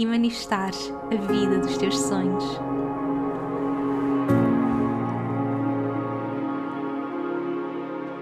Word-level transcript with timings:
e 0.00 0.06
manifestares 0.06 0.90
a 1.12 1.14
vida 1.30 1.58
dos 1.58 1.76
teus 1.76 1.98
sonhos. 1.98 2.42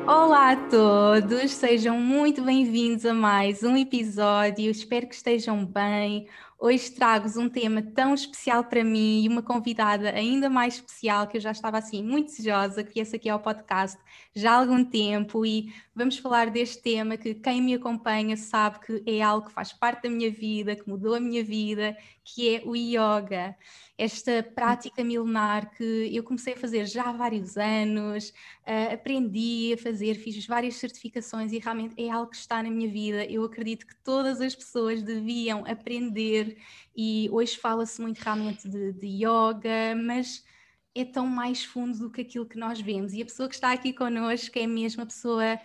Olá 0.04 0.52
a 0.52 0.56
todos, 0.56 1.52
sejam 1.52 2.00
muito 2.00 2.42
bem-vindos 2.42 3.06
a 3.06 3.14
mais 3.14 3.62
um 3.62 3.76
episódio. 3.76 4.68
Espero 4.68 5.06
que 5.06 5.14
estejam 5.14 5.64
bem. 5.64 6.26
Hoje 6.60 6.90
trago-vos 6.90 7.36
um 7.36 7.48
tema 7.48 7.80
tão 7.80 8.12
especial 8.12 8.64
para 8.64 8.82
mim 8.82 9.22
e 9.22 9.28
uma 9.28 9.40
convidada 9.40 10.10
ainda 10.10 10.50
mais 10.50 10.74
especial 10.74 11.28
que 11.28 11.36
eu 11.36 11.40
já 11.40 11.52
estava 11.52 11.78
assim 11.78 12.02
muito 12.02 12.26
desejosa 12.26 12.82
que 12.82 12.94
viesse 12.94 13.14
aqui 13.14 13.28
ao 13.28 13.38
podcast 13.38 13.96
já 14.34 14.50
há 14.50 14.56
algum 14.56 14.84
tempo 14.84 15.46
e 15.46 15.72
vamos 15.94 16.18
falar 16.18 16.50
deste 16.50 16.82
tema 16.82 17.16
que 17.16 17.32
quem 17.36 17.62
me 17.62 17.74
acompanha 17.74 18.36
sabe 18.36 18.80
que 18.80 19.04
é 19.06 19.22
algo 19.22 19.46
que 19.46 19.52
faz 19.52 19.72
parte 19.72 20.02
da 20.02 20.10
minha 20.10 20.32
vida, 20.32 20.74
que 20.74 20.88
mudou 20.88 21.14
a 21.14 21.20
minha 21.20 21.44
vida, 21.44 21.96
que 22.24 22.56
é 22.56 22.62
o 22.64 22.74
yoga. 22.74 23.54
Esta 23.98 24.44
prática 24.44 25.02
milenar 25.02 25.70
que 25.76 26.08
eu 26.14 26.22
comecei 26.22 26.54
a 26.54 26.56
fazer 26.56 26.86
já 26.86 27.08
há 27.08 27.12
vários 27.12 27.56
anos, 27.56 28.28
uh, 28.64 28.94
aprendi 28.94 29.74
a 29.74 29.76
fazer, 29.76 30.14
fiz 30.14 30.46
várias 30.46 30.76
certificações 30.76 31.52
e 31.52 31.58
realmente 31.58 32.00
é 32.00 32.08
algo 32.08 32.30
que 32.30 32.36
está 32.36 32.62
na 32.62 32.70
minha 32.70 32.88
vida. 32.88 33.24
Eu 33.24 33.44
acredito 33.44 33.84
que 33.84 33.96
todas 33.96 34.40
as 34.40 34.54
pessoas 34.54 35.02
deviam 35.02 35.64
aprender 35.66 36.56
e 36.96 37.28
hoje 37.32 37.56
fala-se 37.58 38.00
muito 38.00 38.18
realmente 38.18 38.68
de, 38.68 38.92
de 38.92 39.06
yoga, 39.24 39.96
mas 40.00 40.44
é 40.94 41.04
tão 41.04 41.26
mais 41.26 41.64
fundo 41.64 41.98
do 41.98 42.10
que 42.10 42.20
aquilo 42.20 42.46
que 42.46 42.56
nós 42.56 42.80
vemos. 42.80 43.12
E 43.12 43.22
a 43.22 43.24
pessoa 43.24 43.48
que 43.48 43.54
está 43.56 43.72
aqui 43.72 43.92
connosco 43.92 44.58
é 44.58 44.66
mesmo 44.66 45.02
a 45.02 45.06
pessoa 45.06 45.58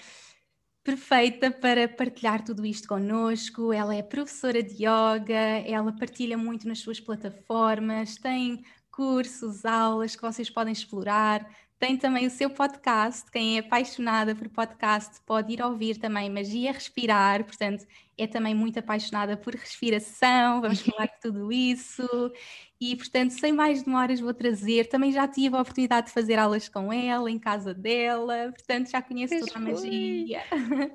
perfeita 0.84 1.50
para 1.50 1.88
partilhar 1.88 2.44
tudo 2.44 2.66
isto 2.66 2.88
connosco. 2.88 3.72
Ela 3.72 3.96
é 3.96 4.04
professora 4.04 4.62
de 4.62 4.84
yoga, 4.86 5.64
ela 5.66 5.94
partilha 5.94 6.38
muito 6.38 6.68
nas 6.68 6.80
suas 6.80 7.00
plataformas, 7.00 8.18
tem 8.18 8.64
cursos, 8.92 9.66
aulas 9.66 10.16
que 10.16 10.22
vocês 10.22 10.50
podem 10.50 10.74
explorar. 10.74 11.50
Tem 11.80 11.98
também 11.98 12.28
o 12.28 12.30
seu 12.30 12.50
podcast. 12.50 13.30
Quem 13.32 13.58
é 13.58 13.60
apaixonada 13.60 14.34
por 14.36 14.48
podcast 14.48 15.20
pode 15.26 15.54
ir 15.54 15.62
ouvir 15.62 15.98
também 15.98 16.30
Magia 16.30 16.72
Respirar. 16.72 17.44
Portanto, 17.44 17.86
é 18.18 18.26
também 18.28 18.56
muito 18.56 18.80
apaixonada 18.80 19.36
por 19.36 19.54
respiração. 19.54 20.62
Vamos 20.62 20.82
falar 20.82 21.08
de 21.08 21.20
tudo 21.22 21.52
isso. 21.52 22.08
E, 22.84 22.98
portanto, 22.98 23.32
sem 23.32 23.54
mais 23.54 23.82
demoras, 23.82 24.20
vou 24.20 24.34
trazer. 24.34 24.90
Também 24.90 25.10
já 25.10 25.26
tive 25.26 25.56
a 25.56 25.62
oportunidade 25.62 26.08
de 26.08 26.14
fazer 26.14 26.38
aulas 26.38 26.68
com 26.68 26.92
ela, 26.92 27.32
em 27.32 27.40
casa 27.40 27.74
dela. 27.74 28.52
Portanto, 28.52 28.92
já 28.92 29.02
conheço 29.02 29.40
toda 29.40 29.54
a 29.56 29.60
magia. 29.62 30.42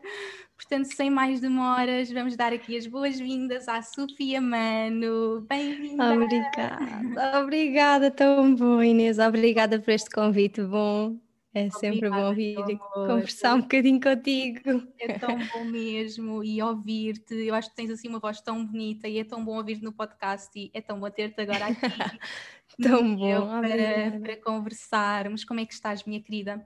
Portanto, 0.55 0.85
sem 0.87 1.09
mais 1.09 1.41
demoras, 1.41 2.11
vamos 2.11 2.37
dar 2.37 2.53
aqui 2.53 2.77
as 2.77 2.87
boas-vindas 2.87 3.69
à 3.69 3.81
Sofia 3.81 4.39
Mano. 4.39 5.47
Bem-vinda! 5.49 6.13
Obrigada, 6.13 7.39
obrigada, 7.41 8.11
tão 8.11 8.55
bom, 8.55 8.83
Inês. 8.83 9.19
Obrigada 9.19 9.79
por 9.79 9.91
este 9.91 10.11
convite, 10.11 10.61
bom. 10.61 11.17
É 11.55 11.71
sempre 11.71 12.09
Obrigada, 12.09 12.29
bom 12.29 12.35
vir 12.35 12.79
conversar 13.07 13.55
um 13.55 13.63
bocadinho 13.63 14.01
contigo. 14.01 14.87
É 14.99 15.19
tão 15.19 15.39
bom 15.39 15.65
mesmo 15.65 16.45
e 16.45 16.63
ouvir-te. 16.63 17.35
Eu 17.35 17.55
acho 17.55 17.71
que 17.71 17.77
tens 17.77 17.91
assim 17.91 18.09
uma 18.09 18.19
voz 18.19 18.41
tão 18.41 18.65
bonita 18.65 19.09
e 19.09 19.19
é 19.19 19.25
tão 19.25 19.45
bom 19.45 19.57
ouvir-te 19.57 19.83
no 19.83 19.93
podcast 19.93 20.51
e 20.59 20.71
é 20.75 20.81
tão 20.81 21.01
bom 21.01 21.11
ter-te 21.11 21.41
agora 21.41 21.67
aqui. 21.67 21.81
tão 22.83 23.17
bom. 23.17 23.49
Para, 23.61 24.21
para 24.21 24.37
conversarmos. 24.37 25.45
Como 25.45 25.61
é 25.61 25.67
que 25.67 25.73
estás, 25.73 26.05
minha 26.05 26.23
querida? 26.23 26.65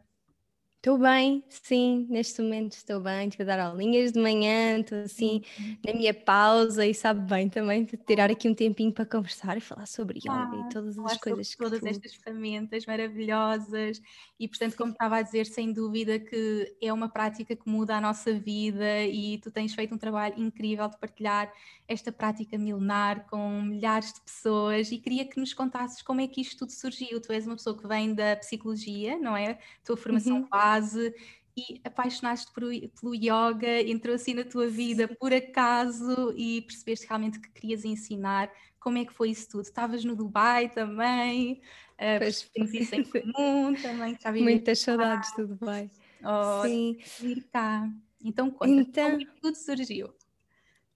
Estou 0.83 0.99
bem, 0.99 1.45
sim, 1.49 2.09
neste 2.11 2.43
momento 2.43 2.73
estou 2.73 2.99
bem, 2.99 3.29
estou 3.29 3.45
a 3.45 3.47
dar 3.47 3.61
aulinhas 3.61 4.11
de 4.11 4.21
manhã, 4.21 4.81
estou 4.81 4.99
assim 4.99 5.41
uhum. 5.57 5.77
na 5.87 5.93
minha 5.93 6.13
pausa 6.13 6.85
e 6.85 6.93
sabe 6.93 7.21
bem 7.21 7.49
também 7.49 7.85
tirar 7.85 8.33
aqui 8.33 8.49
um 8.49 8.55
tempinho 8.55 8.93
para 8.93 9.07
conversar 9.07 9.57
e 9.57 9.61
falar 9.61 9.87
sobre 9.87 10.19
yoga 10.19 10.33
ah, 10.33 10.67
e 10.67 10.75
todas 10.75 10.99
as 10.99 11.19
coisas 11.19 11.55
que 11.55 11.63
todas 11.63 11.79
tu... 11.79 11.87
estas 11.87 12.15
ferramentas 12.17 12.85
maravilhosas 12.85 14.03
e 14.41 14.49
portanto 14.49 14.77
como 14.77 14.91
estava 14.91 15.19
a 15.19 15.23
dizer, 15.23 15.47
sem 15.47 15.73
dúvida 15.73 16.19
que 16.19 16.77
é 16.83 16.93
uma 16.93 17.09
prática 17.09 17.55
que 17.55 17.71
muda 17.71 17.95
a 17.95 18.01
nossa 18.01 18.35
vida 18.35 19.05
e 19.05 19.39
tu 19.39 19.53
tens 19.53 19.73
feito 19.77 19.95
um 19.95 19.99
trabalho 19.99 20.35
incrível 20.37 20.89
de 20.89 20.99
partilhar 20.99 21.49
esta 21.87 22.11
prática 22.11 22.59
milenar 22.59 23.27
com 23.29 23.63
milhares 23.63 24.13
de 24.15 24.21
pessoas 24.21 24.91
e 24.91 24.99
queria 24.99 25.25
que 25.25 25.39
nos 25.39 25.53
contasses 25.53 26.03
como 26.03 26.21
é 26.21 26.27
que 26.27 26.41
isto 26.41 26.59
tudo 26.59 26.73
surgiu. 26.73 27.21
Tu 27.21 27.33
és 27.33 27.47
uma 27.47 27.57
pessoa 27.57 27.77
que 27.77 27.87
vem 27.87 28.15
da 28.15 28.37
psicologia, 28.37 29.19
não 29.19 29.37
é? 29.37 29.59
Tua 29.85 29.97
formação 29.97 30.39
uhum. 30.39 30.49
Base 30.73 31.15
e 31.57 31.81
apaixonaste 31.85 32.51
por, 32.53 32.63
pelo 32.63 33.15
yoga, 33.15 33.83
entrou 33.83 34.15
assim 34.15 34.35
na 34.35 34.45
tua 34.45 34.69
vida 34.69 35.07
por 35.07 35.33
acaso 35.33 36.33
e 36.37 36.63
percebeste 36.63 37.07
realmente 37.07 37.39
que 37.39 37.51
querias 37.51 37.85
ensinar. 37.85 38.51
Como 38.81 38.99
é 38.99 39.05
que 39.05 39.13
foi 39.13 39.31
isso 39.31 39.49
tudo? 39.51 39.63
Estavas 39.63 40.05
no 40.05 40.17
Dubai 40.17 40.69
também? 40.71 41.61
Uh, 41.93 42.19
pois 42.19 42.43
temos 42.49 42.73
isso 42.75 42.95
em 42.95 43.05
comum 43.05 43.75
também. 43.75 44.17
Já 44.21 44.33
Muitas 44.33 44.79
saudades 44.81 45.31
do 45.37 45.47
Dubai. 45.47 45.91
Oh, 46.25 46.63
Sim. 46.67 46.99
Vir 47.21 47.45
cá. 47.53 47.89
Então, 48.25 48.51
conta, 48.51 48.73
então... 48.73 49.11
como 49.11 49.23
é 49.23 49.27
tudo 49.41 49.57
surgiu? 49.57 50.15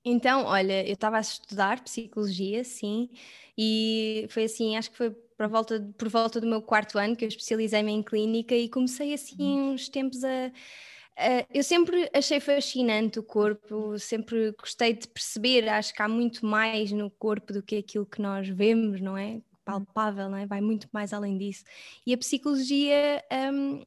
Então, 0.08 0.44
olha, 0.44 0.86
eu 0.86 0.94
estava 0.94 1.16
a 1.16 1.20
estudar 1.20 1.82
psicologia, 1.82 2.62
sim, 2.62 3.10
e 3.58 4.24
foi 4.30 4.44
assim, 4.44 4.76
acho 4.76 4.88
que 4.92 4.96
foi 4.96 5.10
por 5.10 5.48
volta, 5.48 5.92
por 5.98 6.08
volta 6.08 6.40
do 6.40 6.46
meu 6.46 6.62
quarto 6.62 6.96
ano 6.96 7.16
que 7.16 7.24
eu 7.24 7.28
especializei-me 7.28 7.90
em 7.90 8.04
clínica 8.04 8.54
e 8.54 8.68
comecei 8.68 9.12
assim 9.12 9.36
uhum. 9.40 9.72
uns 9.72 9.88
tempos 9.88 10.22
a, 10.22 10.46
a, 11.16 11.44
eu 11.52 11.64
sempre 11.64 12.08
achei 12.14 12.38
fascinante 12.38 13.18
o 13.18 13.22
corpo, 13.24 13.98
sempre 13.98 14.52
gostei 14.52 14.94
de 14.94 15.08
perceber, 15.08 15.68
acho 15.68 15.92
que 15.92 16.00
há 16.00 16.08
muito 16.08 16.46
mais 16.46 16.92
no 16.92 17.10
corpo 17.10 17.52
do 17.52 17.60
que 17.60 17.76
aquilo 17.78 18.06
que 18.06 18.22
nós 18.22 18.48
vemos, 18.48 19.00
não 19.00 19.18
é? 19.18 19.40
palpável, 19.64 20.30
não 20.30 20.38
é? 20.38 20.46
vai 20.46 20.60
muito 20.60 20.88
mais 20.92 21.12
além 21.12 21.36
disso. 21.36 21.64
E 22.06 22.14
a 22.14 22.18
psicologia 22.18 23.24
um, 23.52 23.82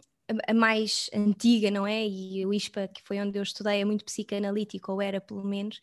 a 0.48 0.54
mais 0.54 1.10
antiga, 1.14 1.72
não 1.72 1.86
é? 1.86 2.08
E 2.08 2.46
o 2.46 2.54
ISPA, 2.54 2.88
que 2.88 3.02
foi 3.04 3.20
onde 3.20 3.38
eu 3.38 3.44
estudei, 3.44 3.82
é 3.82 3.86
muito 3.86 4.06
psicanalítico, 4.06 4.92
ou 4.92 5.02
era 5.02 5.20
pelo 5.20 5.44
menos, 5.44 5.80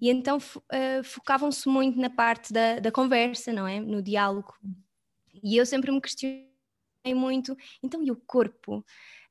e 0.00 0.08
então 0.08 0.38
uh, 0.38 1.04
focavam-se 1.04 1.68
muito 1.68 1.98
na 1.98 2.10
parte 2.10 2.52
da, 2.52 2.78
da 2.78 2.92
conversa, 2.92 3.52
não 3.52 3.66
é? 3.66 3.80
No 3.80 4.02
diálogo. 4.02 4.54
E 5.42 5.56
eu 5.56 5.66
sempre 5.66 5.90
me 5.90 6.00
questionei 6.00 6.48
muito, 7.14 7.56
então 7.82 8.02
e 8.02 8.10
o 8.10 8.16
corpo? 8.16 8.84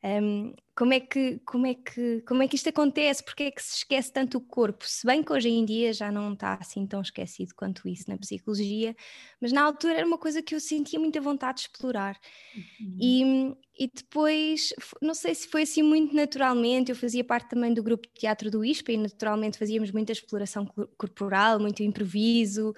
Um, 0.03 0.53
como 0.77 0.93
é 0.93 0.99
que 0.99 1.39
como 1.43 1.65
é 1.65 1.73
que 1.73 2.21
como 2.21 2.43
é 2.43 2.47
que 2.47 2.55
isto 2.55 2.69
acontece? 2.69 3.23
Porque 3.23 3.43
é 3.43 3.51
que 3.51 3.61
se 3.63 3.77
esquece 3.77 4.13
tanto 4.13 4.37
o 4.37 4.41
corpo? 4.41 4.85
Se 4.87 5.07
bem 5.07 5.23
que 5.23 5.33
hoje 5.33 5.49
em 5.49 5.65
dia 5.65 5.91
já 5.91 6.11
não 6.11 6.33
está 6.33 6.53
assim 6.61 6.85
tão 6.85 7.01
esquecido 7.01 7.55
quanto 7.55 7.87
isso 7.87 8.03
na 8.07 8.15
psicologia, 8.15 8.95
mas 9.41 9.51
na 9.51 9.63
altura 9.63 9.95
era 9.95 10.05
uma 10.05 10.19
coisa 10.19 10.39
que 10.41 10.53
eu 10.53 10.59
sentia 10.59 10.99
muita 10.99 11.19
vontade 11.19 11.57
de 11.57 11.61
explorar. 11.63 12.15
Uhum. 12.55 12.97
E, 13.01 13.55
e 13.79 13.91
depois, 13.93 14.73
não 15.01 15.13
sei 15.15 15.33
se 15.33 15.47
foi 15.47 15.63
assim 15.63 15.81
muito 15.81 16.15
naturalmente, 16.15 16.91
eu 16.91 16.95
fazia 16.95 17.23
parte 17.23 17.49
também 17.49 17.73
do 17.73 17.81
grupo 17.81 18.07
de 18.07 18.13
teatro 18.13 18.51
do 18.51 18.63
ISPA 18.65 18.91
e 18.91 18.97
naturalmente 18.97 19.57
fazíamos 19.57 19.91
muita 19.91 20.11
exploração 20.11 20.65
corporal, 20.97 21.59
muito 21.59 21.81
improviso, 21.81 22.73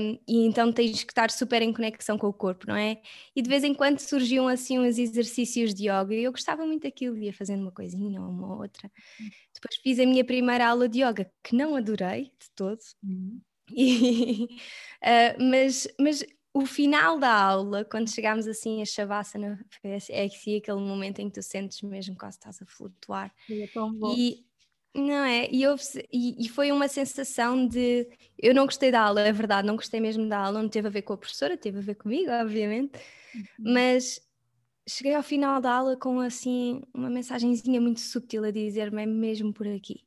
um, 0.00 0.18
e 0.26 0.46
então 0.46 0.72
tens 0.72 1.02
que 1.04 1.12
estar 1.12 1.30
super 1.30 1.60
em 1.62 1.72
conexão 1.72 2.18
com 2.18 2.26
o 2.26 2.32
corpo, 2.32 2.66
não 2.68 2.76
é? 2.76 3.00
E 3.34 3.42
de 3.42 3.48
vez 3.48 3.64
em 3.64 3.74
quando 3.74 3.98
surgiam 3.98 4.48
assim 4.48 4.78
uns 4.78 4.98
exercícios 4.98 5.74
de 5.74 5.84
yoga 5.84 6.14
e 6.14 6.24
eu 6.24 6.32
gostava 6.38 6.66
muito 6.66 6.84
daquilo, 6.84 7.18
ia 7.18 7.32
fazendo 7.32 7.62
uma 7.62 7.72
coisinha 7.72 8.20
ou 8.20 8.28
uma 8.28 8.56
outra. 8.56 8.90
Depois 9.54 9.76
fiz 9.82 9.98
a 9.98 10.06
minha 10.06 10.24
primeira 10.24 10.68
aula 10.68 10.88
de 10.88 11.02
yoga, 11.02 11.30
que 11.42 11.54
não 11.54 11.76
adorei 11.76 12.24
de 12.24 12.50
todo, 12.54 12.80
uhum. 13.02 13.40
e, 13.70 14.44
uh, 15.02 15.42
mas, 15.50 15.88
mas 16.00 16.24
o 16.54 16.66
final 16.66 17.18
da 17.18 17.32
aula, 17.32 17.84
quando 17.84 18.10
chegámos 18.10 18.46
assim 18.46 18.82
a 18.82 18.84
Shavasana, 18.84 19.64
é 19.84 20.24
assim 20.24 20.56
aquele 20.56 20.80
momento 20.80 21.20
em 21.20 21.28
que 21.28 21.34
tu 21.34 21.42
sentes 21.42 21.82
mesmo 21.82 22.16
que 22.16 22.26
estás 22.26 22.60
a 22.60 22.66
flutuar. 22.66 23.32
É 23.50 23.66
tão 23.68 23.92
bom. 23.92 24.14
E, 24.16 24.44
não 24.94 25.24
é? 25.24 25.48
E, 25.50 25.66
houve, 25.66 25.82
e, 26.12 26.44
e, 26.44 26.48
foi 26.48 26.72
uma 26.72 26.88
sensação 26.88 27.66
de. 27.66 28.08
Eu 28.38 28.54
não 28.54 28.64
gostei 28.64 28.90
da 28.90 29.02
aula, 29.02 29.20
é 29.20 29.32
verdade, 29.32 29.66
não 29.66 29.76
gostei 29.76 30.00
mesmo 30.00 30.28
da 30.28 30.38
aula, 30.38 30.62
não 30.62 30.68
teve 30.68 30.88
a 30.88 30.90
ver 30.90 31.02
com 31.02 31.12
a 31.12 31.18
professora, 31.18 31.56
teve 31.56 31.78
a 31.78 31.82
ver 31.82 31.94
comigo, 31.94 32.30
obviamente, 32.30 32.98
uhum. 33.34 33.44
mas 33.74 34.20
cheguei 34.88 35.14
ao 35.14 35.22
final 35.22 35.60
da 35.60 35.72
aula 35.72 35.96
com 35.96 36.20
assim 36.20 36.80
uma 36.94 37.10
mensagenzinha 37.10 37.80
muito 37.80 38.00
subtil 38.00 38.44
a 38.44 38.50
dizer-me: 38.50 39.02
é 39.02 39.06
mesmo 39.06 39.52
por 39.52 39.66
aqui, 39.66 40.04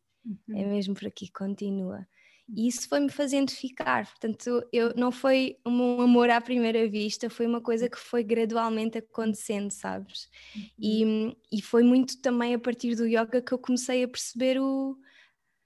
é 0.50 0.54
uhum. 0.54 0.60
é 0.60 0.66
mesmo 0.66 0.94
por 0.94 1.07
aqui, 1.07 1.31
continua. 1.31 2.07
E 2.54 2.68
isso 2.68 2.88
foi-me 2.89 3.10
fazendo 3.10 3.50
ficar. 3.50 4.06
Portanto, 4.07 4.68
eu, 4.74 4.94
não 4.95 5.12
foi 5.12 5.57
um 5.66 6.01
amor 6.01 6.30
à 6.30 6.42
primeira 6.42 6.88
vista, 6.89 7.30
foi 7.30 7.48
uma 7.48 7.62
coisa 7.62 7.89
que 7.89 7.98
foi 7.98 8.24
gradualmente 8.24 8.98
acontecendo, 8.98 9.72
sabes? 9.72 10.30
Uhum. 10.56 10.69
E, 10.78 11.60
e 11.60 11.62
foi 11.62 11.84
muito 11.84 12.22
também 12.22 12.54
a 12.54 12.60
partir 12.60 12.95
do 12.95 13.07
yoga 13.07 13.42
que 13.42 13.54
eu 13.54 13.60
comecei 13.60 14.04
a 14.04 14.07
perceber 14.07 14.60
o, 14.60 14.98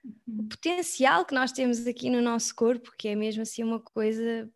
o 0.04 0.12
uhum. 0.28 0.48
potencial 0.48 1.26
que 1.26 1.34
nós 1.34 1.52
temos 1.52 1.88
aqui 1.88 2.10
no 2.10 2.22
nosso 2.22 2.54
corpo, 2.54 2.92
que 2.98 3.08
é 3.08 3.16
mesmo 3.16 3.42
assim 3.42 3.64
uma 3.64 3.80
coisa 3.80 4.48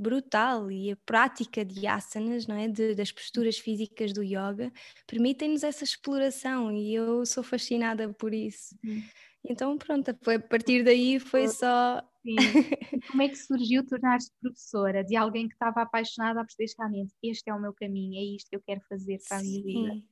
brutal 0.00 0.70
e 0.70 0.90
a 0.90 0.96
prática 1.04 1.62
de 1.62 1.86
asanas, 1.86 2.46
não 2.46 2.56
é? 2.56 2.66
De, 2.66 2.94
das 2.94 3.12
posturas 3.12 3.58
físicas 3.58 4.12
do 4.12 4.22
yoga, 4.22 4.72
permitem-nos 5.06 5.62
essa 5.62 5.84
exploração 5.84 6.72
e 6.72 6.94
eu 6.94 7.26
sou 7.26 7.42
fascinada 7.42 8.12
por 8.14 8.32
isso. 8.32 8.74
Uhum. 8.82 9.02
Então, 9.44 9.76
pronto, 9.76 10.16
foi, 10.22 10.36
a 10.36 10.40
partir 10.40 10.82
daí 10.82 11.18
foi 11.18 11.48
só. 11.48 12.02
Como 13.10 13.22
é 13.22 13.28
que 13.28 13.36
surgiu 13.36 13.86
tornar-se 13.86 14.30
professora 14.40 15.02
de 15.02 15.16
alguém 15.16 15.48
que 15.48 15.54
estava 15.54 15.82
apaixonada 15.82 16.40
a 16.40 16.44
perceber 16.44 16.70
realmente 16.78 17.14
este 17.22 17.48
é 17.48 17.54
o 17.54 17.60
meu 17.60 17.72
caminho, 17.72 18.20
é 18.20 18.36
isto 18.36 18.50
que 18.50 18.56
eu 18.56 18.60
quero 18.60 18.80
fazer 18.88 19.18
para 19.26 19.38
a 19.38 19.42
minha 19.42 19.62
vida? 19.62 20.02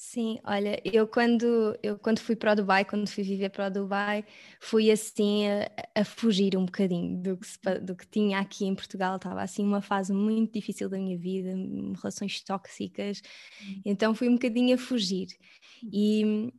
Sim, 0.00 0.38
olha, 0.44 0.80
eu 0.84 1.08
quando, 1.08 1.76
eu 1.82 1.98
quando 1.98 2.20
fui 2.20 2.36
para 2.36 2.52
o 2.52 2.54
Dubai, 2.54 2.84
quando 2.84 3.08
fui 3.08 3.24
viver 3.24 3.50
para 3.50 3.66
o 3.66 3.70
Dubai, 3.70 4.24
fui 4.60 4.92
assim 4.92 5.48
a, 5.48 5.68
a 6.02 6.04
fugir 6.04 6.56
um 6.56 6.64
bocadinho 6.64 7.20
do 7.20 7.36
que, 7.36 7.46
se, 7.48 7.58
do 7.80 7.96
que 7.96 8.06
tinha 8.06 8.38
aqui 8.38 8.64
em 8.64 8.76
Portugal. 8.76 9.16
Estava 9.16 9.42
assim 9.42 9.64
uma 9.64 9.82
fase 9.82 10.12
muito 10.12 10.52
difícil 10.52 10.88
da 10.88 10.98
minha 10.98 11.18
vida, 11.18 11.50
relações 12.00 12.40
tóxicas, 12.44 13.20
hum. 13.60 13.82
então 13.84 14.14
fui 14.14 14.28
um 14.28 14.34
bocadinho 14.34 14.76
a 14.76 14.78
fugir. 14.78 15.26
Hum. 15.82 15.90
E, 15.92 16.52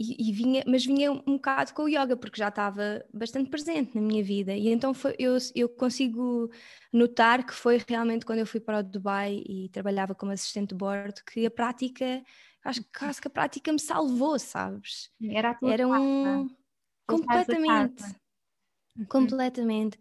e, 0.00 0.30
e, 0.30 0.32
vinha, 0.32 0.64
mas 0.66 0.86
vinha 0.86 1.12
um 1.12 1.36
bocado 1.36 1.74
com 1.74 1.82
o 1.82 1.88
yoga, 1.88 2.16
porque 2.16 2.38
já 2.38 2.48
estava 2.48 3.04
bastante 3.12 3.50
presente 3.50 3.94
na 3.94 4.00
minha 4.00 4.24
vida. 4.24 4.54
E 4.54 4.68
então 4.68 4.94
foi, 4.94 5.14
eu, 5.18 5.36
eu 5.54 5.68
consigo 5.68 6.50
notar 6.90 7.44
que 7.44 7.52
foi 7.52 7.78
realmente 7.86 8.24
quando 8.24 8.38
eu 8.38 8.46
fui 8.46 8.60
para 8.60 8.78
o 8.78 8.82
Dubai 8.82 9.42
e 9.46 9.68
trabalhava 9.68 10.14
como 10.14 10.32
assistente 10.32 10.70
de 10.70 10.76
bordo 10.76 11.20
que 11.30 11.44
a 11.44 11.50
prática, 11.50 12.22
acho, 12.64 12.84
acho 13.02 13.20
que 13.20 13.28
a 13.28 13.30
prática 13.30 13.72
me 13.72 13.80
salvou, 13.80 14.38
sabes? 14.38 15.10
Era 15.22 15.50
a 15.50 15.54
tua 15.54 15.72
Era 15.72 15.88
um. 15.88 16.48
Completamente. 17.06 18.04
Uhum. 18.96 19.06
Completamente. 19.06 19.98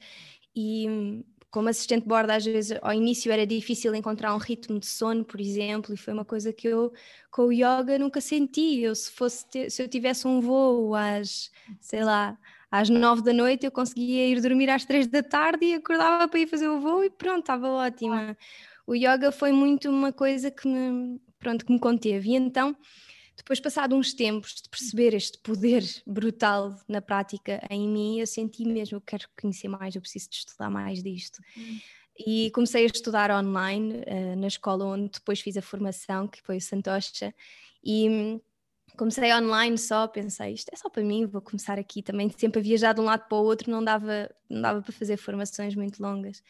E 0.56 1.24
como 1.52 1.70
assistente 1.70 2.04
de 2.04 2.08
bordo, 2.08 2.32
às 2.32 2.46
vezes 2.46 2.78
ao 2.82 2.94
início 2.94 3.32
era 3.32 3.46
difícil 3.46 3.94
encontrar 3.96 4.36
um 4.36 4.38
ritmo 4.38 4.80
de 4.80 4.86
sono, 4.86 5.26
por 5.26 5.42
exemplo, 5.42 5.94
e 5.94 5.98
foi 5.98 6.14
uma 6.14 6.26
coisa 6.26 6.54
que 6.54 6.68
eu 6.68 6.94
com 7.32 7.44
o 7.44 7.52
yoga 7.52 7.98
nunca 7.98 8.22
senti. 8.22 8.82
Eu, 8.82 8.94
se, 8.94 9.12
fosse 9.12 9.48
ter, 9.50 9.72
se 9.72 9.82
eu 9.82 9.88
tivesse 9.88 10.28
um 10.28 10.40
voo 10.40 10.94
às, 10.94 11.52
sei 11.80 12.04
lá, 12.04 12.38
às 12.70 12.90
nove 12.90 13.24
da 13.24 13.34
noite, 13.34 13.66
eu 13.66 13.72
conseguia 13.72 14.28
ir 14.28 14.42
dormir 14.42 14.70
às 14.70 14.86
três 14.86 15.08
da 15.08 15.24
tarde 15.24 15.66
e 15.66 15.74
acordava 15.74 16.28
para 16.28 16.40
ir 16.40 16.48
fazer 16.48 16.68
o 16.68 16.80
voo 16.80 17.04
e 17.04 17.10
pronto, 17.10 17.40
estava 17.40 17.68
ótima. 17.68 18.38
O 18.86 18.94
yoga 18.94 19.32
foi 19.32 19.52
muito 19.52 19.90
uma 19.90 20.14
coisa 20.14 20.52
que 20.52 20.68
me, 20.68 21.20
pronto, 21.40 21.66
que 21.66 21.72
me 21.72 21.80
conteve. 21.80 22.30
E 22.30 22.36
então 22.36 22.76
depois, 23.40 23.60
passado 23.62 23.96
uns 23.96 24.14
tempos 24.14 24.56
de 24.62 24.68
perceber 24.70 25.14
este 25.14 25.38
poder 25.38 25.82
brutal 26.06 26.78
na 26.90 27.02
prática 27.02 27.66
em 27.70 27.88
mim, 27.88 28.20
eu 28.20 28.28
senti 28.28 28.66
mesmo, 28.66 28.98
eu 28.98 29.02
quero 29.02 29.28
conhecer 29.40 29.70
mais, 29.70 29.96
eu 29.96 30.02
preciso 30.02 30.30
de 30.30 30.36
estudar 30.36 30.70
mais 30.70 31.02
disto. 31.02 31.40
Hum. 31.58 31.80
E 32.18 32.52
comecei 32.52 32.84
a 32.84 32.88
estudar 32.88 33.32
online 33.32 34.04
uh, 34.06 34.36
na 34.36 34.48
escola 34.48 34.84
onde 34.84 35.12
depois 35.14 35.40
fiz 35.40 35.56
a 35.56 35.62
formação, 35.62 36.28
que 36.28 36.42
foi 36.42 36.58
o 36.58 36.62
Santosha, 36.62 37.34
e 37.82 38.10
hum, 38.10 38.42
comecei 38.98 39.34
online 39.34 39.78
só, 39.78 40.06
pensei, 40.06 40.52
isto 40.52 40.70
é 40.74 40.76
só 40.76 40.90
para 40.90 41.02
mim, 41.02 41.26
vou 41.26 41.42
começar 41.42 41.80
aqui 41.80 42.04
também, 42.04 42.30
sempre 42.38 42.60
a 42.60 42.64
viajar 42.64 42.92
de 42.92 43.00
um 43.00 43.06
lado 43.06 43.26
para 43.30 43.38
o 43.38 43.44
outro, 43.44 43.72
não 43.72 43.82
dava, 43.82 44.30
não 44.50 44.62
dava 44.62 44.82
para 44.82 44.92
fazer 44.92 45.16
formações 45.16 45.76
muito 45.76 46.04
longas. 46.04 46.44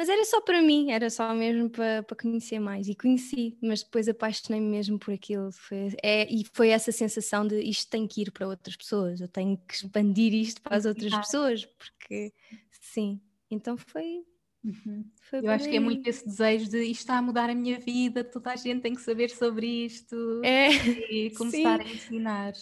Mas 0.00 0.08
era 0.08 0.24
só 0.24 0.40
para 0.40 0.62
mim, 0.62 0.92
era 0.92 1.10
só 1.10 1.34
mesmo 1.34 1.68
para, 1.68 2.02
para 2.02 2.16
conhecer 2.16 2.58
mais. 2.58 2.88
E 2.88 2.94
conheci, 2.94 3.58
mas 3.60 3.82
depois 3.82 4.08
apaixonei-me 4.08 4.66
mesmo 4.66 4.98
por 4.98 5.12
aquilo. 5.12 5.52
Foi, 5.52 5.94
é, 6.02 6.26
e 6.32 6.42
foi 6.54 6.70
essa 6.70 6.90
sensação 6.90 7.46
de 7.46 7.60
isto 7.60 7.90
tem 7.90 8.06
que 8.06 8.22
ir 8.22 8.30
para 8.30 8.48
outras 8.48 8.74
pessoas, 8.74 9.20
eu 9.20 9.28
tenho 9.28 9.58
que 9.58 9.74
expandir 9.74 10.32
isto 10.32 10.62
para 10.62 10.74
as 10.74 10.86
outras 10.86 11.14
pessoas, 11.14 11.66
porque 11.66 12.32
sim. 12.70 13.20
Então 13.50 13.76
foi. 13.76 14.24
Uhum. 14.64 15.04
foi 15.20 15.40
eu 15.40 15.50
acho 15.50 15.68
que 15.68 15.76
é 15.76 15.80
muito 15.80 16.08
esse 16.08 16.24
desejo 16.24 16.70
de 16.70 16.82
isto 16.82 17.00
está 17.00 17.18
a 17.18 17.22
mudar 17.22 17.50
a 17.50 17.54
minha 17.54 17.78
vida, 17.78 18.24
toda 18.24 18.52
a 18.52 18.56
gente 18.56 18.80
tem 18.80 18.94
que 18.94 19.02
saber 19.02 19.28
sobre 19.28 19.66
isto 19.84 20.40
é, 20.42 20.70
e 21.12 21.30
começar 21.36 21.82
sim. 21.82 21.90
a 21.90 21.94
ensinar 21.94 22.52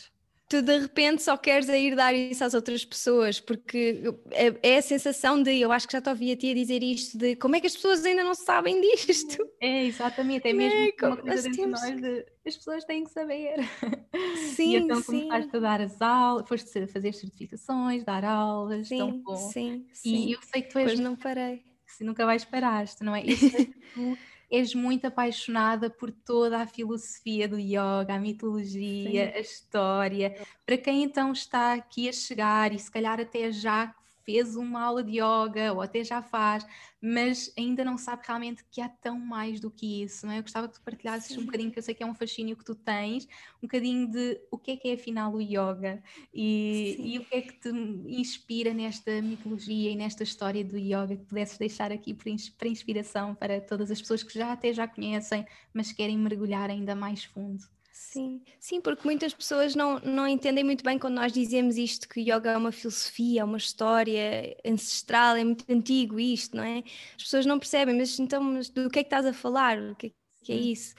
tu 0.48 0.62
de 0.62 0.78
repente 0.78 1.22
só 1.22 1.36
queres 1.36 1.68
ir 1.68 1.94
dar 1.94 2.14
isso 2.14 2.42
às 2.42 2.54
outras 2.54 2.84
pessoas, 2.84 3.38
porque 3.38 4.02
é, 4.30 4.54
é, 4.62 4.78
a 4.78 4.82
sensação 4.82 5.42
de, 5.42 5.54
eu 5.60 5.70
acho 5.70 5.86
que 5.86 5.92
já 5.92 6.00
te 6.00 6.08
ouvi 6.08 6.32
a 6.32 6.36
ti 6.36 6.50
a 6.50 6.54
dizer 6.54 6.82
isto, 6.82 7.18
de 7.18 7.36
como 7.36 7.54
é 7.54 7.60
que 7.60 7.66
as 7.66 7.74
pessoas 7.74 8.04
ainda 8.04 8.24
não 8.24 8.34
sabem 8.34 8.80
disto? 8.80 9.46
É, 9.60 9.84
exatamente, 9.84 10.48
é 10.48 10.52
mesmo 10.52 10.78
é, 10.78 11.06
uma 11.06 11.16
coisa 11.18 11.42
dentro 11.42 11.62
temos... 11.62 11.80
de 11.82 11.90
nós 11.90 12.00
de, 12.00 12.26
as 12.46 12.56
pessoas 12.56 12.84
têm 12.84 13.04
que 13.04 13.10
saber. 13.10 13.56
Sim, 14.56 14.72
e 14.72 14.76
então 14.76 15.00
sim. 15.02 15.28
começaste 15.28 15.56
a 15.56 15.60
dar 15.60 15.80
as 15.80 16.00
aulas, 16.00 16.48
foste 16.48 16.86
fazer 16.86 17.12
certificações, 17.12 18.04
dar 18.04 18.24
aulas, 18.24 18.88
sim, 18.88 18.98
tão 18.98 19.20
bom. 19.20 19.36
Sim, 19.36 19.86
sim. 19.92 20.28
E 20.28 20.32
eu 20.32 20.40
sei 20.42 20.62
que 20.62 20.70
tu 20.70 20.78
és... 20.78 20.88
Pois 20.88 21.00
não 21.00 21.14
parei. 21.14 21.62
Se 21.86 22.04
nunca 22.04 22.24
mais 22.24 22.44
paraste, 22.44 23.04
não 23.04 23.14
é? 23.14 23.22
Sei 23.36 23.66
que 23.66 23.80
tu 23.94 24.18
és 24.50 24.74
muito 24.74 25.06
apaixonada 25.06 25.90
por 25.90 26.10
toda 26.10 26.58
a 26.62 26.66
filosofia 26.66 27.48
do 27.48 27.58
yoga, 27.58 28.14
a 28.14 28.18
mitologia, 28.18 29.32
Sim. 29.32 29.36
a 29.36 29.40
história. 29.40 30.46
Para 30.64 30.78
quem 30.78 31.02
então 31.02 31.32
está 31.32 31.74
aqui 31.74 32.08
a 32.08 32.12
chegar 32.12 32.72
e 32.72 32.78
se 32.78 32.90
calhar 32.90 33.20
até 33.20 33.50
já 33.52 33.94
fez 34.28 34.56
uma 34.56 34.82
aula 34.82 35.02
de 35.02 35.12
yoga 35.12 35.72
ou 35.72 35.80
até 35.80 36.04
já 36.04 36.20
faz, 36.20 36.66
mas 37.00 37.50
ainda 37.56 37.82
não 37.82 37.96
sabe 37.96 38.22
realmente 38.26 38.62
que 38.70 38.78
há 38.78 38.86
tão 38.86 39.18
mais 39.18 39.58
do 39.58 39.70
que 39.70 40.02
isso, 40.02 40.26
não 40.26 40.34
é? 40.34 40.38
Eu 40.38 40.42
gostava 40.42 40.68
que 40.68 40.74
tu 40.74 40.82
partilhasses 40.82 41.34
Sim. 41.34 41.40
um 41.40 41.46
bocadinho, 41.46 41.72
que 41.72 41.78
eu 41.78 41.82
sei 41.82 41.94
que 41.94 42.02
é 42.02 42.06
um 42.06 42.14
fascínio 42.14 42.54
que 42.54 42.62
tu 42.62 42.74
tens, 42.74 43.24
um 43.56 43.62
bocadinho 43.62 44.06
de 44.06 44.38
o 44.50 44.58
que 44.58 44.72
é 44.72 44.76
que 44.76 44.88
é 44.88 44.92
afinal 44.92 45.32
o 45.32 45.40
yoga 45.40 46.02
e, 46.34 46.94
e 46.98 47.18
o 47.18 47.24
que 47.24 47.36
é 47.36 47.40
que 47.40 47.54
te 47.54 47.70
inspira 47.70 48.74
nesta 48.74 49.22
mitologia 49.22 49.90
e 49.92 49.96
nesta 49.96 50.24
história 50.24 50.62
do 50.62 50.76
yoga 50.76 51.16
que 51.16 51.24
pudesses 51.24 51.56
deixar 51.56 51.90
aqui 51.90 52.12
para 52.12 52.68
inspiração 52.68 53.34
para 53.34 53.62
todas 53.62 53.90
as 53.90 53.98
pessoas 53.98 54.22
que 54.22 54.34
já 54.34 54.52
até 54.52 54.74
já 54.74 54.86
conhecem, 54.86 55.46
mas 55.72 55.90
querem 55.90 56.18
mergulhar 56.18 56.68
ainda 56.68 56.94
mais 56.94 57.24
fundo. 57.24 57.64
Sim, 58.00 58.42
sim, 58.60 58.80
porque 58.80 59.02
muitas 59.04 59.34
pessoas 59.34 59.74
não, 59.74 59.98
não 60.00 60.26
entendem 60.26 60.62
muito 60.64 60.84
bem 60.84 60.98
quando 60.98 61.14
nós 61.16 61.32
dizemos 61.32 61.76
isto, 61.76 62.08
que 62.08 62.20
yoga 62.20 62.52
é 62.52 62.56
uma 62.56 62.70
filosofia, 62.72 63.40
é 63.40 63.44
uma 63.44 63.58
história 63.58 64.56
ancestral, 64.64 65.34
é 65.36 65.42
muito 65.44 65.64
antigo 65.70 66.18
isto, 66.18 66.56
não 66.56 66.62
é? 66.62 66.78
As 67.16 67.24
pessoas 67.24 67.44
não 67.44 67.58
percebem, 67.58 67.96
mas 67.96 68.18
então 68.18 68.40
mas 68.42 68.68
do 68.70 68.88
que 68.88 69.00
é 69.00 69.02
que 69.02 69.08
estás 69.08 69.26
a 69.26 69.32
falar? 69.32 69.78
O 69.78 69.96
que 69.96 70.06
é, 70.08 70.10
que 70.44 70.52
é 70.52 70.56
isso? 70.56 70.94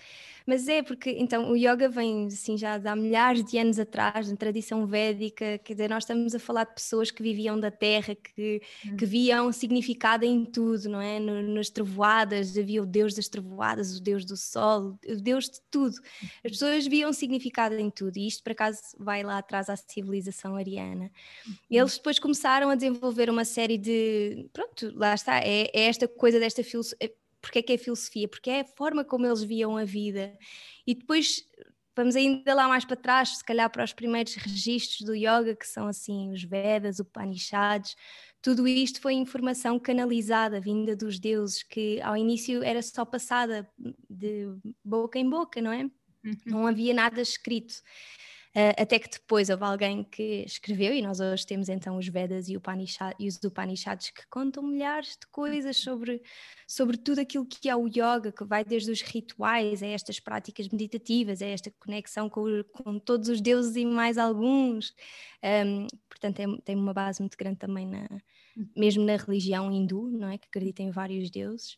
Mas 0.50 0.68
é 0.68 0.82
porque, 0.82 1.12
então, 1.12 1.52
o 1.52 1.56
yoga 1.56 1.88
vem 1.88 2.26
assim 2.26 2.58
já 2.58 2.82
há 2.84 2.96
milhares 2.96 3.44
de 3.44 3.56
anos 3.60 3.78
atrás, 3.78 4.32
na 4.32 4.36
tradição 4.36 4.88
védica, 4.88 5.60
quer 5.60 5.74
dizer, 5.74 5.88
nós 5.88 6.06
estamos 6.06 6.34
a 6.34 6.40
falar 6.40 6.64
de 6.64 6.74
pessoas 6.74 7.12
que 7.12 7.22
viviam 7.22 7.60
da 7.60 7.70
terra, 7.70 8.16
que, 8.16 8.60
que 8.98 9.06
viam 9.06 9.52
significado 9.52 10.26
em 10.26 10.44
tudo, 10.44 10.90
não 10.90 11.00
é? 11.00 11.20
No, 11.20 11.54
nas 11.54 11.70
trovoadas, 11.70 12.58
havia 12.58 12.82
o 12.82 12.86
deus 12.88 13.14
das 13.14 13.28
trovoadas, 13.28 13.96
o 13.96 14.02
deus 14.02 14.26
do 14.26 14.36
sol, 14.36 14.98
o 15.08 15.16
deus 15.18 15.46
de 15.46 15.62
tudo. 15.70 15.94
As 15.94 16.00
uhum. 16.00 16.50
pessoas 16.50 16.88
viam 16.88 17.14
significado 17.14 17.76
em 17.76 17.92
tudo, 17.92 18.18
e 18.18 18.26
isto, 18.26 18.42
por 18.42 18.54
acaso, 18.54 18.82
vai 18.98 19.22
lá 19.22 19.38
atrás 19.38 19.70
à 19.70 19.76
civilização 19.76 20.56
ariana. 20.56 21.12
Uhum. 21.46 21.54
Eles 21.70 21.96
depois 21.96 22.18
começaram 22.18 22.72
a 22.72 22.76
desenvolver 22.76 23.30
uma 23.30 23.46
série 23.46 23.78
de. 23.78 24.50
Pronto, 24.52 24.92
lá 24.96 25.14
está, 25.14 25.42
é, 25.42 25.70
é 25.72 25.82
esta 25.84 26.08
coisa 26.08 26.40
desta 26.40 26.64
filosofia 26.64 27.12
porque 27.42 27.60
é 27.60 27.62
que 27.62 27.74
é 27.74 27.78
filosofia? 27.78 28.28
Porque 28.28 28.50
é 28.50 28.62
a 28.62 28.66
forma 28.66 29.04
como 29.04 29.26
eles 29.26 29.44
viam 29.44 29.78
a 29.78 29.84
vida. 29.84 30.38
E 30.86 30.94
depois 30.94 31.44
vamos 31.96 32.16
ainda 32.16 32.54
lá 32.54 32.68
mais 32.68 32.86
para 32.86 32.96
trás, 32.96 33.38
se 33.38 33.44
calhar 33.44 33.70
para 33.70 33.84
os 33.84 33.92
primeiros 33.92 34.34
registros 34.36 35.02
do 35.02 35.14
yoga, 35.14 35.56
que 35.56 35.68
são 35.68 35.88
assim 35.88 36.32
os 36.32 36.44
Vedas, 36.44 37.00
o 37.00 37.02
Upanishads, 37.02 37.96
tudo 38.42 38.68
isto 38.68 39.02
foi 39.02 39.14
informação 39.14 39.78
canalizada, 39.78 40.62
vinda 40.62 40.96
dos 40.96 41.20
deuses, 41.20 41.62
que 41.62 42.00
ao 42.02 42.16
início 42.16 42.64
era 42.64 42.82
só 42.82 43.04
passada 43.04 43.70
de 44.10 44.48
boca 44.84 45.20
em 45.20 45.30
boca, 45.30 45.62
não 45.62 45.74
é? 45.74 45.84
Uhum. 46.24 46.36
Não 46.46 46.68
havia 46.68 46.94
nada 46.94 47.22
escrito. 47.22 47.76
Uh, 48.56 48.74
até 48.82 48.98
que 48.98 49.08
depois 49.08 49.48
houve 49.50 49.64
alguém 49.64 50.04
que 50.04 50.44
escreveu, 50.44 50.92
e 50.92 51.04
nós 51.04 51.20
hoje 51.20 51.46
temos 51.46 51.70
então 51.70 51.98
os 51.98 52.08
Vedas 52.08 52.50
e, 52.50 52.58
Upanishad, 52.58 53.14
e 53.20 53.28
os 53.28 53.36
Upanishads 53.44 54.10
que 54.10 54.28
contam 54.28 54.64
milhares 54.64 55.10
de 55.10 55.28
coisas 55.28 55.78
sobre, 55.78 56.20
sobre 56.68 56.98
tudo 56.98 57.20
aquilo 57.20 57.46
que 57.46 57.70
é 57.70 57.76
o 57.76 57.88
yoga, 57.88 58.32
que 58.32 58.44
vai 58.44 58.66
desde 58.66 58.90
os 58.90 59.02
rituais 59.02 59.84
a 59.84 59.88
estas 59.88 60.20
práticas 60.20 60.68
meditativas, 60.68 61.44
a 61.44 61.46
esta 61.46 61.72
conexão 61.80 62.28
com, 62.28 62.64
com 62.72 62.98
todos 62.98 63.30
os 63.30 63.40
deuses 63.40 63.76
e 63.76 63.86
mais 63.86 64.18
alguns. 64.18 64.96
Um, 65.44 65.86
portanto, 66.10 66.40
é, 66.40 66.46
tem 66.66 66.76
uma 66.76 66.94
base 66.94 67.22
muito 67.22 67.38
grande 67.38 67.58
também, 67.60 67.86
na, 67.86 68.08
uhum. 68.58 68.68
mesmo 68.76 69.06
na 69.06 69.16
religião 69.16 69.72
hindu, 69.72 70.10
não 70.10 70.28
é? 70.28 70.40
que 70.40 70.48
acredita 70.48 70.82
em 70.82 70.90
vários 70.90 71.30
deuses 71.30 71.78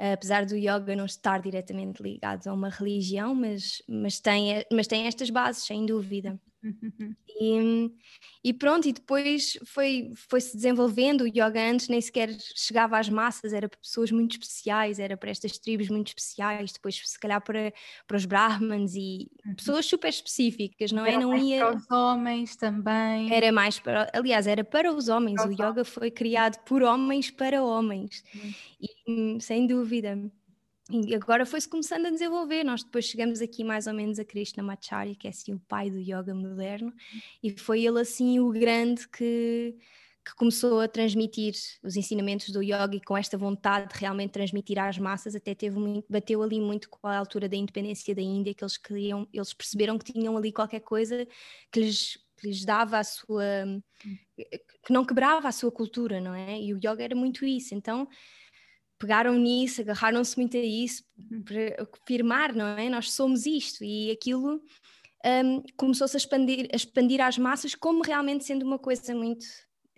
apesar 0.00 0.46
do 0.46 0.56
yoga 0.56 0.96
não 0.96 1.04
estar 1.04 1.40
diretamente 1.40 2.02
ligado 2.02 2.46
a 2.46 2.52
uma 2.54 2.70
religião, 2.70 3.34
mas, 3.34 3.82
mas, 3.88 4.18
tem, 4.18 4.64
mas 4.72 4.86
tem 4.86 5.06
estas 5.06 5.28
bases, 5.30 5.64
sem 5.64 5.84
dúvida. 5.84 6.40
Uhum. 6.62 7.14
E, 7.42 7.90
e, 8.44 8.52
pronto, 8.52 8.86
e 8.86 8.92
depois 8.92 9.58
foi, 9.64 10.12
foi 10.14 10.42
se 10.42 10.54
desenvolvendo. 10.54 11.22
O 11.22 11.26
yoga 11.26 11.70
antes 11.70 11.88
nem 11.88 11.98
sequer 11.98 12.28
chegava 12.54 12.98
às 12.98 13.08
massas, 13.08 13.54
era 13.54 13.66
para 13.66 13.78
pessoas 13.78 14.10
muito 14.10 14.32
especiais, 14.32 14.98
era 14.98 15.16
para 15.16 15.30
estas 15.30 15.56
tribos 15.58 15.88
muito 15.88 16.08
especiais, 16.08 16.70
depois 16.70 17.00
se 17.02 17.18
calhar 17.18 17.42
para, 17.42 17.72
para 18.06 18.16
os 18.18 18.26
brahmans 18.26 18.94
e 18.94 19.30
uhum. 19.46 19.54
pessoas 19.54 19.86
super 19.86 20.10
específicas, 20.10 20.92
não 20.92 21.06
é? 21.06 21.14
era 21.14 21.22
é? 21.22 21.24
Não 21.24 21.34
ia. 21.34 21.64
Para 21.64 21.76
os 21.76 21.90
homens 21.90 22.56
também. 22.56 23.32
Era 23.32 23.50
mais 23.50 23.78
para, 23.78 24.10
aliás, 24.12 24.46
era 24.46 24.62
para 24.62 24.92
os 24.92 25.08
homens. 25.08 25.40
Para 25.40 25.48
o 25.48 25.52
yoga 25.52 25.70
homens. 25.70 25.88
foi 25.88 26.10
criado 26.10 26.58
por 26.64 26.82
homens 26.82 27.30
para 27.30 27.62
homens, 27.62 28.22
uhum. 28.34 29.36
e, 29.38 29.40
sem 29.40 29.66
dúvida. 29.66 30.30
E 30.90 31.14
agora 31.14 31.46
foi-se 31.46 31.68
começando 31.68 32.06
a 32.06 32.10
desenvolver. 32.10 32.64
Nós 32.64 32.82
depois 32.82 33.04
chegamos 33.04 33.40
aqui 33.40 33.62
mais 33.62 33.86
ou 33.86 33.94
menos 33.94 34.18
a 34.18 34.24
Krishnamacharya, 34.24 35.14
que 35.14 35.26
é 35.26 35.30
assim 35.30 35.54
o 35.54 35.60
pai 35.60 35.90
do 35.90 35.98
yoga 35.98 36.34
moderno, 36.34 36.92
e 37.42 37.56
foi 37.56 37.84
ele 37.84 38.00
assim 38.00 38.40
o 38.40 38.50
grande 38.50 39.08
que, 39.08 39.76
que 40.24 40.34
começou 40.34 40.80
a 40.80 40.88
transmitir 40.88 41.54
os 41.82 41.96
ensinamentos 41.96 42.50
do 42.50 42.62
yoga 42.62 42.94
e 42.94 43.00
com 43.00 43.16
esta 43.16 43.38
vontade 43.38 43.92
de 43.92 44.00
realmente 44.00 44.32
transmitir 44.32 44.78
às 44.78 44.98
massas, 44.98 45.34
até 45.34 45.54
teve 45.54 45.78
muito, 45.78 46.06
bateu 46.10 46.42
ali 46.42 46.60
muito 46.60 46.88
com 46.88 47.06
a 47.06 47.16
altura 47.16 47.48
da 47.48 47.56
independência 47.56 48.14
da 48.14 48.22
Índia, 48.22 48.52
que 48.52 48.64
eles 48.64 48.76
queriam, 48.76 49.28
eles 49.32 49.54
perceberam 49.54 49.96
que 49.96 50.12
tinham 50.12 50.36
ali 50.36 50.52
qualquer 50.52 50.80
coisa 50.80 51.26
que 51.70 51.80
lhes, 51.80 52.18
que 52.36 52.48
lhes 52.48 52.64
dava 52.64 52.98
a 52.98 53.04
sua 53.04 53.36
que 54.82 54.92
não 54.92 55.04
quebrava 55.04 55.48
a 55.48 55.52
sua 55.52 55.70
cultura, 55.70 56.20
não 56.20 56.34
é? 56.34 56.58
E 56.60 56.72
o 56.72 56.78
yoga 56.78 57.02
era 57.02 57.14
muito 57.14 57.44
isso. 57.44 57.74
Então, 57.74 58.08
pegaram 59.00 59.34
nisso, 59.36 59.80
agarraram-se 59.80 60.36
muito 60.36 60.56
a 60.56 60.60
isso, 60.60 61.02
uhum. 61.18 61.42
para 61.42 61.88
afirmar, 62.04 62.54
não 62.54 62.66
é? 62.66 62.88
Nós 62.90 63.10
somos 63.12 63.46
isto 63.46 63.82
e 63.82 64.10
aquilo 64.10 64.62
um, 65.24 65.62
começou-se 65.76 66.16
a 66.16 66.18
expandir, 66.18 66.68
a 66.70 66.76
expandir 66.76 67.20
às 67.20 67.38
massas 67.38 67.74
como 67.74 68.02
realmente 68.02 68.44
sendo 68.44 68.64
uma 68.64 68.78
coisa 68.78 69.14
muito 69.14 69.46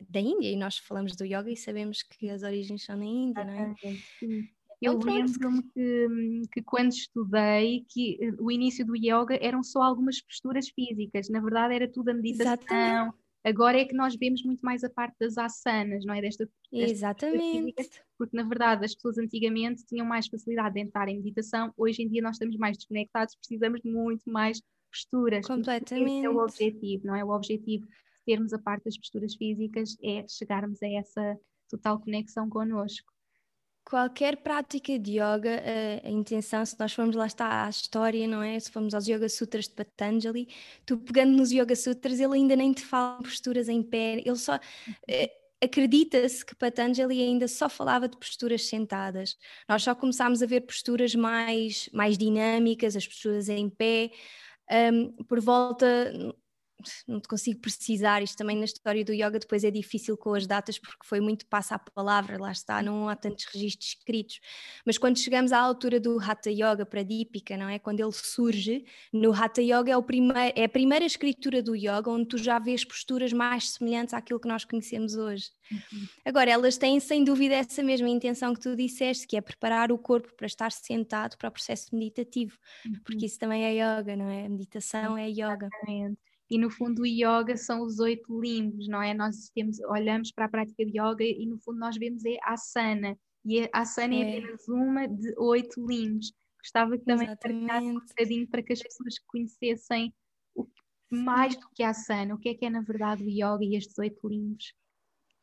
da 0.08 0.20
Índia 0.20 0.50
e 0.50 0.56
nós 0.56 0.78
falamos 0.78 1.16
do 1.16 1.24
yoga 1.24 1.50
e 1.50 1.56
sabemos 1.56 2.02
que 2.02 2.30
as 2.30 2.42
origens 2.42 2.84
são 2.84 2.96
na 2.96 3.04
Índia, 3.04 3.44
não 3.44 3.52
é? 3.52 3.74
Sim. 4.18 4.48
Eu 4.80 4.98
lembro-me 4.98 5.62
que, 5.62 6.08
que, 6.52 6.62
quando 6.62 6.90
estudei 6.90 7.84
que 7.88 8.18
eh, 8.20 8.32
o 8.40 8.50
início 8.50 8.84
do 8.84 8.96
yoga 8.96 9.38
eram 9.40 9.62
só 9.62 9.80
algumas 9.80 10.20
posturas 10.20 10.68
físicas, 10.70 11.28
na 11.28 11.40
verdade 11.40 11.74
era 11.74 11.88
tudo 11.88 12.10
a 12.10 12.14
meditação, 12.14 12.52
Exatamente. 12.52 13.16
Agora 13.44 13.78
é 13.78 13.84
que 13.84 13.94
nós 13.94 14.14
vemos 14.14 14.42
muito 14.44 14.60
mais 14.60 14.84
a 14.84 14.90
parte 14.90 15.16
das 15.18 15.36
asanas, 15.36 16.04
não 16.04 16.14
é? 16.14 16.20
Desta, 16.20 16.48
desta 16.70 16.92
Exatamente. 16.92 17.90
porque 18.16 18.36
na 18.36 18.44
verdade 18.44 18.84
as 18.84 18.94
pessoas 18.94 19.18
antigamente 19.18 19.84
tinham 19.84 20.06
mais 20.06 20.28
facilidade 20.28 20.74
de 20.74 20.80
entrar 20.80 21.08
em 21.08 21.16
meditação, 21.16 21.72
hoje 21.76 22.02
em 22.02 22.08
dia 22.08 22.22
nós 22.22 22.36
estamos 22.36 22.56
mais 22.56 22.76
desconectados, 22.76 23.34
precisamos 23.34 23.80
de 23.80 23.90
muito 23.90 24.30
mais 24.30 24.62
posturas. 24.90 25.46
Completamente. 25.46 26.18
Esse 26.18 26.26
é 26.26 26.30
o 26.30 26.38
objetivo, 26.38 27.06
não 27.06 27.16
é? 27.16 27.24
O 27.24 27.30
objetivo 27.30 27.86
de 27.86 27.92
termos 28.24 28.52
a 28.52 28.58
parte 28.58 28.84
das 28.84 28.96
posturas 28.96 29.34
físicas 29.34 29.96
é 30.02 30.24
chegarmos 30.28 30.80
a 30.82 30.88
essa 30.88 31.36
total 31.68 31.98
conexão 31.98 32.48
connosco 32.48 33.11
qualquer 33.84 34.38
prática 34.38 34.98
de 34.98 35.12
yoga, 35.12 35.62
a, 36.04 36.06
a, 36.06 36.10
intenção, 36.10 36.64
se 36.64 36.78
nós 36.78 36.92
formos 36.92 37.16
lá 37.16 37.26
está 37.26 37.66
à 37.66 37.70
história, 37.70 38.26
não 38.26 38.42
é? 38.42 38.58
Se 38.58 38.70
formos 38.70 38.94
aos 38.94 39.06
Yoga 39.06 39.28
Sutras 39.28 39.66
de 39.66 39.74
Patanjali, 39.74 40.48
tu 40.86 40.96
pegando 40.98 41.32
nos 41.36 41.50
Yoga 41.52 41.76
Sutras, 41.76 42.20
ele 42.20 42.34
ainda 42.34 42.56
nem 42.56 42.72
te 42.72 42.82
fala 42.82 43.18
posturas 43.22 43.68
em 43.68 43.82
pé, 43.82 44.22
ele 44.24 44.36
só. 44.36 44.58
Eh, 45.08 45.30
acredita-se 45.62 46.44
que 46.44 46.56
Patanjali 46.56 47.22
ainda 47.22 47.46
só 47.46 47.68
falava 47.68 48.08
de 48.08 48.16
posturas 48.16 48.66
sentadas. 48.66 49.36
Nós 49.68 49.82
só 49.82 49.94
começámos 49.94 50.42
a 50.42 50.46
ver 50.46 50.62
posturas 50.62 51.14
mais, 51.14 51.88
mais 51.92 52.18
dinâmicas, 52.18 52.96
as 52.96 53.06
posturas 53.06 53.48
em 53.48 53.70
pé, 53.70 54.10
um, 54.92 55.12
por 55.24 55.40
volta 55.40 55.86
não 57.06 57.20
te 57.20 57.28
consigo 57.28 57.60
precisar, 57.60 58.22
isto 58.22 58.36
também 58.36 58.56
na 58.56 58.64
história 58.64 59.04
do 59.04 59.12
yoga 59.12 59.38
depois 59.38 59.64
é 59.64 59.70
difícil 59.70 60.16
com 60.16 60.34
as 60.34 60.46
datas 60.46 60.78
porque 60.78 61.06
foi 61.06 61.20
muito 61.20 61.46
passa 61.46 61.74
a 61.74 61.78
palavra, 61.78 62.38
lá 62.38 62.52
está, 62.52 62.82
não 62.82 63.08
há 63.08 63.16
tantos 63.16 63.44
registros 63.46 63.90
escritos, 63.90 64.40
mas 64.84 64.98
quando 64.98 65.18
chegamos 65.18 65.52
à 65.52 65.58
altura 65.60 66.00
do 66.00 66.18
Hatha 66.18 66.50
Yoga 66.50 66.84
para 66.84 67.02
Dípica, 67.02 67.56
não 67.56 67.68
é? 67.68 67.78
Quando 67.78 68.00
ele 68.00 68.12
surge, 68.12 68.84
no 69.12 69.32
Hatha 69.32 69.62
Yoga 69.62 69.92
é, 69.92 69.96
o 69.96 70.02
primeir, 70.02 70.52
é 70.56 70.64
a 70.64 70.68
primeira 70.68 71.04
escritura 71.04 71.62
do 71.62 71.74
yoga 71.74 72.10
onde 72.10 72.26
tu 72.26 72.38
já 72.38 72.58
vês 72.58 72.84
posturas 72.84 73.32
mais 73.32 73.70
semelhantes 73.70 74.14
àquilo 74.14 74.40
que 74.40 74.48
nós 74.48 74.64
conhecemos 74.64 75.14
hoje. 75.14 75.50
Uhum. 75.70 76.06
Agora, 76.24 76.50
elas 76.50 76.76
têm 76.76 77.00
sem 77.00 77.24
dúvida 77.24 77.54
essa 77.54 77.82
mesma 77.82 78.08
intenção 78.08 78.54
que 78.54 78.60
tu 78.60 78.76
disseste, 78.76 79.26
que 79.26 79.36
é 79.36 79.40
preparar 79.40 79.90
o 79.90 79.98
corpo 79.98 80.32
para 80.36 80.46
estar 80.46 80.70
sentado 80.72 81.36
para 81.36 81.48
o 81.48 81.52
processo 81.52 81.94
meditativo, 81.94 82.56
uhum. 82.86 83.00
porque 83.04 83.26
isso 83.26 83.38
também 83.38 83.64
é 83.64 83.72
yoga, 83.72 84.16
não 84.16 84.28
é? 84.28 84.46
A 84.46 84.48
meditação 84.48 85.16
é 85.16 85.28
yoga. 85.28 85.68
Exatamente 85.72 86.31
e 86.52 86.58
no 86.58 86.68
fundo 86.68 87.00
o 87.00 87.06
yoga 87.06 87.56
são 87.56 87.80
os 87.80 87.98
oito 87.98 88.38
limbos, 88.38 88.86
não 88.86 89.02
é? 89.02 89.14
Nós 89.14 89.48
temos, 89.54 89.80
olhamos 89.88 90.30
para 90.30 90.44
a 90.44 90.48
prática 90.50 90.84
de 90.84 91.00
yoga 91.00 91.24
e 91.24 91.46
no 91.46 91.58
fundo 91.58 91.78
nós 91.78 91.96
vemos 91.96 92.26
é 92.26 92.36
asana, 92.42 93.18
e 93.42 93.62
a 93.62 93.68
asana 93.72 94.14
é, 94.14 94.18
é 94.18 94.38
apenas 94.38 94.68
uma 94.68 95.08
de 95.08 95.34
oito 95.38 95.82
limbos. 95.86 96.30
Gostava 96.62 96.98
que 96.98 97.06
também 97.06 97.26
partilhasse 97.26 97.86
um 97.86 97.94
bocadinho 97.94 98.46
para 98.46 98.62
que 98.62 98.74
as 98.74 98.82
pessoas 98.82 99.18
conhecessem 99.26 100.12
o, 100.54 100.68
mais 101.10 101.56
do 101.56 101.66
que 101.74 101.82
a 101.82 101.88
asana, 101.88 102.34
o 102.34 102.38
que 102.38 102.50
é 102.50 102.54
que 102.54 102.66
é 102.66 102.70
na 102.70 102.82
verdade 102.82 103.24
o 103.24 103.30
yoga 103.30 103.64
e 103.64 103.74
estes 103.74 103.96
oito 103.96 104.28
limbos. 104.28 104.74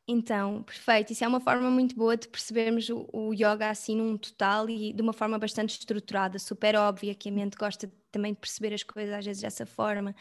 Então, 0.07 0.61
perfeito. 0.61 1.11
Isso 1.11 1.23
é 1.23 1.27
uma 1.27 1.39
forma 1.39 1.71
muito 1.71 1.95
boa 1.95 2.15
de 2.15 2.27
percebermos 2.27 2.87
o, 2.89 3.09
o, 3.11 3.33
yoga 3.33 3.71
assim 3.71 3.95
num 3.95 4.15
total 4.15 4.69
e 4.69 4.93
de 4.93 5.01
uma 5.01 5.13
forma 5.13 5.39
bastante 5.39 5.71
estruturada, 5.71 6.37
super 6.37 6.75
óbvia, 6.75 7.15
que 7.15 7.29
a 7.29 7.31
mente 7.31 7.57
gosta 7.57 7.91
também 8.11 8.33
perceber 8.33 8.73
as 8.73 8.83
coisas 8.83 9.13
às 9.13 9.25
vezes 9.25 9.41
dessa 9.41 9.65
forma. 9.65 10.15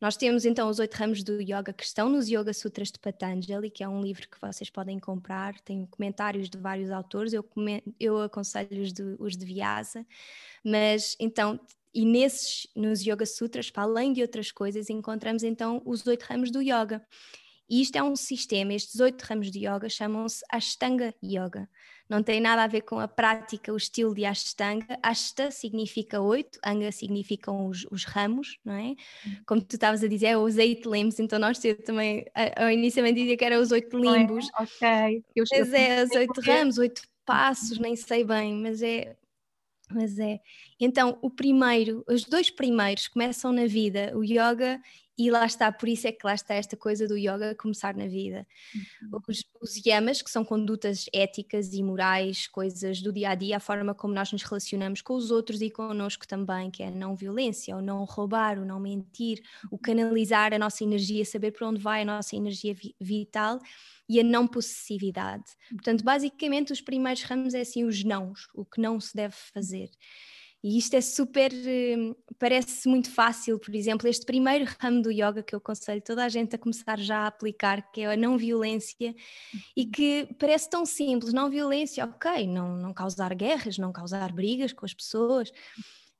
Nós 0.00 0.16
temos 0.16 0.44
então 0.44 0.68
os 0.68 0.78
oito 0.78 0.94
ramos 0.94 1.22
do 1.22 1.40
yoga 1.40 1.72
que 1.72 1.84
estão 1.84 2.08
nos 2.08 2.28
Yoga 2.28 2.52
Sutras 2.52 2.90
de 2.90 2.98
Patanjali, 2.98 3.70
que 3.70 3.82
é 3.82 3.88
um 3.88 4.02
livro 4.02 4.28
que 4.28 4.40
vocês 4.40 4.68
podem 4.68 4.98
comprar, 4.98 5.58
tem 5.60 5.86
comentários 5.86 6.50
de 6.50 6.58
vários 6.58 6.90
autores, 6.90 7.32
eu, 7.32 7.44
eu 7.98 8.20
aconselho 8.20 8.82
os 8.82 8.92
de, 8.92 9.16
os 9.18 9.36
de 9.36 9.46
Vyasa, 9.46 10.06
mas 10.64 11.16
então 11.18 11.58
e 11.94 12.04
nesses, 12.04 12.66
nos 12.76 13.00
Yoga 13.00 13.24
Sutras, 13.24 13.70
para 13.70 13.84
além 13.84 14.12
de 14.12 14.20
outras 14.20 14.52
coisas, 14.52 14.90
encontramos 14.90 15.42
então 15.42 15.80
os 15.86 16.06
oito 16.06 16.24
ramos 16.24 16.50
do 16.50 16.60
yoga. 16.60 17.02
E 17.68 17.82
isto 17.82 17.96
é 17.96 18.02
um 18.02 18.14
sistema, 18.14 18.72
estes 18.74 19.00
oito 19.00 19.22
ramos 19.22 19.50
de 19.50 19.66
yoga 19.66 19.88
chamam-se 19.88 20.44
Ashtanga 20.50 21.14
Yoga. 21.22 21.68
Não 22.08 22.22
tem 22.22 22.40
nada 22.40 22.62
a 22.62 22.66
ver 22.68 22.82
com 22.82 23.00
a 23.00 23.08
prática, 23.08 23.72
o 23.72 23.76
estilo 23.76 24.14
de 24.14 24.24
Ashtanga. 24.24 24.96
Ashta 25.02 25.50
significa 25.50 26.20
oito, 26.20 26.58
Anga 26.64 26.92
significam 26.92 27.66
os, 27.66 27.84
os 27.90 28.04
ramos, 28.04 28.58
não 28.64 28.74
é? 28.74 28.94
Como 29.44 29.60
tu 29.60 29.74
estavas 29.74 30.04
a 30.04 30.06
dizer, 30.06 30.26
é 30.26 30.38
os 30.38 30.56
eight 30.56 30.88
limbs, 30.88 31.18
então 31.18 31.38
nós 31.38 31.58
também, 31.84 32.24
ao 32.56 32.70
inicialmente 32.70 33.20
dizia 33.20 33.36
que 33.36 33.44
era 33.44 33.60
os 33.60 33.72
oito 33.72 33.98
limbos. 33.98 34.48
É, 34.48 34.62
ok. 34.62 35.24
Eu 35.34 35.44
mas 35.50 35.72
é 35.72 36.04
os 36.04 36.10
oito 36.12 36.40
ramos, 36.40 36.78
oito 36.78 37.02
passos, 37.24 37.78
nem 37.78 37.96
sei 37.96 38.22
bem, 38.22 38.54
mas 38.54 38.82
é 38.82 39.16
mas 39.90 40.18
é. 40.18 40.40
Então, 40.80 41.16
o 41.22 41.30
primeiro, 41.30 42.04
os 42.08 42.24
dois 42.24 42.50
primeiros 42.50 43.06
começam 43.06 43.52
na 43.52 43.66
vida, 43.66 44.12
o 44.16 44.24
yoga 44.24 44.80
e 45.18 45.30
lá 45.30 45.46
está, 45.46 45.72
por 45.72 45.88
isso 45.88 46.06
é 46.06 46.12
que 46.12 46.26
lá 46.26 46.34
está 46.34 46.54
esta 46.54 46.76
coisa 46.76 47.08
do 47.08 47.16
yoga 47.16 47.54
começar 47.54 47.94
na 47.94 48.06
vida. 48.06 48.46
Uhum. 48.74 49.20
Os, 49.26 49.44
os, 49.60 49.86
yamas, 49.86 50.20
que 50.20 50.30
são 50.30 50.44
condutas 50.44 51.06
éticas 51.12 51.72
e 51.72 51.82
morais, 51.82 52.46
coisas 52.46 53.00
do 53.00 53.12
dia 53.12 53.30
a 53.30 53.34
dia, 53.34 53.56
a 53.56 53.60
forma 53.60 53.94
como 53.94 54.12
nós 54.12 54.30
nos 54.30 54.42
relacionamos 54.42 55.00
com 55.00 55.14
os 55.14 55.30
outros 55.30 55.62
e 55.62 55.70
connosco 55.70 56.28
também, 56.28 56.70
que 56.70 56.82
é 56.82 56.88
a 56.88 56.90
não 56.90 57.16
violência, 57.16 57.74
o 57.74 57.80
não 57.80 58.04
roubar, 58.04 58.58
o 58.58 58.64
não 58.66 58.78
mentir, 58.78 59.42
o 59.70 59.78
canalizar 59.78 60.52
a 60.52 60.58
nossa 60.58 60.84
energia, 60.84 61.24
saber 61.24 61.52
para 61.52 61.68
onde 61.68 61.80
vai 61.80 62.02
a 62.02 62.04
nossa 62.04 62.36
energia 62.36 62.74
vi 62.74 62.94
vital 63.00 63.58
e 64.08 64.20
a 64.20 64.22
não 64.22 64.46
possessividade. 64.46 65.44
Portanto, 65.70 66.04
basicamente, 66.04 66.72
os 66.72 66.80
primeiros 66.80 67.22
ramos 67.22 67.54
é 67.54 67.60
assim 67.60 67.84
os 67.84 68.04
nãos, 68.04 68.48
o 68.54 68.64
que 68.64 68.80
não 68.80 69.00
se 69.00 69.14
deve 69.14 69.34
fazer. 69.34 69.90
E 70.62 70.78
isto 70.78 70.94
é 70.94 71.00
super, 71.00 71.52
hum, 71.52 72.14
parece 72.38 72.88
muito 72.88 73.10
fácil, 73.10 73.58
por 73.58 73.74
exemplo, 73.74 74.08
este 74.08 74.24
primeiro 74.24 74.64
ramo 74.80 75.02
do 75.02 75.10
yoga 75.10 75.42
que 75.42 75.54
eu 75.54 75.58
aconselho 75.58 76.02
toda 76.02 76.24
a 76.24 76.28
gente 76.28 76.56
a 76.56 76.58
começar 76.58 76.98
já 76.98 77.18
a 77.18 77.26
aplicar, 77.28 77.90
que 77.92 78.00
é 78.00 78.12
a 78.12 78.16
não 78.16 78.36
violência, 78.36 79.14
e 79.76 79.82
uhum. 79.82 79.90
que 79.90 80.28
parece 80.38 80.68
tão 80.68 80.84
simples, 80.84 81.32
não 81.32 81.50
violência, 81.50 82.04
ok, 82.04 82.46
não, 82.46 82.76
não 82.76 82.92
causar 82.92 83.34
guerras, 83.34 83.78
não 83.78 83.92
causar 83.92 84.32
brigas 84.32 84.72
com 84.72 84.84
as 84.84 84.94
pessoas. 84.94 85.52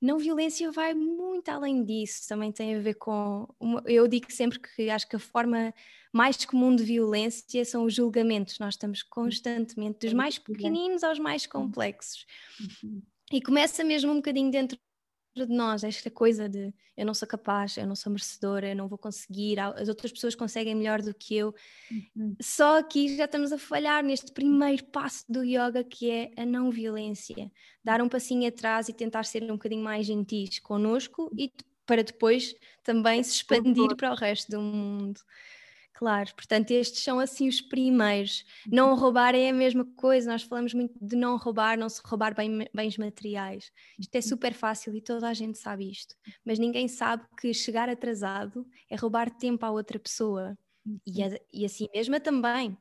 Não 0.00 0.19
violência 0.19 0.71
vai 0.71 0.93
muito 0.93 1.49
além 1.49 1.83
disso, 1.83 2.28
também 2.28 2.52
tem 2.52 2.76
a 2.76 2.81
ver 2.81 2.95
com. 2.95 3.49
Uma, 3.59 3.83
eu 3.87 4.07
digo 4.07 4.31
sempre 4.31 4.61
que 4.61 4.90
acho 4.90 5.09
que 5.09 5.16
a 5.16 5.19
forma 5.19 5.73
mais 6.12 6.45
comum 6.45 6.76
de 6.76 6.85
violência 6.85 7.64
são 7.64 7.85
os 7.85 7.95
julgamentos. 7.95 8.59
Nós 8.59 8.75
estamos 8.75 9.02
constantemente, 9.02 10.07
dos 10.07 10.12
mais 10.12 10.38
pequeninos 10.38 11.02
aos 11.02 11.19
mais 11.19 11.47
complexos. 11.47 12.26
Uhum. 12.61 13.02
E 13.33 13.40
começa 13.42 13.83
mesmo 13.83 14.12
um 14.12 14.16
bocadinho 14.16 14.50
dentro 14.50 14.78
de 15.45 15.54
nós, 15.54 15.85
esta 15.85 16.11
coisa 16.11 16.49
de 16.49 16.73
eu 16.97 17.04
não 17.04 17.12
sou 17.12 17.28
capaz, 17.28 17.76
eu 17.76 17.87
não 17.87 17.95
sou 17.95 18.11
merecedora, 18.11 18.71
eu 18.71 18.76
não 18.76 18.88
vou 18.88 18.97
conseguir, 18.97 19.59
as 19.61 19.88
outras 19.88 20.11
pessoas 20.11 20.35
conseguem 20.35 20.75
melhor 20.75 21.02
do 21.02 21.12
que 21.12 21.37
eu. 21.37 21.54
Uhum. 21.90 22.35
Só 22.40 22.78
aqui 22.78 23.14
já 23.14 23.26
estamos 23.26 23.52
a 23.52 23.59
falhar 23.59 24.02
neste 24.02 24.33
primeiro 24.33 24.85
passo 24.87 25.25
do 25.28 25.45
yoga 25.45 25.85
que 25.85 26.11
é 26.11 26.30
a 26.37 26.47
não 26.47 26.71
violência. 26.71 27.50
Dar 27.85 28.00
um 28.00 28.09
passinho 28.09 28.49
atrás 28.49 28.88
e 28.88 28.95
tentar 28.95 29.25
ser 29.25 29.42
um 29.42 29.56
bocadinho 29.56 29.85
mais 29.85 30.06
gentis 30.06 30.59
connosco 30.59 31.30
e 31.37 31.52
para 31.85 32.02
depois 32.02 32.54
também 32.83 33.23
se 33.23 33.33
expandir 33.33 33.95
para 33.95 34.12
o 34.12 34.16
resto 34.16 34.50
do 34.50 34.61
mundo. 34.61 35.21
Claro, 35.97 36.35
portanto, 36.35 36.73
estes 36.73 37.03
são 37.03 37.19
assim 37.19 37.49
os 37.49 37.62
primeiros. 37.62 38.45
Não 38.71 38.91
uhum. 38.91 38.97
roubar 38.97 39.35
é 39.35 39.49
a 39.49 39.53
mesma 39.53 39.83
coisa, 39.97 40.31
nós 40.31 40.43
falamos 40.43 40.75
muito 40.75 40.93
de 41.00 41.17
não 41.17 41.38
roubar, 41.38 41.79
não 41.79 41.88
se 41.88 42.03
roubar 42.05 42.35
bem, 42.35 42.69
bens 42.75 42.99
materiais. 42.99 43.73
Isto 43.99 44.15
é 44.15 44.19
uhum. 44.19 44.23
super 44.23 44.53
fácil 44.53 44.95
e 44.95 45.00
toda 45.00 45.26
a 45.26 45.33
gente 45.33 45.57
sabe 45.57 45.91
isto, 45.91 46.15
mas 46.45 46.59
ninguém 46.59 46.87
sabe 46.87 47.25
que 47.41 47.55
chegar 47.55 47.88
atrasado 47.88 48.67
é 48.91 48.97
roubar 48.97 49.31
tempo 49.31 49.65
à 49.65 49.71
outra 49.71 49.99
pessoa 49.99 50.55
e, 51.07 51.23
a, 51.23 51.31
e 51.50 51.65
a 51.65 51.69
si 51.69 51.88
mesma 51.95 52.21
também 52.21 52.76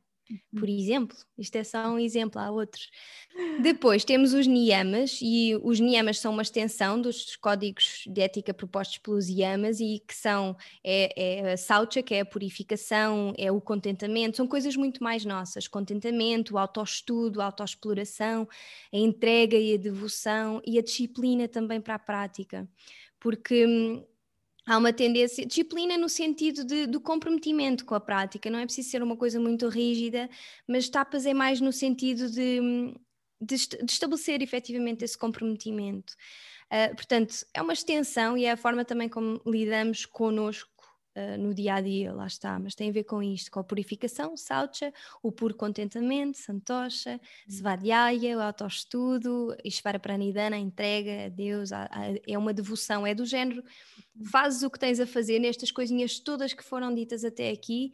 por 0.52 0.68
uhum. 0.68 0.78
exemplo. 0.78 1.18
Isto 1.38 1.56
é 1.58 1.64
só 1.64 1.88
um 1.88 2.00
exemplo, 2.00 2.40
há 2.42 2.50
outros. 2.50 2.90
Depois 3.62 4.04
temos 4.04 4.34
os 4.34 4.48
niyamas, 4.48 5.20
e 5.22 5.56
os 5.64 5.80
niyamas 5.80 6.20
são 6.20 6.32
uma 6.32 6.42
extensão 6.42 7.00
dos 7.00 7.36
códigos 7.36 8.04
de 8.08 8.22
ética 8.22 8.54
propostos 8.54 8.98
pelos 8.98 9.28
yamas 9.30 9.80
e 9.80 10.02
que 10.08 10.16
são 10.16 10.56
é, 10.84 11.50
é 11.50 11.54
a 11.54 11.58
saucha, 11.58 12.02
que 12.02 12.16
é 12.16 12.22
a 12.22 12.26
purificação, 12.26 13.34
é 13.38 13.52
o 13.52 13.62
contentamento, 13.62 14.38
são 14.38 14.48
coisas 14.48 14.76
muito 14.76 15.04
mais 15.04 15.26
nossas. 15.26 15.68
Contentamento, 15.68 16.58
autoestudo, 16.58 17.42
autoexploração, 17.42 18.48
a 18.94 18.98
entrega 18.98 19.58
e 19.58 19.74
a 19.74 19.78
devoção 19.78 20.62
e 20.66 20.80
a 20.80 20.82
disciplina 20.82 21.48
também 21.48 21.82
para 21.82 21.96
a 21.96 22.00
prática. 22.00 22.68
Porque 23.20 23.66
hum, 23.66 24.06
há 24.66 24.78
uma 24.78 24.92
tendência, 24.92 25.46
disciplina 25.46 25.98
no 25.98 26.10
sentido 26.10 26.66
de, 26.66 26.88
do 26.88 27.00
comprometimento 27.00 27.86
com 27.86 27.96
a 27.96 28.00
prática, 28.00 28.50
não 28.50 28.60
é 28.60 28.66
preciso 28.66 28.90
ser 28.90 29.04
uma 29.04 29.16
coisa 29.16 29.40
muito 29.40 29.70
rígida, 29.70 30.30
mas 30.68 30.90
tapas 30.90 31.26
é 31.26 31.34
mais 31.34 31.62
no 31.62 31.72
sentido 31.72 32.30
de, 32.30 32.60
de, 33.40 33.56
de 33.56 33.92
estabelecer 33.92 34.42
efetivamente 34.42 35.04
esse 35.06 35.18
comprometimento. 35.18 36.14
Uh, 36.66 36.96
portanto, 36.96 37.46
é 37.54 37.62
uma 37.62 37.74
extensão 37.74 38.36
e 38.36 38.46
é 38.46 38.52
a 38.52 38.58
forma 38.58 38.84
também 38.84 39.08
como 39.08 39.40
lidamos 39.46 40.06
connosco 40.06 40.75
uh, 41.16 41.38
no 41.42 41.54
dia 41.54 41.76
a 41.76 41.82
dia, 41.82 42.14
lá 42.14 42.28
está, 42.28 42.60
mas 42.60 42.76
tem 42.76 42.90
a 42.90 42.94
ver 42.94 43.04
com 43.04 43.24
isto, 43.24 43.50
com 43.50 43.60
a 43.60 43.64
purificação, 43.64 44.36
saucha, 44.36 44.94
o 45.24 45.32
puro 45.32 45.56
contentamento, 45.56 46.38
santosha, 46.38 47.14
uhum. 47.14 47.20
svadhyaya, 47.56 48.38
o 48.38 48.42
autoestudo, 48.42 49.56
ishvara 49.64 50.00
pranidana, 50.00 50.56
a 50.56 50.60
entrega 50.60 51.26
a 51.26 51.30
Deus, 51.30 51.72
a, 51.72 51.86
a, 51.86 52.14
é 52.28 52.38
uma 52.38 52.54
devoção, 52.54 53.08
é 53.08 53.16
do 53.16 53.26
género, 53.26 53.64
uhum. 54.16 54.26
fazes 54.26 54.64
o 54.64 54.70
que 54.70 54.80
tens 54.80 55.00
a 55.00 55.08
fazer 55.08 55.40
nestas 55.40 55.72
coisinhas 55.72 56.20
todas 56.20 56.54
que 56.54 56.64
foram 56.64 56.94
ditas 56.94 57.24
até 57.24 57.50
aqui, 57.50 57.94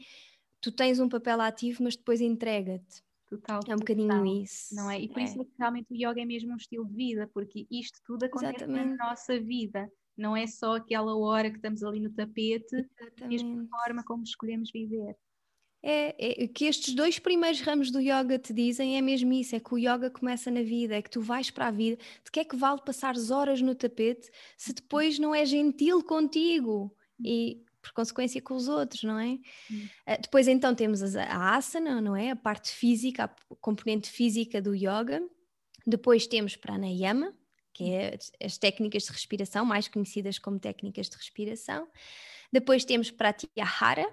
tu 0.59 0.71
tens 0.71 0.99
um 0.99 1.09
papel 1.09 1.41
ativo, 1.41 1.83
mas 1.83 1.95
depois 1.95 2.21
entrega-te. 2.21 3.03
Total, 3.27 3.61
é 3.65 3.73
um 3.73 3.79
bocadinho 3.79 4.09
total, 4.09 4.25
isso. 4.25 4.75
Não 4.75 4.91
é? 4.91 4.99
E 4.99 5.07
por 5.07 5.19
é. 5.21 5.23
isso 5.23 5.41
é 5.41 5.45
que 5.45 5.51
realmente 5.57 5.87
o 5.89 5.95
yoga 5.95 6.21
é 6.21 6.25
mesmo 6.25 6.51
um 6.51 6.57
estilo 6.57 6.85
de 6.85 6.93
vida, 6.93 7.29
porque 7.33 7.65
isto 7.71 7.97
tudo 8.05 8.25
acontece 8.25 8.57
Exatamente. 8.57 8.97
na 8.97 9.09
nossa 9.09 9.39
vida 9.39 9.89
não 10.21 10.37
é 10.37 10.45
só 10.47 10.75
aquela 10.75 11.17
hora 11.17 11.49
que 11.49 11.57
estamos 11.57 11.83
ali 11.83 11.99
no 11.99 12.11
tapete, 12.13 12.87
mesmo 13.27 13.61
a 13.61 13.77
forma 13.77 14.03
como 14.03 14.23
escolhemos 14.23 14.71
viver. 14.71 15.17
É, 15.83 16.43
é, 16.43 16.47
que 16.47 16.65
estes 16.65 16.93
dois 16.93 17.17
primeiros 17.17 17.59
ramos 17.61 17.89
do 17.89 17.99
yoga 17.99 18.37
te 18.37 18.53
dizem 18.53 18.97
é 18.97 19.01
mesmo 19.01 19.33
isso, 19.33 19.55
é 19.55 19.59
que 19.59 19.73
o 19.73 19.79
yoga 19.79 20.11
começa 20.11 20.51
na 20.51 20.61
vida, 20.61 20.95
é 20.95 21.01
que 21.01 21.09
tu 21.09 21.21
vais 21.21 21.49
para 21.49 21.67
a 21.67 21.71
vida, 21.71 21.97
de 22.23 22.29
que 22.31 22.39
é 22.39 22.45
que 22.45 22.55
vale 22.55 22.79
passar 22.85 23.15
horas 23.31 23.61
no 23.63 23.73
tapete 23.73 24.29
se 24.55 24.73
depois 24.73 25.17
não 25.17 25.33
é 25.33 25.43
gentil 25.43 26.03
contigo 26.03 26.95
e 27.19 27.63
por 27.81 27.93
consequência 27.93 28.39
com 28.39 28.53
os 28.53 28.67
outros, 28.67 29.01
não 29.01 29.17
é? 29.17 29.39
Uh, 30.07 30.21
depois 30.21 30.47
então 30.47 30.75
temos 30.75 31.15
a, 31.15 31.23
a 31.23 31.55
asana, 31.55 31.99
não 31.99 32.15
é? 32.15 32.29
A 32.29 32.35
parte 32.35 32.71
física, 32.71 33.23
a 33.23 33.55
componente 33.59 34.07
física 34.07 34.61
do 34.61 34.75
yoga. 34.75 35.19
Depois 35.87 36.27
temos 36.27 36.55
pranayama, 36.55 37.33
que 37.73 37.93
é 37.93 38.17
as 38.43 38.57
técnicas 38.57 39.03
de 39.03 39.11
respiração, 39.11 39.65
mais 39.65 39.87
conhecidas 39.87 40.37
como 40.37 40.59
técnicas 40.59 41.09
de 41.09 41.15
respiração. 41.15 41.87
Depois 42.51 42.83
temos 42.83 43.09
Pratyahara, 43.09 44.11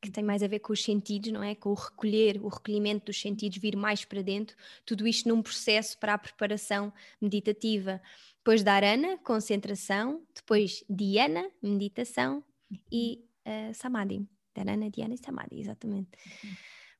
que 0.00 0.10
tem 0.10 0.24
mais 0.24 0.42
a 0.42 0.46
ver 0.46 0.60
com 0.60 0.72
os 0.72 0.82
sentidos, 0.82 1.32
não 1.32 1.42
é? 1.42 1.54
Com 1.54 1.70
o 1.70 1.74
recolher, 1.74 2.38
o 2.42 2.48
recolhimento 2.48 3.06
dos 3.06 3.20
sentidos, 3.20 3.58
vir 3.58 3.76
mais 3.76 4.04
para 4.04 4.22
dentro, 4.22 4.56
tudo 4.84 5.06
isto 5.06 5.28
num 5.28 5.42
processo 5.42 5.98
para 5.98 6.14
a 6.14 6.18
preparação 6.18 6.92
meditativa. 7.20 8.00
Depois 8.38 8.62
Dharana, 8.62 9.18
concentração, 9.18 10.24
depois 10.34 10.84
Dhyana, 10.88 11.50
meditação 11.62 12.44
e 12.90 13.24
uh, 13.46 13.74
Samadhi. 13.74 14.26
Dharana, 14.54 14.90
Dhyana 14.90 15.14
e 15.14 15.18
Samadhi, 15.18 15.60
exatamente. 15.60 16.10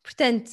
Portanto, 0.03 0.51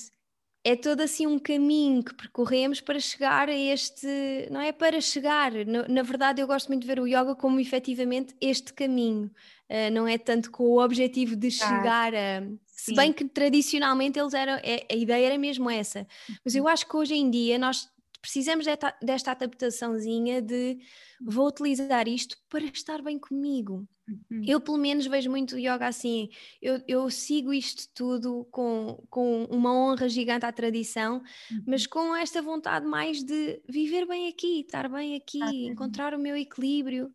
é 0.63 0.76
todo 0.76 1.02
assim 1.02 1.28
um 1.28 1.38
caminho 1.38 2.04
que 2.04 2.13
percorremos 2.13 2.80
para 2.80 2.99
chegar 2.99 3.49
a 3.49 3.54
este, 3.54 4.08
não 4.49 4.62
é 4.62 4.71
para 4.71 5.02
chegar, 5.02 5.52
na, 5.65 5.88
na 5.88 6.02
verdade 6.02 6.41
eu 6.41 6.47
gosto 6.47 6.67
muito 6.69 6.82
de 6.82 6.88
ver 6.88 6.99
o 6.99 7.08
yoga 7.08 7.36
como 7.36 7.60
efetivamente 7.60 8.34
este 8.39 8.73
caminho, 8.73 9.30
uh, 9.69 9.91
não 9.91 10.08
é 10.08 10.17
tanto 10.17 10.49
com 10.49 10.63
o 10.63 10.84
objetivo 10.84 11.36
de 11.36 11.52
chegar 11.52 12.13
a, 12.15 12.43
se 12.65 12.93
bem 12.95 13.12
que 13.12 13.26
tradicionalmente 13.26 14.19
eles 14.19 14.34
eram, 14.34 14.54
é, 14.63 14.86
a 14.89 14.95
ideia 14.95 15.28
era 15.28 15.38
mesmo 15.38 15.69
essa, 15.69 16.08
mas 16.43 16.56
eu 16.56 16.63
uhum. 16.63 16.69
acho 16.69 16.88
que 16.88 16.95
hoje 16.95 17.13
em 17.13 17.30
dia 17.30 17.58
nós 17.58 17.89
precisamos 18.23 18.65
desta, 18.65 18.95
desta 19.01 19.31
adaptaçãozinha 19.31 20.41
de 20.41 20.79
vou 21.21 21.45
utilizar 21.45 22.07
isto 22.07 22.38
para 22.47 22.63
estar 22.63 23.01
bem 23.01 23.19
comigo. 23.19 23.86
Uhum. 24.07 24.41
Eu, 24.47 24.62
pelo 24.62 24.77
menos, 24.77 25.05
vejo 25.05 25.29
muito 25.29 25.57
yoga 25.57 25.88
assim. 25.88 26.29
Eu, 26.62 26.81
eu 26.88 27.09
sigo 27.09 27.53
isto 27.53 27.83
tudo 27.93 28.47
com, 28.49 29.05
com 29.09 29.43
uma 29.45 29.73
honra 29.73 30.07
gigante 30.07 30.45
à 30.45 30.53
tradição, 30.53 31.21
uhum. 31.51 31.63
mas 31.67 31.86
com 31.86 32.15
esta 32.15 32.41
vontade 32.41 32.86
mais 32.86 33.21
de 33.21 33.62
viver 33.67 34.07
bem 34.07 34.29
aqui, 34.29 34.62
estar 34.62 34.88
bem 34.88 35.17
aqui, 35.17 35.41
ah, 35.43 35.53
encontrar 35.53 36.13
o 36.13 36.19
meu 36.19 36.38
equilíbrio, 36.38 37.13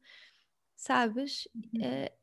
sabes? 0.76 1.48
Uhum. 1.54 1.80
Uh, 1.80 2.17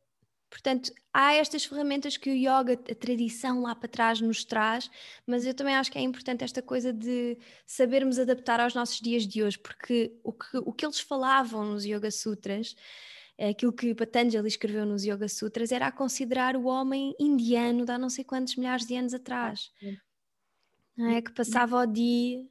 Portanto, 0.55 0.89
há 1.13 1.33
estas 1.33 1.65
ferramentas 1.65 2.15
que 2.15 2.29
o 2.29 2.33
yoga, 2.33 2.79
a 2.89 2.95
tradição 2.95 3.61
lá 3.61 3.75
para 3.75 3.89
trás, 3.89 4.21
nos 4.21 4.45
traz, 4.45 4.89
mas 5.27 5.45
eu 5.45 5.53
também 5.53 5.75
acho 5.75 5.91
que 5.91 5.97
é 5.97 6.01
importante 6.01 6.45
esta 6.45 6.61
coisa 6.61 6.93
de 6.93 7.37
sabermos 7.65 8.17
adaptar 8.17 8.61
aos 8.61 8.73
nossos 8.73 9.01
dias 9.01 9.27
de 9.27 9.43
hoje, 9.43 9.59
porque 9.59 10.17
o 10.23 10.31
que, 10.31 10.57
o 10.59 10.71
que 10.71 10.85
eles 10.85 10.97
falavam 10.97 11.65
nos 11.65 11.83
Yoga 11.83 12.09
Sutras, 12.09 12.73
aquilo 13.37 13.73
que 13.73 13.93
Patanjali 13.93 14.47
escreveu 14.47 14.85
nos 14.85 15.03
Yoga 15.03 15.27
Sutras, 15.27 15.73
era 15.73 15.87
a 15.87 15.91
considerar 15.91 16.55
o 16.55 16.67
homem 16.67 17.13
indiano 17.19 17.83
de 17.83 17.91
há 17.91 17.97
não 17.97 18.09
sei 18.09 18.23
quantos 18.23 18.55
milhares 18.55 18.85
de 18.85 18.95
anos 18.95 19.13
atrás. 19.13 19.73
É? 20.97 21.21
Que 21.21 21.33
passava 21.33 21.81
o 21.81 21.85
dia 21.85 22.41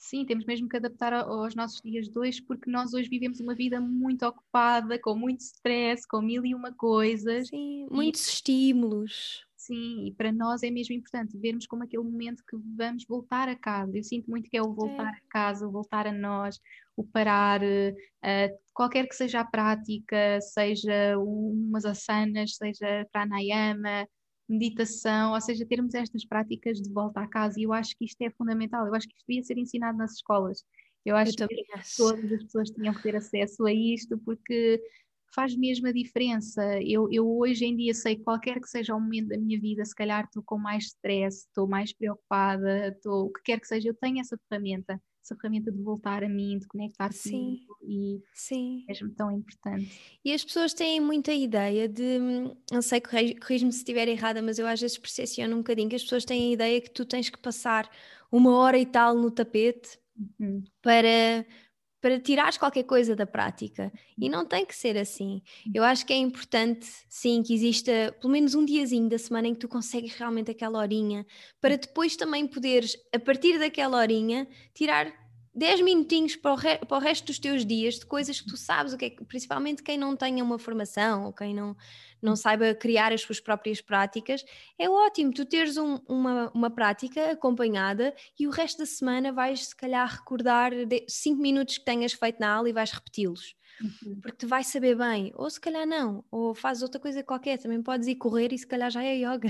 Sim, 0.00 0.24
temos 0.24 0.46
mesmo 0.46 0.66
que 0.66 0.78
adaptar 0.78 1.12
aos 1.12 1.54
nossos 1.54 1.78
dias 1.82 2.08
de 2.08 2.18
hoje, 2.18 2.40
porque 2.42 2.70
nós 2.70 2.94
hoje 2.94 3.06
vivemos 3.06 3.38
uma 3.38 3.54
vida 3.54 3.78
muito 3.78 4.24
ocupada, 4.24 4.98
com 4.98 5.14
muito 5.14 5.40
stress, 5.40 6.08
com 6.08 6.22
mil 6.22 6.44
e 6.46 6.54
uma 6.54 6.72
coisas. 6.72 7.48
Sim, 7.48 7.86
muitos 7.90 8.26
e, 8.26 8.30
estímulos. 8.30 9.46
Sim, 9.54 10.06
e 10.06 10.14
para 10.14 10.32
nós 10.32 10.62
é 10.62 10.70
mesmo 10.70 10.94
importante 10.94 11.36
vermos 11.36 11.66
como 11.66 11.84
aquele 11.84 12.02
momento 12.02 12.42
que 12.48 12.56
vamos 12.74 13.04
voltar 13.06 13.46
a 13.46 13.54
casa. 13.54 13.94
Eu 13.94 14.02
sinto 14.02 14.30
muito 14.30 14.48
que 14.48 14.56
é 14.56 14.62
o 14.62 14.72
voltar 14.72 15.12
é. 15.12 15.18
a 15.18 15.20
casa, 15.28 15.68
o 15.68 15.70
voltar 15.70 16.06
a 16.06 16.12
nós, 16.12 16.58
o 16.96 17.04
parar, 17.04 17.60
uh, 17.62 18.58
qualquer 18.72 19.06
que 19.06 19.14
seja 19.14 19.40
a 19.40 19.44
prática, 19.44 20.40
seja 20.40 21.18
umas 21.18 21.84
asanas, 21.84 22.56
seja 22.56 23.06
pranayama, 23.12 24.08
meditação, 24.50 25.32
ou 25.32 25.40
seja, 25.40 25.64
termos 25.66 25.94
estas 25.94 26.24
práticas 26.24 26.80
de 26.80 26.92
volta 26.92 27.20
à 27.20 27.26
casa. 27.26 27.58
E 27.58 27.64
eu 27.64 27.72
acho 27.72 27.96
que 27.96 28.04
isto 28.04 28.20
é 28.22 28.30
fundamental. 28.30 28.86
Eu 28.86 28.94
acho 28.94 29.06
que 29.08 29.14
isto 29.14 29.26
devia 29.26 29.42
ser 29.42 29.58
ensinado 29.58 29.98
nas 29.98 30.14
escolas. 30.14 30.64
Eu 31.04 31.16
acho 31.16 31.34
eu 31.40 31.48
que 31.48 31.64
acho. 31.74 31.96
todas 31.96 32.32
as 32.32 32.42
pessoas 32.44 32.70
tinham 32.70 32.94
que 32.94 33.02
ter 33.02 33.16
acesso 33.16 33.64
a 33.64 33.72
isto, 33.72 34.18
porque 34.18 34.80
faz 35.34 35.56
mesmo 35.56 35.86
a 35.86 35.92
diferença. 35.92 36.62
Eu, 36.82 37.08
eu 37.10 37.26
hoje 37.38 37.64
em 37.64 37.76
dia 37.76 37.94
sei 37.94 38.16
que 38.16 38.24
qualquer 38.24 38.60
que 38.60 38.68
seja 38.68 38.94
o 38.94 39.00
momento 39.00 39.28
da 39.28 39.38
minha 39.38 39.58
vida, 39.58 39.84
se 39.84 39.94
calhar 39.94 40.24
estou 40.24 40.42
com 40.42 40.58
mais 40.58 40.86
stress, 40.86 41.46
estou 41.46 41.66
mais 41.68 41.92
preocupada, 41.92 42.88
estou, 42.88 43.26
o 43.26 43.32
que 43.32 43.42
quer 43.42 43.60
que 43.60 43.66
seja, 43.66 43.88
eu 43.88 43.94
tenho 43.94 44.20
essa 44.20 44.38
ferramenta 44.48 45.00
essa 45.22 45.36
ferramenta 45.36 45.70
de 45.70 45.82
voltar 45.82 46.24
a 46.24 46.28
mim, 46.28 46.58
de 46.58 46.66
conectar 46.66 47.12
sim, 47.12 47.60
e 47.82 48.20
sim. 48.32 48.84
é 48.88 48.92
mesmo 48.92 49.10
tão 49.10 49.30
importante. 49.30 50.18
E 50.24 50.32
as 50.32 50.44
pessoas 50.44 50.72
têm 50.72 51.00
muita 51.00 51.32
ideia 51.32 51.88
de, 51.88 52.18
não 52.70 52.82
sei, 52.82 53.00
corrijo-me 53.00 53.72
se 53.72 53.78
estiver 53.78 54.08
errada, 54.08 54.40
mas 54.40 54.58
eu 54.58 54.66
às 54.66 54.80
vezes 54.80 54.98
percepciono 54.98 55.54
um 55.54 55.58
bocadinho 55.58 55.88
que 55.88 55.96
as 55.96 56.02
pessoas 56.02 56.24
têm 56.24 56.50
a 56.50 56.54
ideia 56.54 56.80
que 56.80 56.90
tu 56.90 57.04
tens 57.04 57.28
que 57.28 57.38
passar 57.38 57.88
uma 58.32 58.56
hora 58.56 58.78
e 58.78 58.86
tal 58.86 59.14
no 59.14 59.30
tapete 59.30 59.98
uhum. 60.38 60.62
para 60.80 61.44
para 62.00 62.18
tirares 62.18 62.56
qualquer 62.56 62.84
coisa 62.84 63.14
da 63.14 63.26
prática. 63.26 63.92
E 64.18 64.28
não 64.28 64.44
tem 64.44 64.64
que 64.64 64.74
ser 64.74 64.96
assim. 64.96 65.42
Eu 65.74 65.84
acho 65.84 66.06
que 66.06 66.12
é 66.12 66.16
importante, 66.16 66.86
sim, 67.08 67.42
que 67.42 67.54
exista 67.54 68.16
pelo 68.20 68.32
menos 68.32 68.54
um 68.54 68.64
diazinho 68.64 69.08
da 69.08 69.18
semana 69.18 69.48
em 69.48 69.54
que 69.54 69.60
tu 69.60 69.68
consegues 69.68 70.14
realmente 70.14 70.50
aquela 70.50 70.78
horinha, 70.78 71.26
para 71.60 71.76
depois 71.76 72.16
também 72.16 72.46
poderes, 72.46 72.96
a 73.14 73.18
partir 73.18 73.58
daquela 73.58 73.98
horinha, 73.98 74.48
tirar 74.74 75.12
10 75.54 75.80
minutinhos 75.80 76.36
para 76.36 76.52
o, 76.52 76.54
re, 76.56 76.78
para 76.78 76.96
o 76.96 77.00
resto 77.00 77.26
dos 77.26 77.38
teus 77.38 77.66
dias 77.66 77.94
de 77.94 78.06
coisas 78.06 78.40
que 78.40 78.48
tu 78.48 78.56
sabes, 78.56 78.92
o 78.92 78.98
que 78.98 79.06
é, 79.06 79.10
principalmente 79.10 79.82
quem 79.82 79.98
não 79.98 80.14
tenha 80.16 80.44
uma 80.44 80.58
formação 80.58 81.24
ou 81.24 81.32
quem 81.32 81.52
não, 81.54 81.76
não 82.22 82.36
saiba 82.36 82.74
criar 82.74 83.12
as 83.12 83.22
suas 83.22 83.40
próprias 83.40 83.80
práticas, 83.80 84.44
é 84.78 84.88
ótimo 84.88 85.32
tu 85.32 85.44
teres 85.44 85.76
um, 85.76 85.96
uma, 86.08 86.50
uma 86.54 86.70
prática 86.70 87.32
acompanhada 87.32 88.14
e 88.38 88.46
o 88.46 88.50
resto 88.50 88.78
da 88.78 88.86
semana 88.86 89.32
vais 89.32 89.66
se 89.66 89.76
calhar 89.76 90.08
recordar 90.08 90.72
5 91.08 91.40
minutos 91.40 91.78
que 91.78 91.84
tenhas 91.84 92.12
feito 92.12 92.38
na 92.38 92.54
aula 92.54 92.68
e 92.68 92.72
vais 92.72 92.92
repeti-los. 92.92 93.54
Uhum. 93.80 94.20
Porque 94.20 94.36
tu 94.36 94.46
vais 94.46 94.66
saber 94.66 94.94
bem, 94.94 95.32
ou 95.34 95.48
se 95.48 95.60
calhar 95.60 95.86
não, 95.86 96.22
ou 96.30 96.54
fazes 96.54 96.82
outra 96.82 97.00
coisa 97.00 97.22
qualquer, 97.24 97.58
também 97.58 97.82
podes 97.82 98.06
ir 98.06 98.16
correr 98.16 98.52
e 98.52 98.58
se 98.58 98.66
calhar 98.66 98.90
já 98.90 99.02
é 99.02 99.16
yoga. 99.16 99.48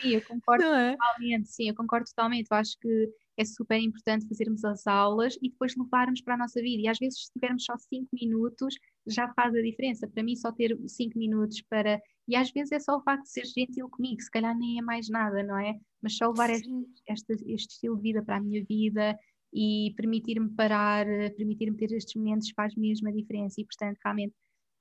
Sim, 0.00 0.14
eu 0.14 0.22
concordo 0.26 0.64
é? 0.64 0.92
totalmente, 0.92 1.48
sim, 1.48 1.68
eu 1.68 1.74
concordo 1.74 2.06
totalmente. 2.06 2.48
Eu 2.50 2.56
acho 2.56 2.78
que 2.80 3.12
é 3.36 3.44
super 3.44 3.78
importante 3.80 4.28
fazermos 4.28 4.64
as 4.64 4.86
aulas 4.86 5.36
e 5.42 5.50
depois 5.50 5.74
levarmos 5.76 6.20
para 6.20 6.34
a 6.34 6.38
nossa 6.38 6.60
vida. 6.60 6.82
E 6.82 6.88
às 6.88 6.98
vezes, 6.98 7.26
se 7.26 7.32
tivermos 7.32 7.64
só 7.64 7.76
5 7.76 8.08
minutos, 8.12 8.74
já 9.06 9.32
faz 9.34 9.54
a 9.54 9.60
diferença. 9.62 10.08
Para 10.08 10.22
mim, 10.22 10.36
só 10.36 10.52
ter 10.52 10.78
5 10.86 11.18
minutos 11.18 11.60
para. 11.62 12.00
E 12.28 12.36
às 12.36 12.50
vezes 12.50 12.72
é 12.72 12.78
só 12.78 12.96
o 12.96 13.02
facto 13.02 13.24
de 13.24 13.30
ser 13.30 13.44
gentil 13.46 13.88
comigo, 13.90 14.20
se 14.22 14.30
calhar 14.30 14.56
nem 14.56 14.78
é 14.78 14.82
mais 14.82 15.08
nada, 15.08 15.42
não 15.42 15.58
é? 15.58 15.74
Mas 16.02 16.16
só 16.16 16.28
levar 16.28 16.50
este, 16.50 16.70
este, 17.08 17.32
este 17.52 17.74
estilo 17.74 17.96
de 17.96 18.02
vida 18.02 18.22
para 18.22 18.36
a 18.36 18.40
minha 18.40 18.64
vida 18.64 19.18
e 19.52 19.92
permitir-me 19.96 20.50
parar, 20.50 21.06
permitir-me 21.36 21.76
ter 21.76 21.92
estes 21.92 22.14
momentos 22.14 22.50
faz 22.56 22.74
mesmo 22.74 23.08
a 23.08 23.12
diferença. 23.12 23.60
E, 23.60 23.64
portanto, 23.64 23.98
realmente 24.02 24.34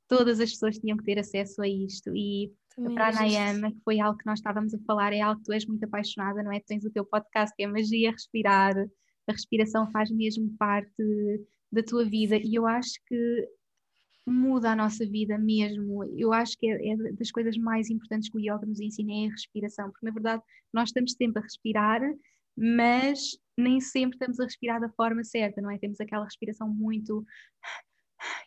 todas 0.07 0.39
as 0.39 0.51
pessoas 0.51 0.77
tinham 0.77 0.97
que 0.97 1.03
ter 1.03 1.19
acesso 1.19 1.61
a 1.61 1.67
isto. 1.67 2.15
E 2.15 2.51
Também 2.75 2.91
a 2.91 2.95
pranayama, 2.95 3.71
que 3.71 3.79
foi 3.83 3.99
algo 3.99 4.17
que 4.17 4.25
nós 4.25 4.39
estávamos 4.39 4.73
a 4.73 4.79
falar, 4.79 5.13
é 5.13 5.21
algo 5.21 5.39
que 5.39 5.45
tu 5.45 5.53
és 5.53 5.65
muito 5.65 5.83
apaixonada, 5.83 6.41
não 6.43 6.51
é? 6.51 6.59
Tu 6.59 6.65
tens 6.67 6.85
o 6.85 6.91
teu 6.91 7.05
podcast 7.05 7.55
que 7.55 7.63
é 7.63 7.67
Magia 7.67 8.11
Respirar, 8.11 8.73
a 9.27 9.31
respiração 9.31 9.89
faz 9.91 10.11
mesmo 10.11 10.55
parte 10.57 11.03
da 11.71 11.81
tua 11.83 12.05
vida 12.05 12.37
e 12.37 12.55
eu 12.55 12.67
acho 12.67 12.93
que 13.07 13.49
muda 14.25 14.71
a 14.71 14.75
nossa 14.75 15.05
vida 15.05 15.37
mesmo. 15.37 16.03
Eu 16.17 16.31
acho 16.31 16.57
que 16.57 16.67
é, 16.67 16.91
é, 16.91 16.95
das 17.13 17.31
coisas 17.31 17.57
mais 17.57 17.89
importantes 17.89 18.29
que 18.29 18.37
o 18.37 18.39
yoga 18.39 18.65
nos 18.65 18.79
ensina 18.79 19.11
é 19.11 19.27
a 19.27 19.31
respiração, 19.31 19.91
porque 19.91 20.05
na 20.05 20.11
verdade 20.11 20.43
nós 20.73 20.89
estamos 20.89 21.13
sempre 21.13 21.39
a 21.39 21.43
respirar, 21.43 22.01
mas 22.55 23.37
nem 23.57 23.81
sempre 23.81 24.15
estamos 24.15 24.39
a 24.39 24.45
respirar 24.45 24.79
da 24.79 24.89
forma 24.89 25.23
certa, 25.23 25.61
não 25.61 25.69
é? 25.69 25.77
Temos 25.77 25.99
aquela 25.99 26.25
respiração 26.25 26.67
muito 26.69 27.25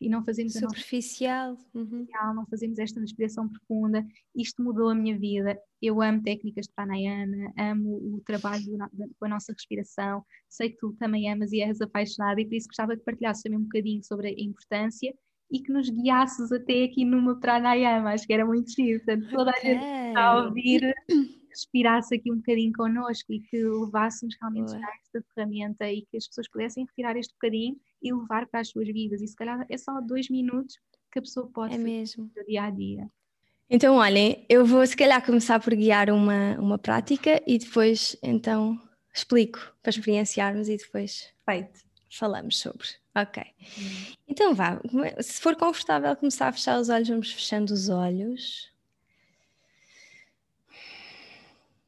e 0.01 0.09
não 0.09 0.25
fazemos 0.25 0.53
superficial, 0.55 1.57
uhum. 1.75 2.07
não 2.35 2.47
fazemos 2.47 2.79
esta 2.79 3.01
respiração 3.01 3.49
profunda. 3.49 4.05
Isto 4.35 4.63
mudou 4.63 4.91
a 4.91 4.95
minha 4.95 5.19
vida. 5.19 5.59
Eu 5.81 6.01
amo 6.03 6.23
técnicas 6.23 6.67
de 6.67 6.73
pranayama, 6.75 7.53
amo 7.59 8.17
o 8.17 8.23
trabalho 8.25 8.79
com 9.19 9.27
a 9.27 9.29
nossa 9.29 9.53
respiração. 9.53 10.25
Sei 10.49 10.71
que 10.71 10.79
tu 10.79 10.95
também 10.99 11.31
amas 11.31 11.53
e 11.53 11.61
és 11.61 11.81
apaixonada 11.81 12.41
e 12.41 12.47
por 12.47 12.55
isso 12.55 12.69
gostava 12.69 12.97
que 12.97 13.05
partilhasses 13.05 13.43
também 13.43 13.59
um 13.59 13.65
bocadinho 13.65 14.03
sobre 14.03 14.29
a 14.29 14.35
importância 14.39 15.15
e 15.51 15.61
que 15.61 15.73
nos 15.73 15.89
guiasses 15.89 16.51
até 16.51 16.85
aqui 16.85 17.05
numa 17.05 17.39
pranayama. 17.39 18.13
Acho 18.13 18.27
que 18.27 18.33
era 18.33 18.45
muito 18.45 18.71
giro. 18.71 18.99
Portanto, 19.05 19.31
toda 19.31 19.51
okay. 19.51 19.71
a 19.71 19.75
gente 19.75 20.09
está 20.09 20.23
a 20.23 20.45
ouvir 20.45 20.95
respirasse 21.57 22.15
aqui 22.15 22.31
um 22.31 22.37
bocadinho 22.37 22.73
connosco 22.75 23.33
e 23.33 23.41
que 23.41 23.65
levássemos 23.65 24.37
realmente 24.41 24.75
esta 24.75 25.25
ferramenta 25.35 25.91
e 25.91 26.03
que 26.03 26.19
as 26.19 26.27
pessoas 26.27 26.49
pudessem 26.49 26.85
retirar 26.85 27.17
este 27.17 27.33
bocadinho 27.33 27.77
e 28.07 28.13
levar 28.13 28.47
para 28.47 28.61
as 28.61 28.69
suas 28.69 28.87
vidas. 28.89 29.21
E 29.21 29.27
se 29.27 29.37
calhar 29.37 29.67
é 29.69 29.77
só 29.77 30.01
dois 30.01 30.29
minutos 30.29 30.79
que 31.11 31.19
a 31.19 31.23
pessoa 31.23 31.49
pode 31.49 31.75
é 31.75 31.79
mesmo. 31.79 32.31
no 32.37 32.45
dia 32.45 32.65
a 32.65 32.71
dia. 32.71 33.11
Então, 33.69 33.97
olhem, 33.97 34.47
eu 34.49 34.65
vou 34.65 34.87
se 34.87 34.97
calhar 34.97 35.25
começar 35.25 35.59
por 35.59 35.75
guiar 35.75 36.11
uma, 36.11 36.57
uma 36.59 36.79
prática 36.79 37.43
e 37.47 37.59
depois 37.59 38.17
então 38.23 38.81
explico 39.13 39.59
para 39.83 39.91
experienciarmos 39.91 40.69
e 40.69 40.77
depois 40.77 41.33
Feito. 41.45 41.81
falamos 42.11 42.59
sobre. 42.59 42.87
Ok. 43.15 43.43
Hum. 43.79 44.15
Então 44.29 44.55
vá, 44.55 44.81
se 45.21 45.41
for 45.41 45.57
confortável 45.57 46.15
começar 46.15 46.49
a 46.49 46.53
fechar 46.53 46.79
os 46.79 46.89
olhos, 46.89 47.09
vamos 47.09 47.33
fechando 47.33 47.73
os 47.73 47.89
olhos. 47.89 48.71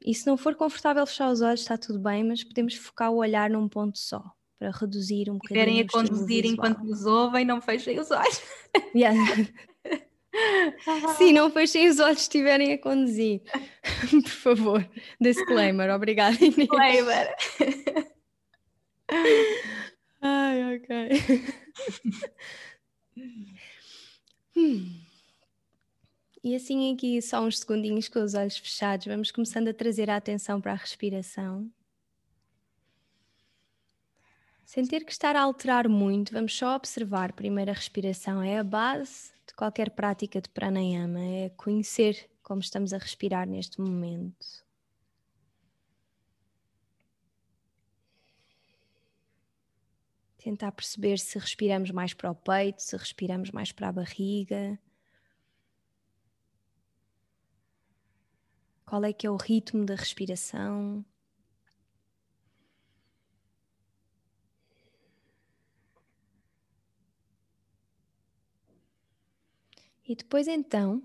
E 0.05 0.15
se 0.15 0.27
não 0.27 0.39
for 0.39 0.55
confortável 0.55 1.07
fechar 1.07 1.31
os 1.31 1.43
olhos, 1.43 1.61
está 1.61 1.77
tudo 1.77 1.99
bem, 1.99 2.25
mas 2.25 2.43
podemos 2.43 2.75
focar 2.75 3.13
o 3.13 3.17
olhar 3.17 3.51
num 3.51 3.69
ponto 3.69 3.99
só, 3.99 4.33
para 4.59 4.71
reduzir 4.71 5.31
um 5.31 5.35
bocadinho. 5.35 5.65
Querem 5.65 5.81
a 5.81 5.87
conduzir 5.87 6.45
enquanto 6.45 6.83
nos 6.83 7.07
ouvem, 7.07 7.45
não 7.45 7.61
fechem 7.61 7.99
os 7.99 8.11
olhos. 8.11 8.43
Yeah. 8.95 9.19
Sim, 11.17 11.33
não 11.33 11.51
fechem 11.51 11.89
os 11.89 11.99
olhos 12.01 12.19
se 12.19 12.25
estiverem 12.25 12.73
a 12.73 12.79
conduzir. 12.79 13.41
Por 14.11 14.29
favor. 14.29 14.91
Disclaimer, 15.21 15.91
obrigada. 15.91 16.37
Disclaimer. 16.37 17.35
Ai, 20.21 20.77
ok. 20.77 21.11
hum. 24.57 25.01
E 26.43 26.55
assim 26.55 26.95
aqui 26.95 27.21
só 27.21 27.43
uns 27.43 27.59
segundinhos 27.59 28.09
com 28.09 28.23
os 28.23 28.35
olhos 28.35 28.57
fechados, 28.57 29.07
vamos 29.07 29.31
começando 29.31 29.69
a 29.69 29.75
trazer 29.75 30.09
a 30.09 30.17
atenção 30.17 30.61
para 30.61 30.73
a 30.73 30.77
respiração. 30.77 31.71
Sem 34.69 34.87
ter 34.87 35.03
que 35.03 35.11
estar 35.11 35.35
a 35.35 35.41
alterar 35.41 35.89
muito, 35.89 36.31
vamos 36.31 36.55
só 36.55 36.77
observar. 36.77 37.33
Primeiro 37.33 37.71
a 37.71 37.75
respiração 37.75 38.43
é 38.43 38.59
a 38.59 38.63
base 38.63 39.33
de 39.47 39.55
qualquer 39.55 39.89
prática 39.89 40.43
de 40.43 40.51
pranayama, 40.51 41.25
é 41.25 41.49
conhecer 41.57 42.31
como 42.43 42.61
estamos 42.61 42.93
a 42.93 42.99
respirar 42.99 43.49
neste 43.49 43.81
momento. 43.81 44.47
Tentar 50.37 50.73
perceber 50.73 51.19
se 51.19 51.39
respiramos 51.39 51.91
mais 51.91 52.13
para 52.13 52.31
o 52.31 52.35
peito, 52.35 52.83
se 52.83 52.95
respiramos 52.95 53.51
mais 53.51 53.73
para 53.73 53.89
a 53.89 53.93
barriga. 53.93 54.79
Qual 58.85 59.03
é 59.03 59.15
que 59.15 59.27
é 59.27 59.31
o 59.31 59.37
ritmo 59.37 59.87
da 59.87 59.95
respiração? 59.95 61.03
E 70.09 70.17
depois 70.17 70.49
então, 70.49 71.01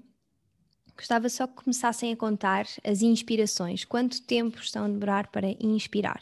gostava 0.96 1.30
só 1.30 1.46
que 1.46 1.56
começassem 1.64 2.12
a 2.14 2.18
contar 2.18 2.66
as 2.84 3.02
inspirações. 3.04 3.86
Quanto 3.86 4.24
tempo 4.24 4.58
estão 4.60 4.86
a 4.86 4.88
demorar 4.88 5.28
para 5.28 5.52
inspirar? 5.60 6.22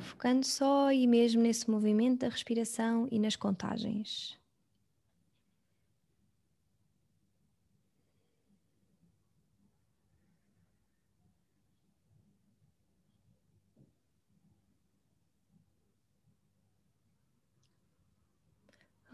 focando 0.00 0.46
só 0.46 0.90
e 0.90 1.06
mesmo 1.06 1.42
nesse 1.42 1.70
movimento 1.70 2.20
da 2.20 2.28
respiração 2.28 3.06
e 3.10 3.18
nas 3.18 3.36
contagens. 3.36 4.38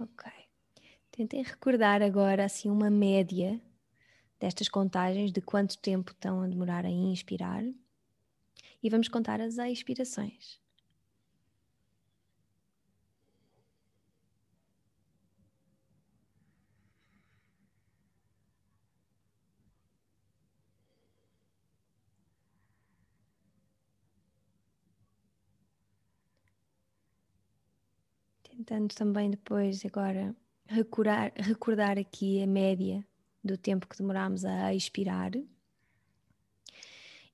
Ok. 0.01 0.23
Tentem 1.13 1.43
recordar 1.43 2.03
agora 2.03 2.45
assim 2.47 2.71
uma 2.71 2.89
média 2.91 3.61
destas 4.41 4.69
contagens 4.69 5.31
de 5.31 5.43
quanto 5.43 5.79
tempo 5.79 6.11
estão 6.13 6.43
a 6.43 6.49
demorar 6.49 6.87
a 6.87 6.91
inspirar 6.91 7.63
e 8.83 8.91
vamos 8.91 9.09
contar 9.09 9.41
as 9.41 9.59
expirações. 9.59 10.61
tentando 28.43 28.95
também 28.95 29.31
depois 29.31 29.85
agora 29.85 30.37
recordar, 30.73 31.33
recordar 31.37 31.99
aqui 31.99 32.43
a 32.43 32.47
média 32.47 33.07
do 33.45 33.57
tempo 33.57 33.87
que 33.87 33.97
demorámos 33.97 34.45
a 34.45 34.75
expirar. 34.75 35.33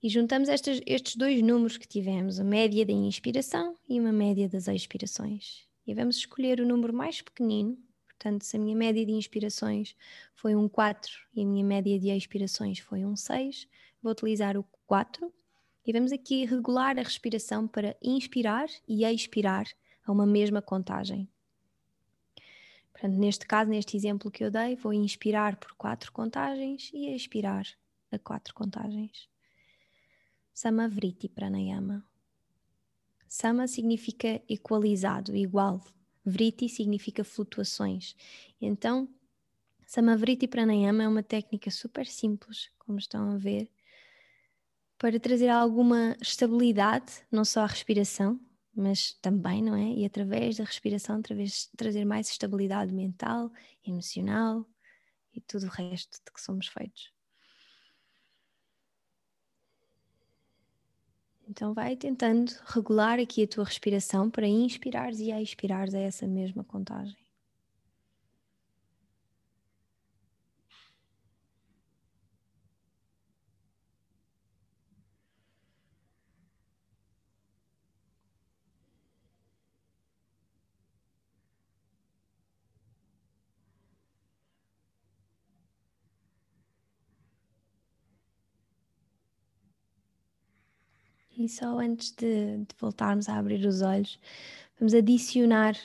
E 0.03 0.09
juntamos 0.09 0.49
estes, 0.49 0.81
estes 0.87 1.17
dois 1.17 1.41
números 1.43 1.77
que 1.77 1.87
tivemos, 1.87 2.39
a 2.39 2.45
média 2.45 2.85
da 2.85 2.93
inspiração 2.93 3.77
e 3.89 3.99
uma 3.99 4.13
média 4.13 4.49
das 4.49 4.69
expirações. 4.69 5.67
E 5.87 5.95
vamos 5.95 6.17
escolher 6.17 6.61
o 6.61 6.67
número 6.67 6.93
mais 6.93 7.23
pequenino. 7.23 7.79
Portanto, 8.07 8.43
se 8.43 8.57
a 8.57 8.61
minha 8.61 8.77
média 8.77 9.05
de 9.07 9.13
inspirações 9.13 9.95
foi 10.35 10.55
um 10.55 10.69
4 10.69 11.13
e 11.35 11.43
a 11.43 11.47
minha 11.47 11.65
média 11.65 11.99
de 11.99 12.11
expirações 12.11 12.81
foi 12.81 13.05
um 13.05 13.15
6, 13.15 13.69
vou 14.03 14.13
utilizar 14.13 14.57
o 14.57 14.65
4 14.87 15.33
e 15.87 15.93
vamos 15.93 16.13
aqui 16.13 16.45
regular 16.45 16.99
a 16.99 17.03
respiração 17.03 17.67
para 17.67 17.97
inspirar 18.03 18.69
e 18.87 19.05
expirar 19.05 19.67
a 20.05 20.13
uma 20.13 20.27
mesma 20.27 20.61
contagem. 20.61 21.29
Portanto, 22.99 23.17
neste 23.17 23.47
caso, 23.47 23.71
neste 23.71 23.97
exemplo 23.97 24.29
que 24.29 24.43
eu 24.43 24.51
dei, 24.51 24.75
vou 24.75 24.93
inspirar 24.93 25.57
por 25.57 25.73
quatro 25.75 26.11
contagens 26.11 26.91
e 26.93 27.15
expirar 27.15 27.65
a 28.11 28.19
quatro 28.19 28.53
contagens. 28.53 29.29
Samavriti 30.53 31.29
Pranayama. 31.29 32.05
Sama 33.29 33.69
significa 33.69 34.43
equalizado, 34.49 35.37
igual. 35.37 35.81
Vriti 36.25 36.69
significa 36.69 37.23
flutuações. 37.23 38.17
Então, 38.61 39.09
Samavriti 39.87 40.49
Pranayama 40.49 41.05
é 41.05 41.09
uma 41.09 41.23
técnica 41.23 41.71
super 41.71 42.05
simples, 42.05 42.69
como 42.81 42.99
estão 42.99 43.31
a 43.31 43.37
ver, 43.37 43.71
para 44.99 45.21
trazer 45.21 45.51
alguma 45.51 46.17
estabilidade, 46.21 47.25
não 47.31 47.45
só 47.45 47.61
à 47.61 47.67
respiração, 47.67 48.41
mas 48.81 49.13
também, 49.21 49.63
não 49.63 49.75
é? 49.75 49.93
E 49.93 50.05
através 50.05 50.57
da 50.57 50.65
respiração, 50.65 51.19
através 51.19 51.69
trazer 51.77 52.05
mais 52.05 52.31
estabilidade 52.31 52.93
mental, 52.93 53.53
emocional 53.85 54.67
e 55.35 55.41
tudo 55.41 55.67
o 55.67 55.71
resto 55.71 56.19
de 56.25 56.33
que 56.33 56.41
somos 56.41 56.69
feitos. 56.69 57.13
Então 61.49 61.73
vai 61.73 61.97
tentando 61.97 62.53
regular 62.67 63.19
aqui 63.19 63.43
a 63.43 63.49
tua 63.49 63.65
respiração 63.65 64.31
para 64.31 64.47
inspirares 64.47 65.19
e 65.19 65.31
expirares 65.31 65.95
a 65.95 65.99
essa 65.99 66.27
mesma 66.27 66.63
contagem. 66.63 67.28
E 91.39 91.49
só 91.49 91.79
antes 91.79 92.11
de, 92.11 92.59
de 92.59 92.75
voltarmos 92.81 93.29
a 93.29 93.39
abrir 93.39 93.65
os 93.65 93.81
olhos, 93.81 94.19
vamos 94.77 94.93
adicionar 94.93 95.77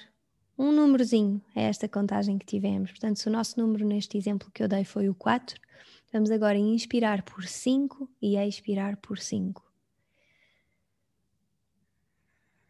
um 0.58 0.72
númerozinho 0.72 1.40
a 1.56 1.62
esta 1.62 1.88
contagem 1.88 2.40
que 2.40 2.46
tivemos. 2.46 2.90
Portanto, 2.90 3.20
se 3.20 3.28
o 3.28 3.32
nosso 3.32 3.60
número 3.60 3.86
neste 3.86 4.18
exemplo 4.18 4.50
que 4.52 4.64
eu 4.64 4.68
dei 4.68 4.84
foi 4.84 5.08
o 5.08 5.14
4, 5.14 5.62
vamos 6.12 6.32
agora 6.32 6.58
inspirar 6.58 7.22
por 7.22 7.44
5 7.44 8.10
e 8.20 8.36
expirar 8.36 8.98
por 8.98 9.20
5. 9.20 9.64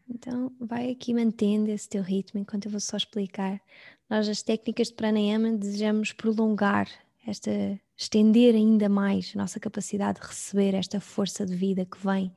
Então, 0.06 0.52
vai 0.60 0.90
aqui 0.90 1.14
mantendo 1.14 1.70
esse 1.70 1.88
teu 1.88 2.02
ritmo 2.02 2.38
enquanto 2.38 2.66
eu 2.66 2.70
vou 2.70 2.80
só 2.80 2.98
explicar. 2.98 3.62
Nós, 4.10 4.28
as 4.28 4.42
técnicas 4.42 4.88
de 4.88 4.94
pranayama, 4.94 5.52
desejamos 5.52 6.12
prolongar 6.12 6.86
esta, 7.26 7.80
estender 7.96 8.54
ainda 8.54 8.90
mais 8.90 9.32
a 9.34 9.38
nossa 9.38 9.58
capacidade 9.58 10.20
de 10.20 10.26
receber 10.26 10.74
esta 10.74 11.00
força 11.00 11.46
de 11.46 11.56
vida 11.56 11.86
que 11.86 11.96
vem 12.06 12.30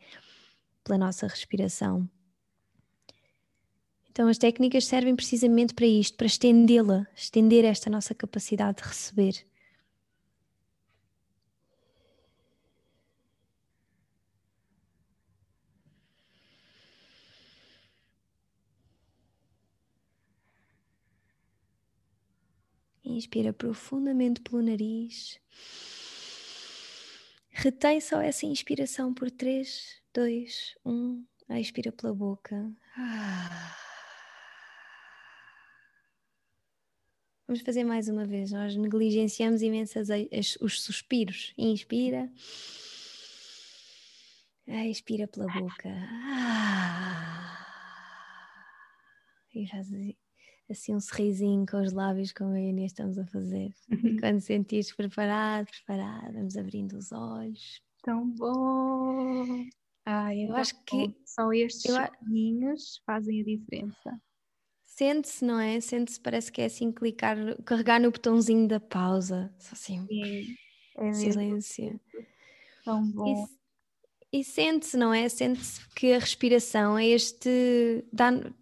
pela 0.88 0.98
nossa 0.98 1.28
respiração. 1.28 2.10
Então, 4.10 4.30
as 4.30 4.38
técnicas 4.38 4.86
servem 4.86 5.16
precisamente 5.16 5.74
para 5.74 5.86
isto, 5.86 6.18
para 6.18 6.26
estendê-la, 6.26 7.06
estender 7.16 7.66
esta 7.66 7.90
nossa 7.90 8.16
capacidade 8.16 8.82
de 8.82 8.88
receber. 8.88 9.46
Inspira 23.04 23.54
profundamente 23.54 24.42
pelo 24.42 24.62
nariz. 24.62 25.40
Retém 27.50 28.00
só 28.00 28.22
essa 28.22 28.46
inspiração 28.46 29.12
por 29.14 29.32
3, 30.18 30.76
2, 30.78 30.78
1. 30.84 31.26
Expira 31.60 31.92
pela 31.92 32.12
boca. 32.12 32.74
Vamos 37.48 37.62
fazer 37.62 37.84
mais 37.84 38.10
uma 38.10 38.26
vez. 38.26 38.52
Nós 38.52 38.76
negligenciamos 38.76 39.62
imensas 39.62 40.08
os 40.60 40.82
suspiros. 40.82 41.54
Inspira. 41.56 42.32
Expira 44.66 45.28
pela 45.28 45.46
boca. 45.54 45.90
E 49.54 49.68
faz 49.68 49.88
assim 50.68 50.96
um 50.96 51.00
sorrisinho 51.00 51.64
com 51.68 51.80
os 51.80 51.94
lábios, 51.94 52.34
como 52.34 52.54
a 52.54 52.60
Inês 52.60 52.92
estamos 52.92 53.20
a 53.20 53.26
fazer. 53.28 53.72
E 53.88 54.18
quando 54.20 54.42
sentires 54.42 54.92
preparado, 54.92 55.68
preparado, 55.68 56.34
vamos 56.34 56.58
abrindo 56.58 56.98
os 56.98 57.12
olhos. 57.12 57.82
Tão 58.02 58.28
bom! 58.32 59.68
Ai, 60.10 60.46
eu 60.46 60.56
acho 60.56 60.74
que 60.86 61.14
só 61.26 61.52
estes 61.52 61.94
caminhos 61.94 63.02
fazem 63.06 63.42
a 63.42 63.44
diferença. 63.44 64.22
Sente-se, 64.86 65.44
não 65.44 65.60
é? 65.60 65.82
Sente-se, 65.82 66.18
parece 66.18 66.50
que 66.50 66.62
é 66.62 66.66
assim 66.66 66.94
clicar, 66.94 67.38
carregar 67.66 68.00
no 68.00 68.10
botãozinho 68.10 68.70
da 68.70 68.80
pausa. 68.80 69.54
Só 69.60 69.72
assim. 69.74 70.08
Sim, 70.08 70.56
é 70.98 71.12
silêncio. 71.12 72.00
Tão 72.86 73.06
bom. 73.12 73.46
E, 74.32 74.40
e 74.40 74.44
sente-se, 74.46 74.96
não 74.96 75.14
é? 75.14 75.28
Sente-se 75.28 75.86
que 75.90 76.14
a 76.14 76.20
respiração 76.20 76.98
é 76.98 77.06
este. 77.08 78.06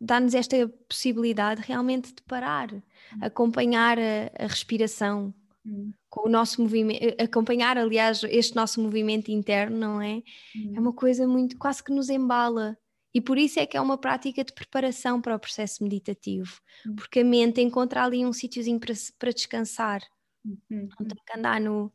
dá-nos 0.02 0.34
esta 0.34 0.68
possibilidade 0.90 1.62
realmente 1.62 2.12
de 2.12 2.24
parar, 2.24 2.74
hum. 2.74 2.82
acompanhar 3.22 4.00
a, 4.00 4.32
a 4.40 4.48
respiração. 4.48 5.32
Hum 5.66 5.92
com 6.16 6.30
o 6.30 6.32
nosso 6.32 6.62
movimento, 6.62 7.04
eh, 7.04 7.24
acompanhar, 7.24 7.78
aliás, 7.78 8.24
este 8.24 8.56
nosso 8.56 8.82
movimento 8.82 9.30
interno, 9.30 9.78
não 9.78 10.02
é? 10.02 10.24
Uhum. 10.56 10.74
É 10.74 10.80
uma 10.80 10.94
coisa 10.94 11.28
muito, 11.28 11.58
quase 11.58 11.84
que 11.84 11.92
nos 11.92 12.10
embala. 12.10 12.78
E 13.14 13.20
por 13.20 13.38
isso 13.38 13.60
é 13.60 13.66
que 13.66 13.76
é 13.76 13.82
uma 13.82 13.98
prática 13.98 14.42
de 14.42 14.54
preparação 14.54 15.22
para 15.22 15.36
o 15.36 15.40
processo 15.40 15.84
meditativo, 15.84 16.62
uhum. 16.86 16.96
porque 16.96 17.20
a 17.20 17.26
mente 17.26 17.60
encontra 17.60 18.06
ali 18.06 18.26
um 18.26 18.32
sítiozinho 18.32 18.80
para, 18.80 18.94
para 19.20 19.32
descansar, 19.34 20.02
uhum. 20.46 20.88
não 20.98 21.08
tem 21.08 21.18
que 21.26 21.38
andar 21.38 21.60
no, 21.60 21.92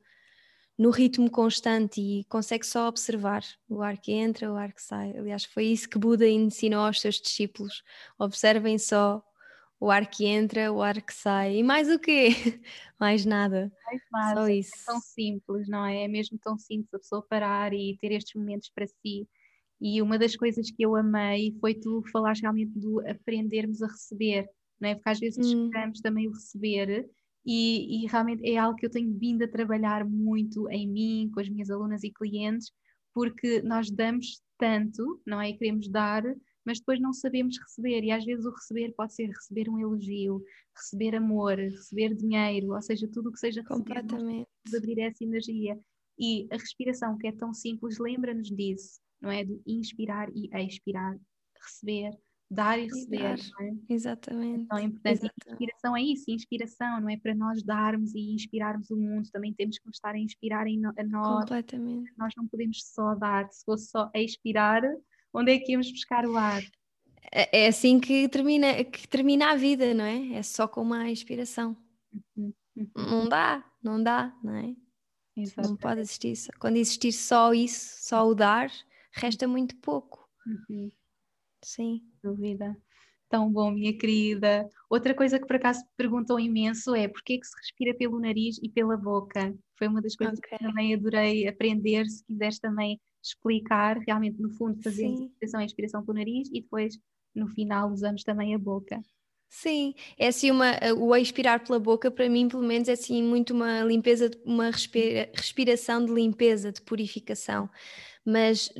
no 0.78 0.90
ritmo 0.90 1.30
constante 1.30 1.98
e 1.98 2.24
consegue 2.24 2.66
só 2.66 2.88
observar 2.88 3.42
o 3.70 3.80
ar 3.80 3.96
que 3.96 4.12
entra, 4.12 4.52
o 4.52 4.56
ar 4.56 4.74
que 4.74 4.82
sai. 4.82 5.16
Aliás, 5.16 5.46
foi 5.46 5.64
isso 5.64 5.88
que 5.88 5.98
Buda 5.98 6.28
ensinou 6.28 6.84
aos 6.84 7.00
seus 7.00 7.18
discípulos: 7.18 7.82
observem 8.18 8.78
só 8.78 9.24
o 9.80 9.90
ar 9.90 10.08
que 10.08 10.26
entra, 10.26 10.70
o 10.70 10.82
ar 10.82 11.00
que 11.00 11.12
sai. 11.12 11.56
E 11.56 11.62
mais 11.62 11.88
o 11.88 11.98
quê? 11.98 12.28
mais 13.00 13.24
nada. 13.24 13.72
Mais 13.86 14.02
nada. 14.12 14.40
Só 14.42 14.46
é 14.46 14.56
isso. 14.56 14.74
É 14.74 14.84
tão 14.84 15.00
simples, 15.00 15.68
não 15.68 15.86
é? 15.86 16.04
É 16.04 16.08
mesmo 16.08 16.38
tão 16.38 16.58
simples 16.58 16.92
a 16.92 16.98
pessoa 16.98 17.26
parar 17.26 17.72
e 17.72 17.96
ter 17.98 18.12
estes 18.12 18.34
momentos 18.34 18.70
para 18.74 18.86
si. 18.86 19.26
E 19.80 20.02
uma 20.02 20.18
das 20.18 20.36
coisas 20.36 20.70
que 20.70 20.82
eu 20.84 20.94
amei 20.94 21.56
foi 21.58 21.74
tu 21.74 22.04
falares 22.12 22.40
realmente 22.42 22.78
do 22.78 23.00
aprendermos 23.08 23.82
a 23.82 23.86
receber, 23.86 24.46
não 24.78 24.90
é? 24.90 24.94
Porque 24.94 25.08
às 25.08 25.18
vezes 25.18 25.38
hum. 25.38 25.64
esperamos 25.64 26.00
também 26.02 26.28
o 26.28 26.32
receber 26.32 27.08
e, 27.44 28.04
e, 28.04 28.06
realmente 28.06 28.46
é 28.46 28.58
algo 28.58 28.76
que 28.76 28.84
eu 28.84 28.90
tenho 28.90 29.18
vindo 29.18 29.42
a 29.42 29.48
trabalhar 29.48 30.04
muito 30.04 30.68
em 30.70 30.86
mim, 30.86 31.30
com 31.32 31.40
as 31.40 31.48
minhas 31.48 31.70
alunas 31.70 32.04
e 32.04 32.12
clientes, 32.12 32.70
porque 33.14 33.62
nós 33.62 33.90
damos 33.90 34.42
tanto, 34.58 35.20
não 35.26 35.40
é? 35.40 35.48
E 35.48 35.56
queremos 35.56 35.88
dar, 35.88 36.22
mas 36.64 36.78
depois 36.78 37.00
não 37.00 37.12
sabemos 37.12 37.58
receber, 37.58 38.04
e 38.04 38.10
às 38.10 38.24
vezes 38.24 38.44
o 38.44 38.50
receber 38.50 38.92
pode 38.94 39.14
ser 39.14 39.28
receber 39.28 39.68
um 39.68 39.78
elogio, 39.78 40.42
receber 40.76 41.16
amor, 41.16 41.58
receber 41.58 42.14
dinheiro, 42.14 42.74
ou 42.74 42.82
seja, 42.82 43.08
tudo 43.08 43.30
o 43.30 43.32
que 43.32 43.38
seja 43.38 43.62
receber, 43.62 43.78
Completamente. 43.78 44.48
abrir 44.76 45.00
essa 45.00 45.24
energia. 45.24 45.78
E 46.18 46.46
a 46.50 46.56
respiração, 46.56 47.16
que 47.16 47.26
é 47.26 47.32
tão 47.32 47.54
simples, 47.54 47.98
lembra-nos 47.98 48.48
disso, 48.48 49.00
não 49.20 49.30
é? 49.30 49.44
De 49.44 49.60
inspirar 49.66 50.28
e 50.34 50.50
expirar, 50.66 51.18
receber, 51.62 52.10
dar 52.50 52.78
e 52.78 52.84
receber. 52.84 53.38
É? 53.60 53.94
Exatamente. 53.94 54.62
Então 54.62 54.78
é 54.78 54.82
importante. 54.82 55.14
Exatamente. 55.14 55.52
inspiração 55.52 55.96
é 55.96 56.02
isso, 56.02 56.30
inspiração, 56.30 57.00
não 57.00 57.08
é 57.08 57.16
para 57.16 57.34
nós 57.34 57.62
darmos 57.62 58.14
e 58.14 58.34
inspirarmos 58.34 58.90
o 58.90 58.96
mundo, 58.96 59.30
também 59.32 59.54
temos 59.54 59.78
que 59.78 59.88
estar 59.88 60.14
a 60.14 60.18
inspirar 60.18 60.66
em 60.66 60.84
a 60.84 61.04
nós. 61.04 61.40
Completamente. 61.40 62.12
Nós 62.18 62.34
não 62.36 62.46
podemos 62.48 62.82
só 62.84 63.14
dar, 63.14 63.50
se 63.50 63.64
fosse 63.64 63.86
só 63.86 64.10
expirar, 64.14 64.82
onde 65.32 65.52
é 65.52 65.58
que 65.58 65.72
íamos 65.72 65.90
buscar 65.90 66.26
o 66.26 66.36
ar? 66.36 66.62
É, 67.32 67.64
é 67.64 67.68
assim 67.68 68.00
que 68.00 68.28
termina, 68.28 68.84
que 68.84 69.06
termina 69.06 69.52
a 69.52 69.56
vida, 69.56 69.94
não 69.94 70.04
é? 70.04 70.34
É 70.34 70.42
só 70.42 70.66
com 70.66 70.82
uma 70.82 71.08
inspiração. 71.08 71.76
Uhum, 72.36 72.52
uhum. 72.76 72.88
Não 72.96 73.28
dá, 73.28 73.64
não 73.82 74.02
dá, 74.02 74.34
não 74.42 74.54
é? 74.54 74.74
Exatamente. 75.36 75.70
Não 75.70 75.76
pode 75.76 76.00
existir. 76.00 76.36
Quando 76.58 76.76
existir 76.76 77.12
só 77.12 77.52
isso, 77.52 77.96
só 78.02 78.26
o 78.26 78.34
dar, 78.34 78.70
resta 79.12 79.46
muito 79.46 79.76
pouco. 79.76 80.28
Uhum. 80.46 80.90
Sim. 81.62 82.02
Dúvida. 82.22 82.76
Tão 83.28 83.50
bom, 83.50 83.70
minha 83.70 83.96
querida. 83.96 84.68
Outra 84.88 85.14
coisa 85.14 85.38
que 85.38 85.46
por 85.46 85.56
acaso 85.56 85.84
perguntou 85.96 86.40
imenso 86.40 86.94
é 86.96 87.06
porquê 87.06 87.38
que 87.38 87.46
se 87.46 87.56
respira 87.56 87.94
pelo 87.96 88.18
nariz 88.18 88.58
e 88.60 88.68
pela 88.68 88.96
boca? 88.96 89.56
Foi 89.78 89.86
uma 89.86 90.02
das 90.02 90.16
coisas 90.16 90.38
okay. 90.38 90.58
que 90.58 90.64
também 90.64 90.94
adorei 90.94 91.46
aprender. 91.46 92.06
Se 92.06 92.24
quiseres 92.24 92.58
também 92.58 93.00
explicar, 93.22 93.98
realmente, 93.98 94.40
no 94.40 94.50
fundo, 94.50 94.82
fazer 94.82 95.04
a 95.04 95.08
inspiração 95.08 95.60
e 95.60 95.66
expiração 95.66 96.04
pelo 96.04 96.18
nariz 96.18 96.48
e 96.48 96.60
depois, 96.60 96.98
no 97.34 97.48
final, 97.48 97.90
usamos 97.90 98.22
também 98.22 98.54
a 98.54 98.58
boca. 98.58 99.00
Sim, 99.52 99.94
é 100.16 100.28
assim 100.28 100.48
uma, 100.52 100.78
o 100.96 101.14
expirar 101.16 101.64
pela 101.64 101.80
boca 101.80 102.08
para 102.08 102.28
mim 102.28 102.46
pelo 102.46 102.62
menos 102.62 102.88
é 102.88 102.92
assim 102.92 103.20
muito 103.20 103.52
uma 103.52 103.82
limpeza, 103.82 104.30
uma 104.44 104.70
respira, 104.70 105.28
respiração 105.34 106.04
de 106.04 106.12
limpeza, 106.12 106.70
de 106.70 106.80
purificação. 106.80 107.68
Mas 108.24 108.72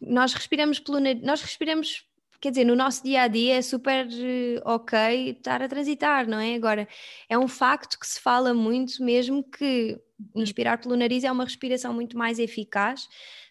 nós 0.00 0.32
respiramos 0.32 0.78
pelo 0.80 0.98
nós 1.22 1.42
respiramos, 1.42 2.08
quer 2.40 2.48
dizer, 2.48 2.64
no 2.64 2.74
nosso 2.74 3.04
dia 3.04 3.22
a 3.22 3.28
dia 3.28 3.56
é 3.56 3.62
super 3.62 4.08
eh, 4.10 4.58
ok 4.64 5.32
estar 5.32 5.60
a 5.60 5.68
transitar, 5.68 6.26
não 6.26 6.38
é? 6.38 6.54
Agora, 6.54 6.88
é 7.28 7.38
um 7.38 7.46
facto 7.46 7.98
que 7.98 8.06
se 8.06 8.18
fala 8.18 8.54
muito 8.54 9.04
mesmo 9.04 9.44
que 9.44 10.00
inspirar 10.34 10.78
pelo 10.78 10.96
nariz 10.96 11.24
é 11.24 11.30
uma 11.30 11.44
respiração 11.44 11.92
muito 11.92 12.16
mais 12.16 12.38
eficaz. 12.38 13.06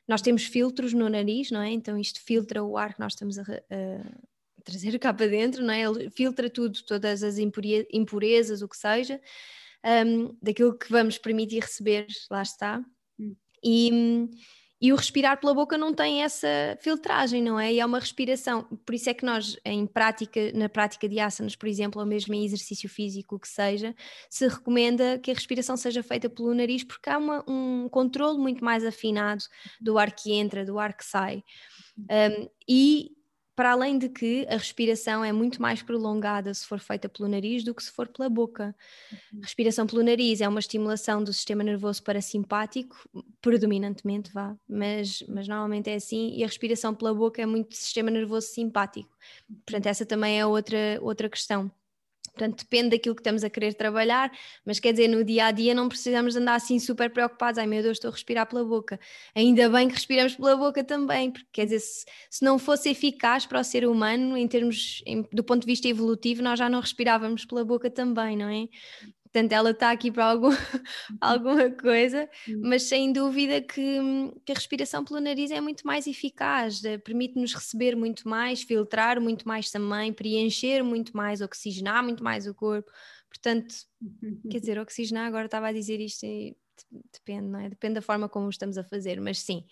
Nós 0.07 0.21
temos 0.21 0.45
filtros 0.45 0.93
no 0.93 1.09
nariz, 1.09 1.51
não 1.51 1.61
é? 1.61 1.71
Então 1.71 1.97
isto 1.97 2.21
filtra 2.21 2.63
o 2.63 2.77
ar 2.77 2.93
que 2.93 2.99
nós 2.99 3.13
estamos 3.13 3.39
a, 3.39 3.41
a 3.41 4.63
trazer 4.63 4.97
cá 4.99 5.13
para 5.13 5.27
dentro, 5.27 5.63
não 5.63 5.73
é? 5.73 5.81
Ele 5.81 6.09
filtra 6.09 6.49
tudo, 6.49 6.83
todas 6.83 7.23
as 7.23 7.37
impurezas, 7.37 8.61
o 8.61 8.67
que 8.67 8.77
seja, 8.77 9.21
um, 10.05 10.35
daquilo 10.41 10.77
que 10.77 10.91
vamos 10.91 11.17
permitir 11.17 11.61
receber, 11.61 12.07
lá 12.29 12.41
está. 12.41 12.83
Hum. 13.19 13.35
E, 13.63 14.29
e 14.85 14.93
o 14.93 14.95
respirar 14.95 15.39
pela 15.39 15.51
boca 15.51 15.79
não 15.79 15.91
tem 15.91 16.21
essa 16.21 16.77
filtragem, 16.79 17.41
não 17.41 17.59
é? 17.59 17.73
E 17.73 17.79
é 17.79 17.85
uma 17.85 17.97
respiração. 17.97 18.61
Por 18.85 18.93
isso 18.93 19.09
é 19.09 19.15
que 19.15 19.25
nós, 19.25 19.57
em 19.65 19.87
prática, 19.87 20.51
na 20.53 20.69
prática 20.69 21.09
de 21.09 21.19
asanas, 21.19 21.55
por 21.55 21.67
exemplo, 21.67 21.99
ou 21.99 22.05
mesmo 22.05 22.35
em 22.35 22.45
exercício 22.45 22.87
físico, 22.87 23.35
o 23.35 23.39
que 23.39 23.47
seja, 23.47 23.95
se 24.29 24.47
recomenda 24.47 25.17
que 25.17 25.31
a 25.31 25.33
respiração 25.33 25.75
seja 25.75 26.03
feita 26.03 26.29
pelo 26.29 26.53
nariz, 26.53 26.83
porque 26.83 27.09
há 27.09 27.17
uma, 27.17 27.43
um 27.47 27.89
controle 27.89 28.37
muito 28.37 28.63
mais 28.63 28.85
afinado 28.85 29.43
do 29.81 29.97
ar 29.97 30.11
que 30.11 30.33
entra, 30.33 30.63
do 30.63 30.77
ar 30.77 30.95
que 30.95 31.03
sai. 31.03 31.43
Um, 31.97 32.47
e 32.69 33.14
para 33.55 33.71
além 33.71 33.97
de 33.97 34.09
que 34.09 34.45
a 34.49 34.57
respiração 34.57 35.23
é 35.23 35.31
muito 35.31 35.61
mais 35.61 35.81
prolongada 35.81 36.53
se 36.53 36.65
for 36.65 36.79
feita 36.79 37.07
pelo 37.07 37.29
nariz 37.29 37.63
do 37.63 37.73
que 37.73 37.83
se 37.83 37.91
for 37.91 38.07
pela 38.07 38.29
boca. 38.29 38.75
Uhum. 39.11 39.41
Respiração 39.41 39.87
pelo 39.87 40.03
nariz 40.03 40.41
é 40.41 40.47
uma 40.47 40.59
estimulação 40.59 41.23
do 41.23 41.31
sistema 41.31 41.63
nervoso 41.63 42.03
parasimpático, 42.03 42.97
predominantemente, 43.41 44.31
vá, 44.33 44.55
mas, 44.67 45.23
mas 45.27 45.47
normalmente 45.47 45.89
é 45.89 45.95
assim, 45.95 46.35
e 46.35 46.43
a 46.43 46.47
respiração 46.47 46.93
pela 46.93 47.13
boca 47.13 47.41
é 47.41 47.45
muito 47.45 47.75
sistema 47.75 48.11
nervoso 48.11 48.47
simpático. 48.47 49.15
Portanto, 49.65 49.85
essa 49.85 50.05
também 50.05 50.39
é 50.39 50.45
outra, 50.45 50.99
outra 51.01 51.29
questão. 51.29 51.71
Portanto, 52.35 52.59
depende 52.59 52.89
daquilo 52.89 53.15
que 53.15 53.21
estamos 53.21 53.45
a 53.45 53.49
querer 53.49 53.73
trabalhar, 53.73 54.29
mas 54.65 54.77
quer 54.77 54.91
dizer, 54.91 55.07
no 55.07 55.23
dia 55.23 55.45
a 55.45 55.51
dia 55.51 55.73
não 55.73 55.87
precisamos 55.87 56.35
andar 56.35 56.55
assim 56.55 56.77
super 56.79 57.09
preocupados. 57.09 57.57
Ai 57.57 57.65
meu 57.65 57.81
Deus, 57.81 57.97
estou 57.97 58.09
a 58.09 58.11
respirar 58.11 58.45
pela 58.45 58.63
boca. 58.63 58.99
Ainda 59.33 59.69
bem 59.69 59.87
que 59.87 59.95
respiramos 59.95 60.35
pela 60.35 60.57
boca 60.57 60.83
também, 60.83 61.31
porque 61.31 61.47
quer 61.51 61.63
dizer, 61.63 61.79
se, 61.79 62.05
se 62.29 62.43
não 62.43 62.59
fosse 62.59 62.89
eficaz 62.89 63.45
para 63.45 63.61
o 63.61 63.63
ser 63.63 63.87
humano, 63.87 64.37
em 64.37 64.47
termos 64.47 65.01
em, 65.05 65.25
do 65.31 65.43
ponto 65.43 65.61
de 65.61 65.67
vista 65.67 65.87
evolutivo, 65.87 66.41
nós 66.43 66.59
já 66.59 66.69
não 66.69 66.81
respirávamos 66.81 67.45
pela 67.45 67.63
boca 67.63 67.89
também, 67.89 68.35
não 68.35 68.49
é? 68.49 68.67
Portanto, 69.35 69.51
ela 69.51 69.71
está 69.71 69.91
aqui 69.91 70.09
para 70.09 70.27
algum, 70.27 70.47
uhum. 70.47 71.17
alguma 71.19 71.69
coisa, 71.69 72.29
mas 72.61 72.83
sem 72.83 73.11
dúvida 73.11 73.61
que, 73.61 73.99
que, 74.45 74.51
a 74.53 74.55
respiração 74.55 75.03
pelo 75.03 75.19
nariz 75.19 75.51
é 75.51 75.59
muito 75.59 75.85
mais 75.85 76.07
eficaz, 76.07 76.81
eh, 76.85 76.97
permite-nos 76.97 77.53
receber 77.53 77.97
muito 77.97 78.29
mais, 78.29 78.63
filtrar 78.63 79.19
muito 79.19 79.45
mais 79.45 79.69
também, 79.69 80.13
preencher 80.13 80.83
muito 80.83 81.17
mais, 81.17 81.41
oxigenar 81.41 82.01
muito 82.01 82.23
mais 82.23 82.47
o 82.47 82.55
corpo. 82.55 82.89
Portanto, 83.27 83.75
quer 84.49 84.59
dizer, 84.61 84.79
oxigenar, 84.79 85.27
agora 85.27 85.47
estava 85.47 85.67
a 85.67 85.73
dizer 85.73 85.99
isto 85.99 86.25
e 86.25 86.55
depende, 87.13 87.47
não 87.47 87.59
é? 87.59 87.69
Depende 87.69 87.95
da 87.95 88.01
forma 88.01 88.27
como 88.27 88.49
estamos 88.49 88.77
a 88.77 88.83
fazer, 88.83 89.19
mas 89.21 89.39
sim. 89.39 89.65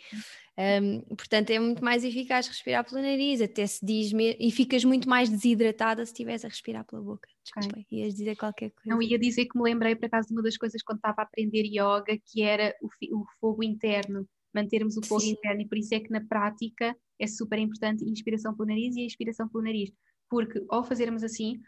Um, 0.57 1.01
portanto, 1.15 1.49
é 1.49 1.59
muito 1.59 1.83
mais 1.83 2.03
eficaz 2.03 2.47
respirar 2.47 2.87
pelo 2.87 3.01
nariz, 3.01 3.41
até 3.41 3.65
se 3.65 3.85
diz 3.85 4.11
e 4.13 4.51
ficas 4.51 4.83
muito 4.83 5.09
mais 5.09 5.29
desidratada 5.29 6.05
se 6.05 6.11
estiveres 6.11 6.45
a 6.45 6.47
respirar 6.47 6.85
pela 6.85 7.01
boca. 7.01 7.27
Desculpa, 7.43 7.79
okay. 7.79 7.99
ias 7.99 8.13
dizer 8.13 8.35
qualquer 8.35 8.69
coisa. 8.71 8.89
Não, 8.89 9.01
ia 9.01 9.17
dizer 9.17 9.45
que 9.45 9.57
me 9.57 9.63
lembrei 9.63 9.95
por 9.95 10.05
acaso 10.05 10.27
de 10.27 10.33
uma 10.33 10.43
das 10.43 10.57
coisas 10.57 10.81
quando 10.81 10.97
estava 10.97 11.21
a 11.21 11.23
aprender 11.23 11.63
yoga, 11.65 12.17
que 12.25 12.41
era 12.41 12.75
o, 12.81 12.87
o 13.19 13.25
fogo 13.39 13.63
interno, 13.63 14.27
mantermos 14.53 14.95
o 14.97 15.01
fogo 15.05 15.21
sim. 15.21 15.31
interno, 15.31 15.61
e 15.61 15.67
por 15.67 15.77
isso 15.77 15.93
é 15.95 15.99
que 15.99 16.11
na 16.11 16.21
prática 16.21 16.95
é 17.19 17.27
super 17.27 17.57
importante 17.59 18.03
a 18.03 18.07
inspiração 18.07 18.55
pelo 18.55 18.69
nariz 18.69 18.95
e 18.95 19.01
a 19.01 19.05
expiração 19.05 19.47
pelo 19.49 19.63
nariz, 19.63 19.91
porque 20.29 20.63
ao 20.69 20.83
fazermos 20.83 21.23
assim, 21.23 21.59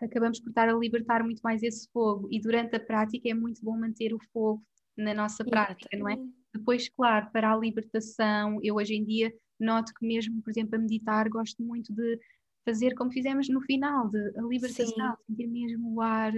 acabamos 0.00 0.40
por 0.40 0.50
estar 0.50 0.68
a 0.68 0.74
libertar 0.74 1.22
muito 1.24 1.40
mais 1.40 1.62
esse 1.62 1.88
fogo, 1.92 2.28
e 2.30 2.40
durante 2.40 2.76
a 2.76 2.80
prática 2.80 3.28
é 3.28 3.34
muito 3.34 3.62
bom 3.64 3.76
manter 3.76 4.14
o 4.14 4.18
fogo 4.32 4.62
na 4.96 5.14
nossa 5.14 5.44
prática, 5.44 5.96
não 5.96 6.08
é? 6.08 6.16
Depois, 6.54 6.88
claro, 6.88 7.30
para 7.32 7.52
a 7.52 7.56
libertação, 7.56 8.58
eu 8.62 8.76
hoje 8.76 8.94
em 8.94 9.04
dia 9.04 9.32
noto 9.58 9.92
que 9.94 10.06
mesmo, 10.06 10.42
por 10.42 10.50
exemplo, 10.50 10.76
a 10.76 10.78
meditar, 10.78 11.28
gosto 11.28 11.62
muito 11.62 11.92
de 11.94 12.18
fazer 12.64 12.94
como 12.94 13.10
fizemos 13.10 13.48
no 13.48 13.60
final, 13.60 14.08
de 14.08 14.18
a 14.38 14.42
libertação, 14.42 15.16
Sim. 15.16 15.24
sentir 15.26 15.46
mesmo 15.48 15.94
o 15.94 16.00
ar, 16.00 16.32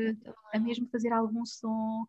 a 0.53 0.59
mesmo 0.59 0.89
fazer 0.89 1.13
algum 1.13 1.45
som. 1.45 2.07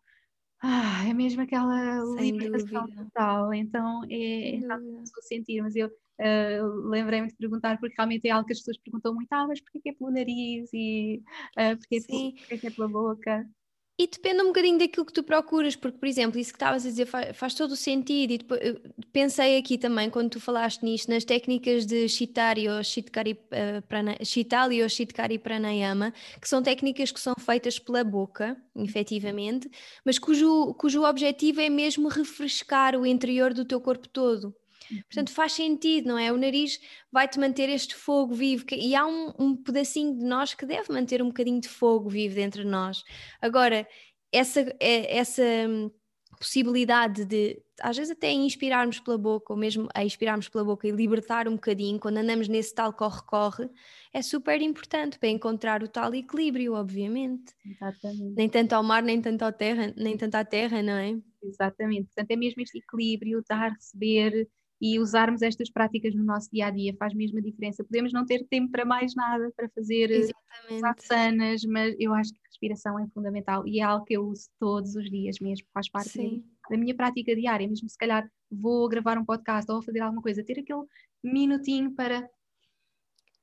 Ah, 0.62 1.04
é 1.08 1.14
mesmo 1.14 1.42
aquela 1.42 2.04
Sem 2.18 2.32
libertação 2.32 2.86
dúvida. 2.86 3.04
total. 3.06 3.54
Então 3.54 4.04
é, 4.06 4.56
é 4.56 4.60
que 4.60 4.66
estou 5.04 5.20
a 5.20 5.22
sentir, 5.22 5.62
mas 5.62 5.76
eu 5.76 5.88
uh, 5.88 6.90
lembrei-me 6.90 7.28
de 7.28 7.36
perguntar 7.36 7.80
porque 7.80 7.96
realmente 7.98 8.28
é 8.28 8.32
algo 8.32 8.48
que 8.48 8.54
as 8.54 8.60
pessoas 8.60 8.78
perguntam 8.78 9.14
muito, 9.14 9.32
ah, 9.32 9.48
mas 9.48 9.62
porquê 9.62 9.80
que 9.80 9.90
é 9.90 9.94
pelo 9.94 10.12
nariz 10.12 10.70
e 10.74 11.22
uh, 11.58 11.78
porquê, 11.78 12.02
porquê 12.08 12.58
que 12.58 12.68
é 12.68 12.72
pela 12.72 12.88
boca? 12.88 13.50
E 13.98 14.08
depende 14.08 14.42
um 14.42 14.48
bocadinho 14.48 14.78
daquilo 14.78 15.06
que 15.06 15.14
tu 15.14 15.24
procuras, 15.24 15.74
porque, 15.74 15.98
por 15.98 16.06
exemplo, 16.06 16.38
isso 16.38 16.52
que 16.52 16.58
estavas 16.58 16.86
a 16.86 16.90
dizer 16.90 17.06
faz, 17.06 17.38
faz 17.38 17.54
todo 17.54 17.72
o 17.72 17.76
sentido. 17.78 18.32
E 18.34 18.38
depois, 18.40 18.60
pensei 19.14 19.58
aqui 19.58 19.78
também, 19.78 20.10
quando 20.10 20.32
tu 20.32 20.40
falaste 20.42 20.84
nisto, 20.84 21.10
nas 21.10 21.24
técnicas 21.24 21.86
de 21.86 22.10
Shitari 22.10 22.68
ou 22.68 22.84
Shitkari, 22.84 23.40
prana, 23.88 24.18
Shitali 24.22 24.84
ou 24.84 24.90
Shitkari 24.90 25.40
Pranayama, 25.40 26.14
que 26.42 26.50
são 26.50 26.62
técnicas 26.62 27.10
que 27.10 27.20
são 27.22 27.36
feitas 27.40 27.80
pela 27.80 28.04
boca, 28.04 28.58
efetivamente, 28.76 29.70
mas 30.04 30.20
cujo, 30.20 30.74
cujo 30.74 31.06
objetivo 31.06 31.62
é 31.62 31.70
mesmo 31.70 32.10
refrescar 32.10 32.98
o 32.98 33.06
interior 33.06 33.54
do 33.54 33.64
teu 33.64 33.80
corpo 33.80 34.10
todo. 34.10 34.54
Portanto, 35.08 35.32
faz 35.32 35.54
sentido, 35.54 36.08
não 36.08 36.18
é? 36.18 36.32
O 36.32 36.38
nariz 36.38 36.80
vai-te 37.12 37.40
manter 37.40 37.70
este 37.70 37.96
fogo 37.96 38.34
vivo 38.34 38.66
e 38.72 38.96
há 38.96 39.06
um, 39.06 39.34
um, 39.40 39.56
pedacinho 39.56 40.18
de 40.18 40.24
nós 40.24 40.54
que 40.54 40.66
deve 40.66 40.92
manter 40.92 41.22
um 41.22 41.28
bocadinho 41.28 41.60
de 41.60 41.70
fogo 41.70 42.10
vivo 42.10 42.36
dentro 42.36 42.64
de 42.64 42.70
nós. 42.70 43.04
Agora, 43.42 43.88
essa, 44.32 44.62
é, 44.80 45.18
essa 45.18 45.44
hum, 45.44 45.90
possibilidade 46.38 47.26
de, 47.26 47.62
às 47.82 47.98
vezes, 47.98 48.12
até 48.12 48.32
inspirarmos 48.32 49.00
pela 49.00 49.18
boca, 49.18 49.54
ou 49.54 49.60
mesmo 49.60 49.88
a 49.94 50.04
inspirarmos 50.04 50.48
pela 50.48 50.64
boca 50.64 50.88
e 50.88 50.92
libertar 50.92 51.48
um 51.48 51.56
bocadinho, 51.56 52.00
quando 52.00 52.18
andamos 52.18 52.48
nesse 52.48 52.74
tal 52.74 52.94
corre-corre, 52.94 53.70
é 54.14 54.22
super 54.22 54.62
importante 54.62 55.18
para 55.20 55.30
encontrar 55.30 55.84
o 55.84 55.88
tal 55.88 56.14
equilíbrio, 56.14 56.74
obviamente. 56.74 57.54
Exatamente. 57.66 58.36
Nem 58.36 58.50
tanto 58.50 58.74
ao 58.74 58.84
mar, 58.84 59.04
nem 59.04 59.22
tanto 59.22 59.44
à 59.44 59.52
terra, 59.52 59.94
nem 59.96 60.18
tanto 60.18 60.36
à 60.36 60.46
terra, 60.46 60.82
não 60.82 60.94
é? 60.94 61.18
Exatamente. 61.44 62.08
Portanto, 62.08 62.32
é 62.32 62.36
mesmo 62.36 62.62
este 62.62 62.80
equilíbrio, 62.80 63.44
dar, 63.48 63.72
receber, 63.72 64.48
e 64.80 65.00
usarmos 65.00 65.42
estas 65.42 65.70
práticas 65.70 66.14
no 66.14 66.24
nosso 66.24 66.50
dia 66.52 66.68
a 66.68 66.70
dia 66.70 66.96
faz 66.98 67.14
mesmo 67.14 67.38
a 67.38 67.42
diferença. 67.42 67.84
Podemos 67.84 68.12
não 68.12 68.26
ter 68.26 68.46
tempo 68.50 68.72
para 68.72 68.86
mais 68.86 69.16
nada, 69.16 69.52
para 69.56 69.70
fazer 69.70 70.12
asanas, 70.70 71.64
mas 71.66 71.96
eu 71.98 72.14
acho 72.14 72.32
que 72.32 72.40
a 72.40 72.48
respiração 72.48 73.00
é 73.00 73.08
fundamental 73.14 73.66
e 73.68 73.80
é 73.80 73.84
algo 73.84 74.06
que 74.06 74.16
eu 74.16 74.26
uso 74.28 74.50
todos 74.60 74.96
os 74.96 75.10
dias 75.10 75.38
mesmo, 75.40 75.66
faz 75.74 75.90
parte 75.90 76.44
da 76.70 76.78
minha 76.78 76.96
prática 76.96 77.36
diária. 77.36 77.68
Mesmo 77.68 77.88
se 77.90 77.98
calhar 77.98 78.30
vou 78.52 78.88
gravar 78.90 79.18
um 79.18 79.26
podcast 79.26 79.72
ou 79.72 79.82
fazer 79.82 80.00
alguma 80.00 80.22
coisa, 80.22 80.44
ter 80.44 80.60
aquele 80.60 80.84
minutinho 81.24 81.92
para. 81.92 82.30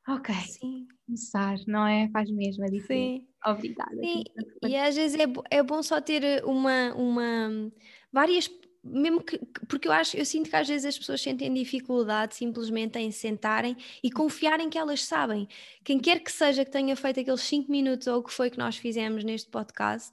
Ok, 0.08 0.34
Sim. 0.34 0.88
começar, 1.06 1.56
não 1.66 1.86
é? 1.86 2.08
Faz 2.10 2.28
mesmo 2.30 2.64
a 2.64 2.68
diferença. 2.68 3.24
Sim. 3.24 3.28
Obrigada. 3.46 3.96
Sim. 3.96 4.24
E 4.66 4.76
às 4.76 4.96
vezes 4.96 5.18
é, 5.18 5.56
é 5.58 5.62
bom 5.62 5.82
só 5.82 6.00
ter 6.00 6.44
uma, 6.44 6.92
uma 6.94 7.70
várias 8.12 8.50
mesmo 8.84 9.22
que, 9.22 9.38
porque 9.68 9.86
eu 9.86 9.92
acho, 9.92 10.16
eu 10.16 10.24
sinto 10.24 10.50
que 10.50 10.56
às 10.56 10.66
vezes 10.66 10.84
as 10.84 10.98
pessoas 10.98 11.20
sentem 11.20 11.52
dificuldade 11.52 12.34
simplesmente 12.34 12.98
em 12.98 13.10
sentarem 13.12 13.76
e 14.02 14.10
confiarem 14.10 14.68
que 14.68 14.76
elas 14.76 15.04
sabem. 15.04 15.48
Quem 15.84 16.00
quer 16.00 16.20
que 16.20 16.32
seja 16.32 16.64
que 16.64 16.70
tenha 16.70 16.96
feito 16.96 17.20
aqueles 17.20 17.42
5 17.42 17.70
minutos 17.70 18.06
ou 18.08 18.18
o 18.18 18.22
que 18.22 18.32
foi 18.32 18.50
que 18.50 18.58
nós 18.58 18.76
fizemos 18.76 19.22
neste 19.22 19.48
podcast, 19.50 20.12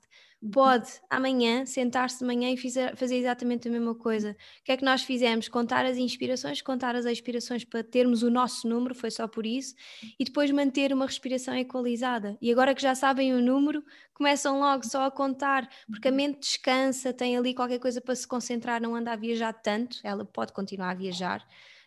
pode 0.53 0.89
amanhã 1.09 1.65
sentar-se 1.65 2.19
de 2.19 2.25
manhã 2.25 2.49
e 2.49 2.57
fizer, 2.57 2.95
fazer 2.95 3.17
exatamente 3.17 3.67
a 3.67 3.71
mesma 3.71 3.93
coisa. 3.93 4.31
O 4.61 4.63
que 4.63 4.71
é 4.71 4.77
que 4.77 4.85
nós 4.85 5.03
fizemos? 5.03 5.49
Contar 5.49 5.85
as 5.85 5.97
inspirações, 5.97 6.61
contar 6.61 6.95
as 6.95 7.05
expirações 7.05 7.65
para 7.65 7.83
termos 7.83 8.23
o 8.23 8.29
nosso 8.29 8.67
número, 8.67 8.95
foi 8.95 9.11
só 9.11 9.27
por 9.27 9.45
isso, 9.45 9.75
e 10.17 10.23
depois 10.23 10.49
manter 10.51 10.93
uma 10.93 11.05
respiração 11.05 11.55
equalizada. 11.55 12.37
E 12.41 12.51
agora 12.51 12.73
que 12.73 12.81
já 12.81 12.95
sabem 12.95 13.33
o 13.33 13.41
número, 13.41 13.83
começam 14.13 14.59
logo 14.59 14.85
só 14.85 15.05
a 15.05 15.11
contar, 15.11 15.69
porque 15.91 16.07
a 16.07 16.11
mente 16.11 16.39
descansa, 16.39 17.11
tem 17.11 17.37
ali 17.37 17.53
qualquer 17.53 17.79
coisa 17.79 17.99
para 17.99 18.15
se 18.15 18.27
concentrar, 18.27 18.81
não 18.81 18.95
anda 18.95 19.11
a 19.11 19.17
viajar 19.17 19.51
tanto, 19.53 19.99
ela 20.03 20.23
pode 20.23 20.53
continuar 20.53 20.91
a 20.91 20.95
viajar. 20.95 21.45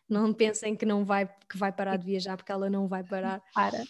Não 0.08 0.32
pensem 0.34 0.76
que 0.76 0.84
não 0.84 1.06
vai, 1.06 1.26
que 1.48 1.56
vai 1.56 1.72
parar 1.72 1.96
de 1.96 2.05
viajar, 2.05 2.36
porque 2.36 2.53
ela 2.53 2.68
não 2.68 2.86
vai 2.86 3.03
parar. 3.03 3.42
Para. 3.55 3.82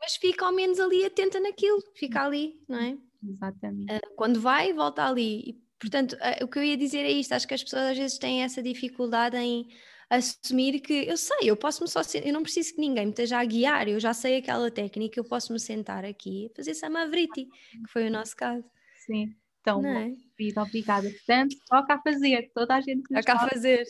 Mas 0.00 0.16
fica 0.16 0.44
ao 0.44 0.52
menos 0.52 0.80
ali 0.80 1.04
atenta 1.04 1.38
naquilo, 1.38 1.78
fica 1.94 2.24
ali, 2.24 2.60
não 2.68 2.78
é? 2.78 2.98
Exatamente. 3.28 3.92
Uh, 3.92 4.14
quando 4.16 4.40
vai, 4.40 4.72
volta 4.72 5.04
ali. 5.04 5.50
E, 5.50 5.52
portanto, 5.78 6.14
uh, 6.14 6.44
o 6.44 6.48
que 6.48 6.58
eu 6.58 6.64
ia 6.64 6.76
dizer 6.76 7.00
é 7.00 7.10
isto: 7.10 7.32
acho 7.32 7.46
que 7.46 7.54
as 7.54 7.62
pessoas 7.62 7.90
às 7.90 7.98
vezes 7.98 8.18
têm 8.18 8.42
essa 8.42 8.62
dificuldade 8.62 9.36
em. 9.36 9.68
assumir 10.08 10.80
que 10.80 11.06
eu 11.08 11.16
sei, 11.16 11.50
eu 11.50 11.56
posso 11.56 11.82
me 11.82 11.88
só 11.88 12.00
eu 12.24 12.32
não 12.32 12.42
preciso 12.42 12.74
que 12.74 12.80
ninguém 12.80 13.06
me 13.06 13.10
esteja 13.10 13.38
a 13.38 13.44
guiar, 13.44 13.88
eu 13.88 13.98
já 13.98 14.14
sei 14.14 14.36
aquela 14.36 14.70
técnica, 14.70 15.18
eu 15.18 15.24
posso 15.24 15.52
me 15.52 15.60
sentar 15.60 16.04
aqui 16.04 16.46
e 16.46 16.52
fazer 16.54 16.74
samavriti, 16.74 17.46
que 17.46 17.88
foi 17.88 18.06
o 18.06 18.10
nosso 18.10 18.36
caso. 18.36 18.64
Sim. 19.04 19.34
Então, 19.66 19.84
é? 19.84 20.12
vida, 20.38 20.62
obrigada. 20.62 21.10
Portanto, 21.10 21.56
toca 21.68 21.94
a 21.94 22.00
fazer, 22.00 22.50
toda 22.54 22.76
a 22.76 22.80
gente 22.80 23.02
que 23.02 23.14
Toca 23.14 23.32
a 23.32 23.48
fazer. 23.48 23.84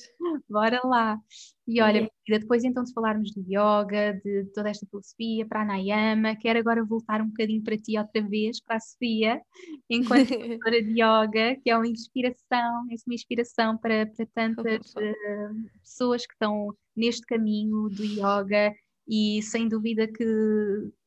Bora 0.48 0.80
lá. 0.84 1.20
E 1.68 1.82
olha, 1.82 2.10
é. 2.28 2.38
depois 2.38 2.64
então 2.64 2.82
de 2.82 2.94
falarmos 2.94 3.30
de 3.30 3.40
yoga, 3.40 4.18
de 4.24 4.44
toda 4.54 4.70
esta 4.70 4.86
filosofia, 4.86 5.44
para 5.46 5.60
a 5.60 5.64
Nayama, 5.66 6.34
quero 6.36 6.58
agora 6.58 6.82
voltar 6.82 7.20
um 7.20 7.26
bocadinho 7.26 7.62
para 7.62 7.76
ti 7.76 7.98
outra 7.98 8.22
vez, 8.22 8.58
para 8.60 8.76
a 8.76 8.80
Sofia, 8.80 9.42
enquanto 9.90 10.28
professora 10.62 10.82
de 10.82 10.92
yoga, 10.92 11.56
que 11.62 11.68
é 11.68 11.76
uma 11.76 11.88
inspiração, 11.88 12.86
é 12.90 12.94
uma 13.06 13.14
inspiração 13.14 13.76
para, 13.76 14.06
para 14.06 14.26
tantas 14.34 14.94
uh, 14.94 15.80
pessoas 15.82 16.24
que 16.24 16.32
estão 16.32 16.74
neste 16.96 17.26
caminho 17.26 17.90
do 17.90 18.02
yoga 18.02 18.72
e 19.06 19.42
sem 19.42 19.68
dúvida 19.68 20.06
que 20.06 20.24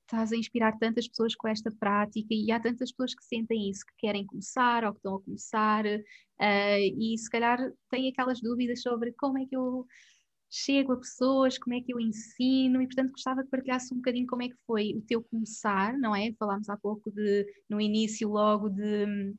estás 0.10 0.32
a 0.32 0.36
inspirar 0.36 0.78
tantas 0.80 1.08
pessoas 1.08 1.36
com 1.36 1.48
esta 1.48 1.72
prática 1.72 2.34
e 2.34 2.52
há 2.52 2.60
tantas 2.60 2.92
pessoas 2.92 3.14
que 3.14 3.24
sentem 3.24 3.70
isso, 3.70 3.86
que 3.86 3.94
querem 4.00 4.26
começar 4.26 4.84
ou 4.84 4.92
que 4.92 4.98
estão 4.98 5.16
a 5.16 5.22
começar 5.22 5.86
uh, 5.86 7.00
e 7.00 7.16
se 7.18 7.30
calhar 7.30 7.60
têm 7.90 8.10
aquelas 8.10 8.42
dúvidas 8.42 8.82
sobre 8.82 9.14
como 9.14 9.38
é 9.38 9.46
que 9.46 9.56
eu 9.56 9.86
chego 10.50 10.94
a 10.94 10.98
pessoas, 10.98 11.60
como 11.60 11.76
é 11.76 11.82
que 11.82 11.94
eu 11.94 12.00
ensino 12.00 12.82
e 12.82 12.88
portanto 12.88 13.12
gostava 13.12 13.44
que 13.44 13.50
partilhasse 13.50 13.94
um 13.94 13.98
bocadinho 13.98 14.26
como 14.26 14.42
é 14.42 14.50
que 14.50 14.58
foi 14.66 14.96
o 14.96 15.02
teu 15.02 15.22
começar, 15.22 15.96
não 16.00 16.16
é? 16.16 16.34
Falámos 16.40 16.70
há 16.70 16.76
pouco 16.76 17.12
de, 17.12 17.46
no 17.70 17.80
início 17.80 18.28
logo 18.30 18.68
de 18.68 19.06
hum, 19.06 19.36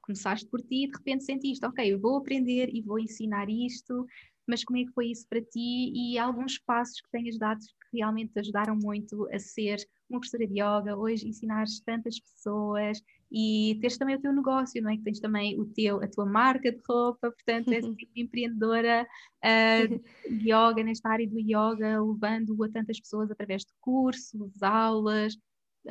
começaste 0.00 0.48
por 0.48 0.60
ti 0.62 0.84
e 0.84 0.90
de 0.90 0.96
repente 0.96 1.24
sentiste, 1.24 1.66
ok, 1.66 1.96
vou 1.96 2.18
aprender 2.18 2.70
e 2.72 2.80
vou 2.82 3.00
ensinar 3.00 3.50
isto, 3.50 4.06
mas 4.48 4.64
como 4.64 4.78
é 4.78 4.84
que 4.84 4.92
foi 4.92 5.08
isso 5.08 5.26
para 5.28 5.40
ti 5.40 5.92
e 5.94 6.18
alguns 6.18 6.58
passos 6.58 7.00
que 7.00 7.10
tenhas 7.10 7.38
dado 7.38 7.60
que 7.60 7.98
realmente 7.98 8.32
te 8.32 8.40
ajudaram 8.40 8.76
muito 8.76 9.28
a 9.32 9.38
ser 9.38 9.78
uma 10.08 10.20
professora 10.20 10.46
de 10.46 10.54
yoga, 10.54 10.96
hoje 10.96 11.28
ensinares 11.28 11.80
tantas 11.80 12.18
pessoas 12.18 13.02
e 13.30 13.76
teres 13.80 13.98
também 13.98 14.16
o 14.16 14.20
teu 14.20 14.32
negócio, 14.32 14.82
não 14.82 14.90
é? 14.90 14.96
Que 14.96 15.02
tens 15.02 15.20
também 15.20 15.60
o 15.60 15.66
teu, 15.66 16.02
a 16.02 16.08
tua 16.08 16.24
marca 16.24 16.72
de 16.72 16.80
roupa, 16.88 17.30
portanto 17.30 17.72
és 17.72 17.84
tipo 17.96 18.12
empreendedora 18.16 19.06
uh, 19.44 20.34
de 20.34 20.50
yoga, 20.50 20.82
nesta 20.82 21.10
área 21.10 21.28
do 21.28 21.38
yoga, 21.38 22.00
levando 22.00 22.64
a 22.64 22.68
tantas 22.70 22.98
pessoas 22.98 23.30
através 23.30 23.62
de 23.62 23.72
cursos, 23.80 24.62
aulas, 24.62 25.36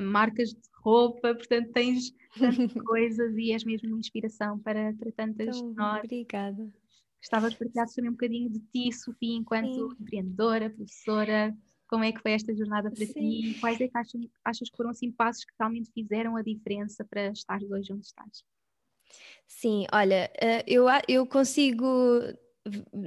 marcas 0.02 0.50
de 0.50 0.60
roupa, 0.84 1.36
portanto 1.36 1.72
tens 1.72 2.12
tantas 2.38 2.74
coisas 2.86 3.36
e 3.38 3.52
és 3.52 3.64
mesmo 3.64 3.90
uma 3.90 4.00
inspiração 4.00 4.60
para, 4.60 4.94
para 4.94 5.12
tantas 5.12 5.58
então, 5.58 5.74
nós. 5.74 6.04
Obrigada. 6.04 6.72
Gostava 7.22 7.50
de 7.50 7.58
partilhar 7.58 7.88
também 7.94 8.10
um 8.10 8.14
bocadinho 8.14 8.50
de 8.50 8.60
ti, 8.60 8.92
Sofia, 8.94 9.36
enquanto 9.36 9.92
Sim. 9.92 9.98
empreendedora, 10.00 10.70
professora, 10.70 11.56
como 11.88 12.04
é 12.04 12.12
que 12.12 12.22
foi 12.22 12.32
esta 12.32 12.56
jornada 12.56 12.92
para 12.92 13.06
Sim. 13.06 13.14
ti? 13.14 13.58
Quais 13.60 13.80
é 13.80 13.88
que 13.88 13.98
achas, 13.98 14.22
achas 14.46 14.70
que 14.70 14.78
foram 14.78 14.92
assim 14.92 15.12
passos 15.12 15.46
que 15.46 15.54
realmente 15.60 15.92
fizeram 15.92 16.36
a 16.36 16.42
diferença 16.42 17.06
para 17.06 17.32
estar 17.32 17.60
hoje 17.64 17.94
onde 17.94 18.06
estás? 18.06 18.44
Sim, 19.48 19.86
olha, 19.94 20.30
eh, 20.40 20.64
eu, 20.68 20.86
eu 21.08 21.26
consigo 21.26 21.86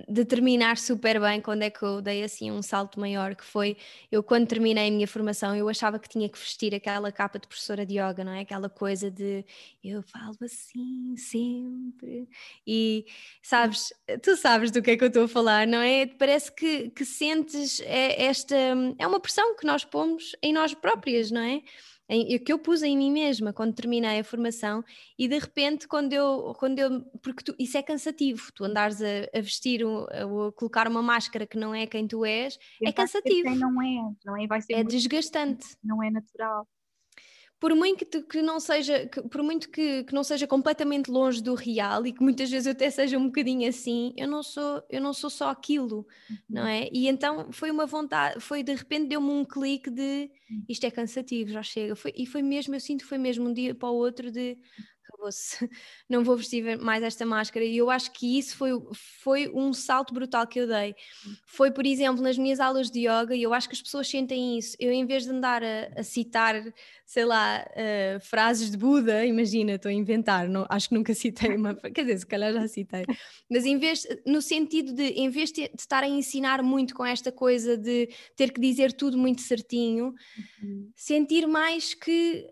determinar 0.08 0.76
super 0.76 1.20
bem 1.20 1.40
quando 1.40 1.62
é 1.62 1.70
que 1.70 1.82
eu 1.82 2.00
dei 2.00 2.22
assim 2.22 2.50
um 2.50 2.62
salto 2.62 2.98
maior, 2.98 3.34
que 3.34 3.44
foi 3.44 3.76
eu 4.10 4.22
quando 4.22 4.46
terminei 4.46 4.88
a 4.88 4.90
minha 4.90 5.06
formação, 5.06 5.54
eu 5.56 5.68
achava 5.68 5.98
que 5.98 6.08
tinha 6.08 6.28
que 6.28 6.38
vestir 6.38 6.74
aquela 6.74 7.10
capa 7.12 7.38
de 7.38 7.46
professora 7.46 7.84
de 7.84 7.94
yoga, 7.94 8.24
não 8.24 8.32
é? 8.32 8.40
Aquela 8.40 8.68
coisa 8.68 9.10
de 9.10 9.44
eu 9.82 10.02
falo 10.02 10.36
assim 10.42 11.14
sempre. 11.16 12.28
E 12.66 13.06
sabes, 13.42 13.92
tu 14.22 14.36
sabes 14.36 14.70
do 14.70 14.82
que 14.82 14.92
é 14.92 14.96
que 14.96 15.04
eu 15.04 15.08
estou 15.08 15.24
a 15.24 15.28
falar, 15.28 15.66
não 15.66 15.80
é? 15.80 16.06
Parece 16.06 16.52
que, 16.52 16.90
que 16.90 17.04
sentes 17.04 17.80
é, 17.80 18.24
esta 18.24 18.56
é 18.98 19.06
uma 19.06 19.20
pressão 19.20 19.56
que 19.56 19.66
nós 19.66 19.84
pomos 19.84 20.36
em 20.42 20.52
nós 20.52 20.74
próprias, 20.74 21.30
não 21.30 21.42
é? 21.42 21.62
Em, 22.10 22.38
que 22.38 22.52
eu 22.52 22.58
pus 22.58 22.82
em 22.82 22.96
mim 22.98 23.12
mesma 23.12 23.52
quando 23.52 23.74
terminei 23.74 24.18
a 24.18 24.24
formação 24.24 24.84
e 25.16 25.28
de 25.28 25.38
repente 25.38 25.86
quando 25.86 26.12
eu, 26.12 26.52
quando 26.58 26.78
eu 26.78 27.02
porque 27.22 27.44
tu, 27.44 27.54
isso 27.58 27.78
é 27.78 27.82
cansativo, 27.82 28.50
tu 28.54 28.64
andares 28.64 29.00
a, 29.00 29.38
a 29.38 29.40
vestir, 29.40 29.82
a, 29.84 30.24
a, 30.24 30.52
colocar 30.52 30.88
uma 30.88 31.02
máscara 31.02 31.46
que 31.46 31.56
não 31.56 31.74
é 31.74 31.86
quem 31.86 32.08
tu 32.08 32.24
és, 32.24 32.58
é 32.82 32.92
cansativo. 32.92 33.54
Não 33.54 33.80
é, 33.80 34.12
não 34.24 34.36
é? 34.36 34.46
Vai 34.46 34.60
ser 34.60 34.74
é 34.74 34.84
desgastante. 34.84 35.66
Não 35.82 36.02
é 36.02 36.10
natural 36.10 36.66
por 37.60 37.74
muito 37.74 38.06
que, 38.06 38.22
que 38.22 38.40
não 38.40 38.58
seja, 38.58 39.06
que, 39.06 39.20
por 39.20 39.42
muito 39.42 39.68
que, 39.68 40.02
que 40.04 40.14
não 40.14 40.24
seja 40.24 40.46
completamente 40.46 41.10
longe 41.10 41.42
do 41.42 41.54
real 41.54 42.06
e 42.06 42.12
que 42.12 42.22
muitas 42.22 42.50
vezes 42.50 42.66
eu 42.66 42.72
até 42.72 42.88
seja 42.88 43.18
um 43.18 43.26
bocadinho 43.26 43.68
assim, 43.68 44.14
eu 44.16 44.26
não 44.26 44.42
sou, 44.42 44.82
eu 44.88 45.00
não 45.00 45.12
sou 45.12 45.28
só 45.28 45.50
aquilo, 45.50 46.06
uhum. 46.30 46.36
não 46.48 46.66
é? 46.66 46.88
E 46.90 47.06
então 47.06 47.52
foi 47.52 47.70
uma 47.70 47.84
vontade, 47.84 48.40
foi 48.40 48.62
de 48.62 48.74
repente 48.74 49.08
deu-me 49.08 49.30
um 49.30 49.44
clique 49.44 49.90
de 49.90 50.30
uhum. 50.50 50.64
isto 50.70 50.84
é 50.86 50.90
cansativo, 50.90 51.50
já 51.50 51.62
chega. 51.62 51.94
Foi, 51.94 52.14
e 52.16 52.24
foi 52.24 52.40
mesmo, 52.40 52.74
eu 52.74 52.80
sinto 52.80 53.02
que 53.02 53.08
foi 53.08 53.18
mesmo 53.18 53.46
um 53.46 53.52
dia 53.52 53.74
para 53.74 53.90
o 53.90 53.94
outro 53.94 54.32
de 54.32 54.56
acabou-se, 55.20 55.56
não 56.08 56.24
vou 56.24 56.36
vestir 56.36 56.78
mais 56.78 57.02
esta 57.02 57.26
máscara. 57.26 57.64
E 57.64 57.76
eu 57.76 57.90
acho 57.90 58.10
que 58.12 58.38
isso 58.38 58.56
foi, 58.56 58.70
foi 58.92 59.48
um 59.54 59.72
salto 59.72 60.14
brutal 60.14 60.46
que 60.46 60.58
eu 60.58 60.66
dei. 60.66 60.94
Foi, 61.44 61.70
por 61.70 61.86
exemplo, 61.86 62.22
nas 62.22 62.38
minhas 62.38 62.58
aulas 62.58 62.90
de 62.90 63.00
yoga, 63.00 63.34
e 63.34 63.42
eu 63.42 63.52
acho 63.52 63.68
que 63.68 63.74
as 63.74 63.82
pessoas 63.82 64.08
sentem 64.08 64.58
isso. 64.58 64.76
Eu, 64.80 64.90
em 64.90 65.04
vez 65.04 65.24
de 65.24 65.30
andar 65.30 65.62
a, 65.62 65.90
a 65.96 66.02
citar, 66.02 66.54
sei 67.04 67.24
lá, 67.24 67.64
uh, 67.64 68.20
frases 68.20 68.70
de 68.70 68.76
Buda, 68.76 69.24
imagina, 69.24 69.72
estou 69.72 69.90
a 69.90 69.92
inventar, 69.92 70.48
não, 70.48 70.66
acho 70.68 70.88
que 70.88 70.94
nunca 70.94 71.12
citei 71.14 71.56
uma, 71.56 71.74
quer 71.94 72.02
dizer, 72.02 72.18
se 72.18 72.26
calhar 72.26 72.52
já 72.52 72.66
citei, 72.66 73.04
mas 73.50 73.66
em 73.66 73.78
vez, 73.78 74.06
no 74.26 74.40
sentido 74.40 74.92
de, 74.92 75.04
em 75.08 75.28
vez 75.28 75.52
de, 75.52 75.68
de 75.68 75.80
estar 75.80 76.02
a 76.02 76.08
ensinar 76.08 76.62
muito 76.62 76.94
com 76.94 77.04
esta 77.04 77.30
coisa 77.30 77.76
de 77.76 78.08
ter 78.36 78.52
que 78.52 78.60
dizer 78.60 78.92
tudo 78.92 79.18
muito 79.18 79.42
certinho, 79.42 80.14
uhum. 80.62 80.90
sentir 80.94 81.46
mais 81.46 81.94
que 81.94 82.48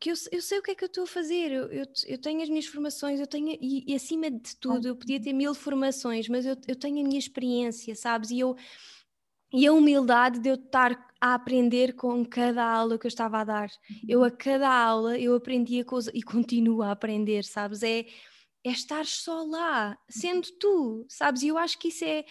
que 0.00 0.10
eu, 0.10 0.14
eu, 0.32 0.42
sei 0.42 0.58
o 0.58 0.62
que 0.62 0.72
é 0.72 0.74
que 0.74 0.84
eu 0.84 0.88
estou 0.88 1.04
a 1.04 1.06
fazer, 1.06 1.52
eu, 1.52 1.72
eu, 1.72 1.86
eu 2.06 2.18
tenho 2.18 2.42
as 2.42 2.48
minhas 2.48 2.66
formações, 2.66 3.20
eu 3.20 3.26
tenho, 3.26 3.56
e, 3.60 3.84
e, 3.86 3.94
acima 3.94 4.30
de 4.30 4.56
tudo, 4.56 4.88
eu 4.88 4.96
podia 4.96 5.20
ter 5.20 5.32
mil 5.32 5.54
formações, 5.54 6.28
mas 6.28 6.44
eu, 6.44 6.56
eu 6.66 6.76
tenho 6.76 7.00
a 7.00 7.08
minha 7.08 7.18
experiência, 7.18 7.94
sabes? 7.94 8.30
E, 8.30 8.40
eu, 8.40 8.56
e 9.52 9.66
a 9.66 9.72
humildade 9.72 10.40
de 10.40 10.48
eu 10.48 10.56
estar 10.56 11.14
a 11.20 11.34
aprender 11.34 11.94
com 11.94 12.24
cada 12.24 12.64
aula 12.64 12.98
que 12.98 13.06
eu 13.06 13.08
estava 13.08 13.38
a 13.40 13.44
dar. 13.44 13.70
Eu, 14.06 14.20
uhum. 14.20 14.24
a 14.26 14.30
cada 14.30 14.68
aula, 14.68 15.18
eu 15.18 15.34
aprendia 15.34 15.84
coisa 15.84 16.10
e 16.12 16.22
continuo 16.22 16.82
a 16.82 16.90
aprender, 16.90 17.44
sabes? 17.44 17.82
É, 17.82 18.00
é 18.64 18.70
estar 18.70 19.06
só 19.06 19.42
lá, 19.44 19.96
sendo 20.08 20.48
tu, 20.58 21.06
sabes? 21.08 21.42
E 21.42 21.48
eu 21.48 21.56
acho 21.56 21.78
que 21.78 21.88
isso 21.88 22.04
é, 22.04 22.24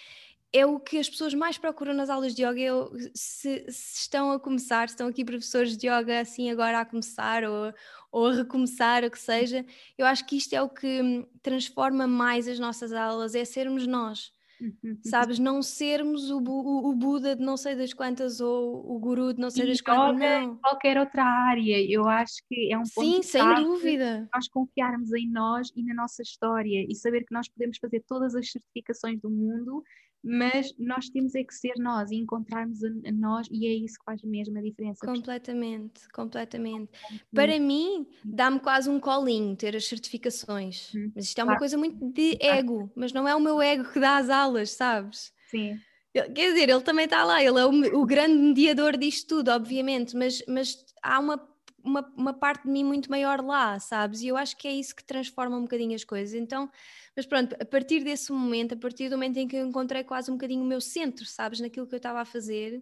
é 0.53 0.65
o 0.67 0.79
que 0.79 0.99
as 0.99 1.09
pessoas 1.09 1.33
mais 1.33 1.57
procuram 1.57 1.95
nas 1.95 2.11
aulas 2.11 2.35
de 2.35 2.43
yoga. 2.43 2.61
Eu, 2.61 2.91
se, 3.15 3.65
se, 3.69 4.01
estão 4.01 4.31
a 4.31 4.39
começar, 4.39 4.87
se 4.87 4.93
estão 4.93 5.07
aqui 5.07 5.25
professores 5.25 5.75
de 5.75 5.87
yoga 5.87 6.21
assim 6.21 6.51
agora 6.51 6.79
a 6.79 6.85
começar 6.85 7.43
ou, 7.43 7.73
ou 8.11 8.27
a 8.27 8.33
recomeçar, 8.33 9.03
o 9.03 9.09
que 9.09 9.19
seja, 9.19 9.65
eu 9.97 10.05
acho 10.05 10.25
que 10.27 10.37
isto 10.37 10.53
é 10.53 10.61
o 10.61 10.69
que 10.69 11.27
transforma 11.41 12.05
mais 12.05 12.47
as 12.47 12.59
nossas 12.59 12.93
aulas, 12.93 13.33
é 13.33 13.43
sermos 13.43 13.87
nós. 13.87 14.31
Uhum. 14.61 14.97
Sabes, 15.03 15.39
não 15.39 15.61
sermos 15.61 16.29
o, 16.29 16.37
o, 16.37 16.91
o, 16.91 16.95
Buda 16.95 17.35
de 17.35 17.43
não 17.43 17.57
sei 17.57 17.75
das 17.75 17.91
quantas 17.91 18.39
ou 18.39 18.95
o 18.95 18.97
guru 18.99 19.33
de 19.33 19.41
não 19.41 19.49
sei 19.49 19.67
das 19.67 19.81
quantas. 19.81 20.19
Não. 20.19 20.55
qualquer 20.57 20.97
outra 20.97 21.23
área, 21.23 21.83
eu 21.91 22.07
acho 22.07 22.35
que 22.47 22.71
é 22.71 22.77
um 22.77 22.83
ponto 22.83 23.11
Sim, 23.11 23.23
sem 23.23 23.55
dúvida. 23.55 24.29
Nós 24.33 24.47
confiarmos 24.47 25.11
em 25.13 25.27
nós 25.27 25.69
e 25.75 25.83
na 25.83 25.95
nossa 25.95 26.21
história 26.21 26.85
e 26.87 26.95
saber 26.95 27.25
que 27.25 27.33
nós 27.33 27.49
podemos 27.49 27.77
fazer 27.77 28.03
todas 28.07 28.35
as 28.35 28.51
certificações 28.51 29.19
do 29.19 29.29
mundo 29.29 29.83
mas 30.24 30.74
nós 30.80 31.09
temos 31.09 31.36
é 31.36 31.43
que 31.43 31.53
ser 31.53 31.74
nós 31.78 32.09
e 32.09 32.15
encontrarmos 32.15 32.84
a, 32.84 32.89
nós 33.11 33.47
e 33.51 33.67
é 33.67 33.74
isso 33.74 33.99
que 33.99 34.05
faz 34.05 34.24
mesmo 34.24 34.57
a 34.57 34.61
diferença. 34.61 35.05
Completamente, 35.05 36.07
completamente. 36.13 36.89
Para 37.34 37.59
mim, 37.59 38.07
dá-me 38.24 38.59
quase 38.59 38.89
um 38.89 38.99
colinho 38.99 39.55
ter 39.55 39.76
as 39.76 39.86
certificações, 39.86 40.93
hum, 40.95 41.11
mas 41.13 41.26
isto 41.26 41.39
é 41.39 41.43
uma 41.43 41.57
coisa 41.57 41.78
muito 41.78 42.11
de 42.11 42.38
ego, 42.39 42.89
mas 42.95 43.11
não 43.11 43.28
é 43.28 43.36
o 43.36 43.39
meu 43.39 43.61
ego 43.61 43.84
que 43.91 43.99
dá 43.99 44.17
as 44.17 44.30
aulas, 44.30 44.71
sabes? 44.71 45.34
Sim. 45.49 45.78
Quer 46.13 46.53
dizer, 46.53 46.69
ele 46.69 46.82
também 46.82 47.05
está 47.05 47.24
lá, 47.24 47.43
ele 47.43 47.59
é 47.59 47.65
o, 47.65 48.01
o, 48.01 48.05
grande 48.05 48.38
mediador 48.38 48.95
disto 48.95 49.38
tudo, 49.38 49.49
obviamente, 49.49 50.15
mas, 50.15 50.43
mas 50.47 50.86
há 51.01 51.19
uma 51.19 51.38
uma, 51.84 52.11
uma 52.15 52.34
parte 52.34 52.63
de 52.63 52.69
mim 52.69 52.84
muito 52.84 53.11
maior 53.11 53.43
lá, 53.43 53.79
sabes? 53.79 54.21
E 54.21 54.27
eu 54.27 54.38
acho 54.38 54.55
que 54.57 54.67
é 54.67 54.71
isso 54.71 54.95
que 54.95 55.03
transforma 55.03 55.57
um 55.57 55.63
bocadinho 55.63 55.93
as 55.93 56.03
coisas. 56.03 56.34
Então, 56.34 56.71
mas 57.15 57.25
pronto, 57.25 57.55
a 57.59 57.65
partir 57.65 58.03
desse 58.03 58.31
momento, 58.31 58.73
a 58.73 58.77
partir 58.77 59.09
do 59.09 59.17
momento 59.17 59.38
em 59.38 59.47
que 59.47 59.57
eu 59.57 59.65
encontrei 59.65 60.03
quase 60.03 60.31
um 60.31 60.36
bocadinho 60.36 60.63
o 60.63 60.65
meu 60.65 60.79
centro, 60.79 61.25
sabes, 61.25 61.59
naquilo 61.59 61.86
que 61.86 61.93
eu 61.93 61.97
estava 61.97 62.21
a 62.21 62.25
fazer, 62.25 62.81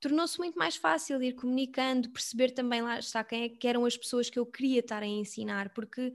tornou-se 0.00 0.38
muito 0.38 0.58
mais 0.58 0.76
fácil 0.76 1.22
ir 1.22 1.34
comunicando, 1.34 2.10
perceber 2.10 2.50
também 2.50 2.82
lá 2.82 2.98
está 2.98 3.22
quem 3.22 3.44
é 3.44 3.48
que 3.48 3.68
eram 3.68 3.84
as 3.84 3.96
pessoas 3.96 4.28
que 4.28 4.38
eu 4.38 4.46
queria 4.46 4.80
estar 4.80 5.02
a 5.02 5.06
ensinar, 5.06 5.70
porque 5.70 6.12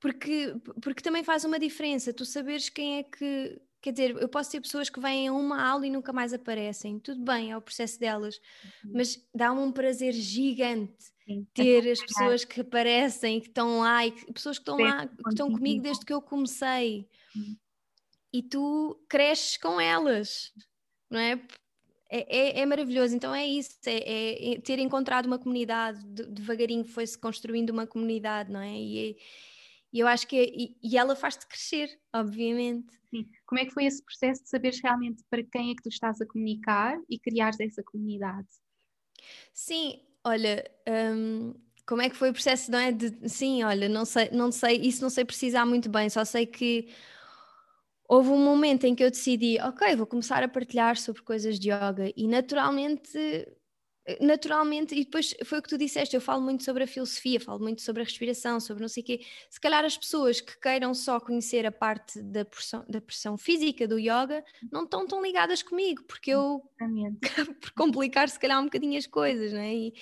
porque 0.00 0.54
porque 0.82 1.02
também 1.02 1.22
faz 1.22 1.44
uma 1.44 1.58
diferença, 1.58 2.12
tu 2.12 2.24
saberes 2.24 2.68
quem 2.68 2.98
é 2.98 3.02
que 3.04 3.60
Quer 3.82 3.90
dizer, 3.90 4.16
eu 4.16 4.28
posso 4.28 4.52
ter 4.52 4.60
pessoas 4.60 4.88
que 4.88 5.00
vêm 5.00 5.26
a 5.26 5.32
uma 5.32 5.60
aula 5.60 5.84
e 5.84 5.90
nunca 5.90 6.12
mais 6.12 6.32
aparecem, 6.32 7.00
tudo 7.00 7.20
bem, 7.20 7.50
é 7.50 7.56
o 7.56 7.60
processo 7.60 7.98
delas, 7.98 8.40
uhum. 8.84 8.92
mas 8.94 9.20
dá-me 9.34 9.60
um 9.60 9.72
prazer 9.72 10.12
gigante 10.12 11.12
Sim, 11.26 11.44
ter 11.52 11.90
as 11.90 12.00
pessoas 12.00 12.44
que 12.44 12.60
aparecem, 12.60 13.40
que 13.40 13.48
estão 13.48 13.80
lá, 13.80 14.06
e 14.06 14.12
que, 14.12 14.32
pessoas 14.32 14.56
que 14.56 14.62
estão 14.62 14.78
lá, 14.78 15.08
que 15.08 15.28
estão 15.28 15.50
comigo 15.50 15.82
desde 15.82 16.04
que 16.04 16.12
eu 16.12 16.22
comecei. 16.22 17.08
e 18.32 18.40
tu 18.40 18.96
cresces 19.08 19.56
com 19.56 19.80
elas, 19.80 20.52
não 21.10 21.18
é? 21.18 21.42
É, 22.08 22.36
é, 22.38 22.60
é 22.60 22.66
maravilhoso, 22.66 23.16
então 23.16 23.34
é 23.34 23.44
isso, 23.44 23.76
é, 23.86 23.96
é, 23.96 24.52
é 24.52 24.60
ter 24.60 24.78
encontrado 24.78 25.26
uma 25.26 25.38
comunidade, 25.38 26.04
devagarinho 26.04 26.84
foi-se 26.84 27.18
construindo 27.18 27.70
uma 27.70 27.86
comunidade, 27.86 28.52
não 28.52 28.60
é? 28.60 28.76
E, 28.76 29.16
e 29.92 30.00
eu 30.00 30.06
acho 30.06 30.26
que, 30.26 30.36
e, 30.42 30.76
e 30.82 30.96
ela 30.96 31.14
faz-te 31.14 31.46
crescer, 31.46 31.88
obviamente. 32.14 32.92
Sim. 33.10 33.28
Como 33.46 33.60
é 33.60 33.66
que 33.66 33.72
foi 33.72 33.84
esse 33.84 34.02
processo 34.02 34.42
de 34.42 34.48
saberes 34.48 34.80
realmente 34.82 35.22
para 35.28 35.42
quem 35.44 35.70
é 35.70 35.74
que 35.74 35.82
tu 35.82 35.90
estás 35.90 36.20
a 36.20 36.26
comunicar 36.26 36.98
e 37.10 37.18
criares 37.18 37.60
essa 37.60 37.82
comunidade? 37.82 38.48
Sim, 39.52 40.00
olha, 40.24 40.64
hum, 40.88 41.54
como 41.86 42.00
é 42.00 42.08
que 42.08 42.16
foi 42.16 42.30
o 42.30 42.32
processo, 42.32 42.70
não 42.70 42.78
é? 42.78 42.90
De, 42.90 43.28
sim, 43.28 43.62
olha, 43.64 43.88
não 43.88 44.04
sei, 44.04 44.30
não 44.30 44.50
sei, 44.50 44.78
isso 44.78 45.02
não 45.02 45.10
sei 45.10 45.24
precisar 45.24 45.66
muito 45.66 45.90
bem, 45.90 46.08
só 46.08 46.24
sei 46.24 46.46
que 46.46 46.88
houve 48.08 48.30
um 48.30 48.42
momento 48.42 48.84
em 48.84 48.94
que 48.94 49.04
eu 49.04 49.10
decidi, 49.10 49.58
ok, 49.60 49.94
vou 49.96 50.06
começar 50.06 50.42
a 50.42 50.48
partilhar 50.48 50.96
sobre 50.96 51.22
coisas 51.22 51.58
de 51.58 51.70
yoga 51.70 52.12
e 52.16 52.26
naturalmente 52.26 53.18
naturalmente, 54.20 54.94
e 54.94 55.04
depois 55.04 55.34
foi 55.44 55.58
o 55.58 55.62
que 55.62 55.68
tu 55.68 55.78
disseste, 55.78 56.16
eu 56.16 56.20
falo 56.20 56.42
muito 56.42 56.64
sobre 56.64 56.82
a 56.82 56.86
filosofia, 56.86 57.38
falo 57.38 57.60
muito 57.60 57.82
sobre 57.82 58.02
a 58.02 58.04
respiração, 58.04 58.58
sobre 58.58 58.82
não 58.82 58.88
sei 58.88 59.02
o 59.02 59.06
quê. 59.06 59.20
Se 59.48 59.60
calhar 59.60 59.84
as 59.84 59.96
pessoas 59.96 60.40
que 60.40 60.58
queiram 60.58 60.92
só 60.92 61.20
conhecer 61.20 61.64
a 61.64 61.70
parte 61.70 62.20
da 62.20 62.44
pressão, 62.44 62.84
da 62.88 63.00
pressão 63.00 63.38
física 63.38 63.86
do 63.86 63.98
yoga 63.98 64.44
não 64.72 64.84
estão 64.84 65.06
tão 65.06 65.22
ligadas 65.22 65.62
comigo, 65.62 66.02
porque 66.04 66.30
eu 66.32 66.62
por 67.60 67.70
complicar 67.72 68.28
se 68.28 68.38
calhar 68.38 68.60
um 68.60 68.64
bocadinho 68.64 68.98
as 68.98 69.06
coisas, 69.06 69.52
né? 69.52 69.72
E 69.72 69.94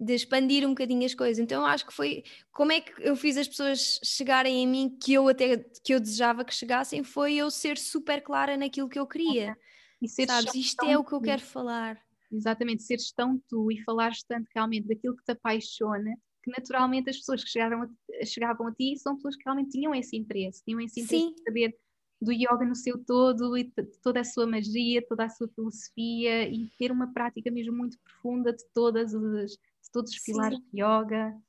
de 0.00 0.14
expandir 0.14 0.64
um 0.64 0.70
bocadinho 0.70 1.04
as 1.04 1.14
coisas. 1.14 1.40
Então 1.40 1.62
eu 1.62 1.66
acho 1.66 1.84
que 1.84 1.92
foi 1.92 2.22
como 2.52 2.70
é 2.70 2.80
que 2.80 2.92
eu 3.00 3.16
fiz 3.16 3.36
as 3.36 3.48
pessoas 3.48 3.98
chegarem 4.04 4.62
em 4.62 4.66
mim 4.68 4.96
que 5.02 5.12
eu 5.12 5.26
até 5.26 5.58
que 5.82 5.92
eu 5.92 5.98
desejava 5.98 6.44
que 6.44 6.54
chegassem 6.54 7.02
foi 7.02 7.34
eu 7.34 7.50
ser 7.50 7.76
super 7.76 8.22
clara 8.22 8.56
naquilo 8.56 8.88
que 8.88 8.98
eu 8.98 9.06
queria. 9.06 9.56
E 10.00 10.08
ser 10.08 10.28
Sabes, 10.28 10.54
isto 10.54 10.86
é 10.86 10.96
o 10.96 11.02
que 11.02 11.12
eu 11.12 11.20
quero 11.20 11.42
falar 11.42 12.00
exatamente 12.30 12.82
seres 12.82 13.12
tão 13.12 13.40
tu 13.48 13.70
e 13.70 13.82
falares 13.82 14.22
tanto 14.22 14.48
realmente 14.54 14.88
daquilo 14.88 15.16
que 15.16 15.24
te 15.24 15.32
apaixona, 15.32 16.14
que 16.42 16.50
naturalmente 16.50 17.10
as 17.10 17.18
pessoas 17.18 17.42
que 17.42 17.50
chegaram 17.50 17.82
a, 17.82 18.24
chegavam 18.24 18.66
a 18.66 18.72
ti 18.72 18.96
são 18.98 19.16
pessoas 19.16 19.36
que 19.36 19.44
realmente 19.44 19.70
tinham 19.70 19.94
esse 19.94 20.16
interesse, 20.16 20.62
tinham 20.64 20.80
esse 20.80 21.00
interesse 21.00 21.26
Sim. 21.26 21.34
de 21.34 21.42
saber 21.42 21.78
do 22.20 22.32
yoga 22.32 22.64
no 22.64 22.74
seu 22.74 22.98
todo 23.04 23.56
e 23.56 23.64
de 23.64 24.00
toda 24.02 24.20
a 24.20 24.24
sua 24.24 24.46
magia, 24.46 25.06
toda 25.06 25.24
a 25.24 25.28
sua 25.28 25.48
filosofia 25.48 26.48
e 26.48 26.68
ter 26.78 26.90
uma 26.90 27.12
prática 27.12 27.50
mesmo 27.50 27.76
muito 27.76 27.96
profunda 28.00 28.52
de 28.52 28.64
todas 28.74 29.14
as, 29.14 29.52
de 29.52 29.90
todos 29.92 30.12
os 30.12 30.18
pilares 30.20 30.58
Sim. 30.58 30.64
de 30.72 30.82
yoga. 30.82 31.40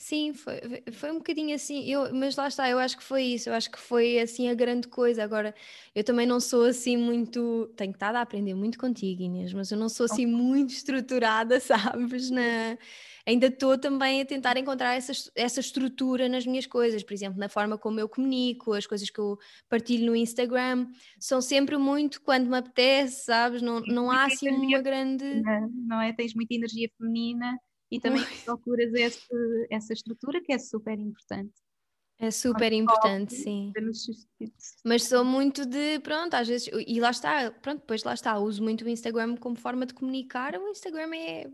Sim, 0.00 0.32
foi, 0.32 0.60
foi 0.92 1.10
um 1.10 1.16
bocadinho 1.16 1.52
assim, 1.52 1.84
eu, 1.90 2.14
mas 2.14 2.36
lá 2.36 2.46
está, 2.46 2.70
eu 2.70 2.78
acho 2.78 2.96
que 2.96 3.02
foi 3.02 3.24
isso, 3.24 3.48
eu 3.48 3.52
acho 3.52 3.68
que 3.68 3.80
foi 3.80 4.20
assim 4.20 4.48
a 4.48 4.54
grande 4.54 4.86
coisa. 4.86 5.24
Agora, 5.24 5.52
eu 5.92 6.04
também 6.04 6.24
não 6.24 6.38
sou 6.38 6.66
assim 6.66 6.96
muito, 6.96 7.68
tenho 7.76 7.90
estado 7.90 8.14
a 8.14 8.20
aprender 8.20 8.54
muito 8.54 8.78
contigo, 8.78 9.22
Inês, 9.22 9.52
mas 9.52 9.72
eu 9.72 9.76
não 9.76 9.88
sou 9.88 10.04
assim 10.06 10.24
muito 10.24 10.70
estruturada, 10.70 11.58
sabes? 11.60 12.30
Na, 12.30 12.78
ainda 13.26 13.48
estou 13.48 13.76
também 13.76 14.20
a 14.20 14.24
tentar 14.24 14.56
encontrar 14.56 14.94
essa, 14.94 15.12
essa 15.34 15.58
estrutura 15.58 16.28
nas 16.28 16.46
minhas 16.46 16.64
coisas, 16.64 17.02
por 17.02 17.12
exemplo, 17.12 17.40
na 17.40 17.48
forma 17.48 17.76
como 17.76 17.98
eu 17.98 18.08
comunico, 18.08 18.74
as 18.74 18.86
coisas 18.86 19.10
que 19.10 19.18
eu 19.18 19.36
partilho 19.68 20.06
no 20.06 20.14
Instagram, 20.14 20.86
são 21.18 21.40
sempre 21.40 21.76
muito 21.76 22.22
quando 22.22 22.48
me 22.48 22.56
apetece, 22.56 23.24
sabes? 23.24 23.60
Não, 23.60 23.80
não 23.80 24.12
há 24.12 24.26
assim 24.26 24.48
uma 24.48 24.80
grande. 24.80 25.42
Não 25.88 26.00
é? 26.00 26.12
Tens 26.12 26.34
muita 26.34 26.54
energia 26.54 26.88
feminina 26.96 27.58
e 27.90 28.00
também 28.00 28.24
procuras 28.44 28.92
esse, 28.94 29.66
essa 29.70 29.92
estrutura 29.92 30.40
que 30.42 30.52
é 30.52 30.58
super 30.58 30.98
importante. 30.98 31.54
É 32.20 32.32
super 32.32 32.72
importante, 32.72 33.32
sim. 33.34 33.72
Mas 34.84 35.04
sou 35.04 35.24
muito 35.24 35.64
de, 35.64 36.00
pronto, 36.00 36.34
às 36.34 36.48
vezes, 36.48 36.68
e 36.86 36.98
lá 36.98 37.10
está, 37.10 37.50
pronto, 37.50 37.80
depois 37.80 38.02
lá 38.02 38.12
está, 38.12 38.36
uso 38.38 38.60
muito 38.60 38.84
o 38.84 38.88
Instagram 38.88 39.36
como 39.36 39.54
forma 39.54 39.86
de 39.86 39.94
comunicar. 39.94 40.56
O 40.56 40.68
Instagram 40.68 41.14
é, 41.14 41.46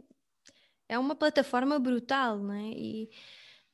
é 0.89 0.99
uma 0.99 1.15
plataforma 1.15 1.79
brutal, 1.79 2.39
não 2.39 2.55
é? 2.55 2.71
E, 2.71 3.11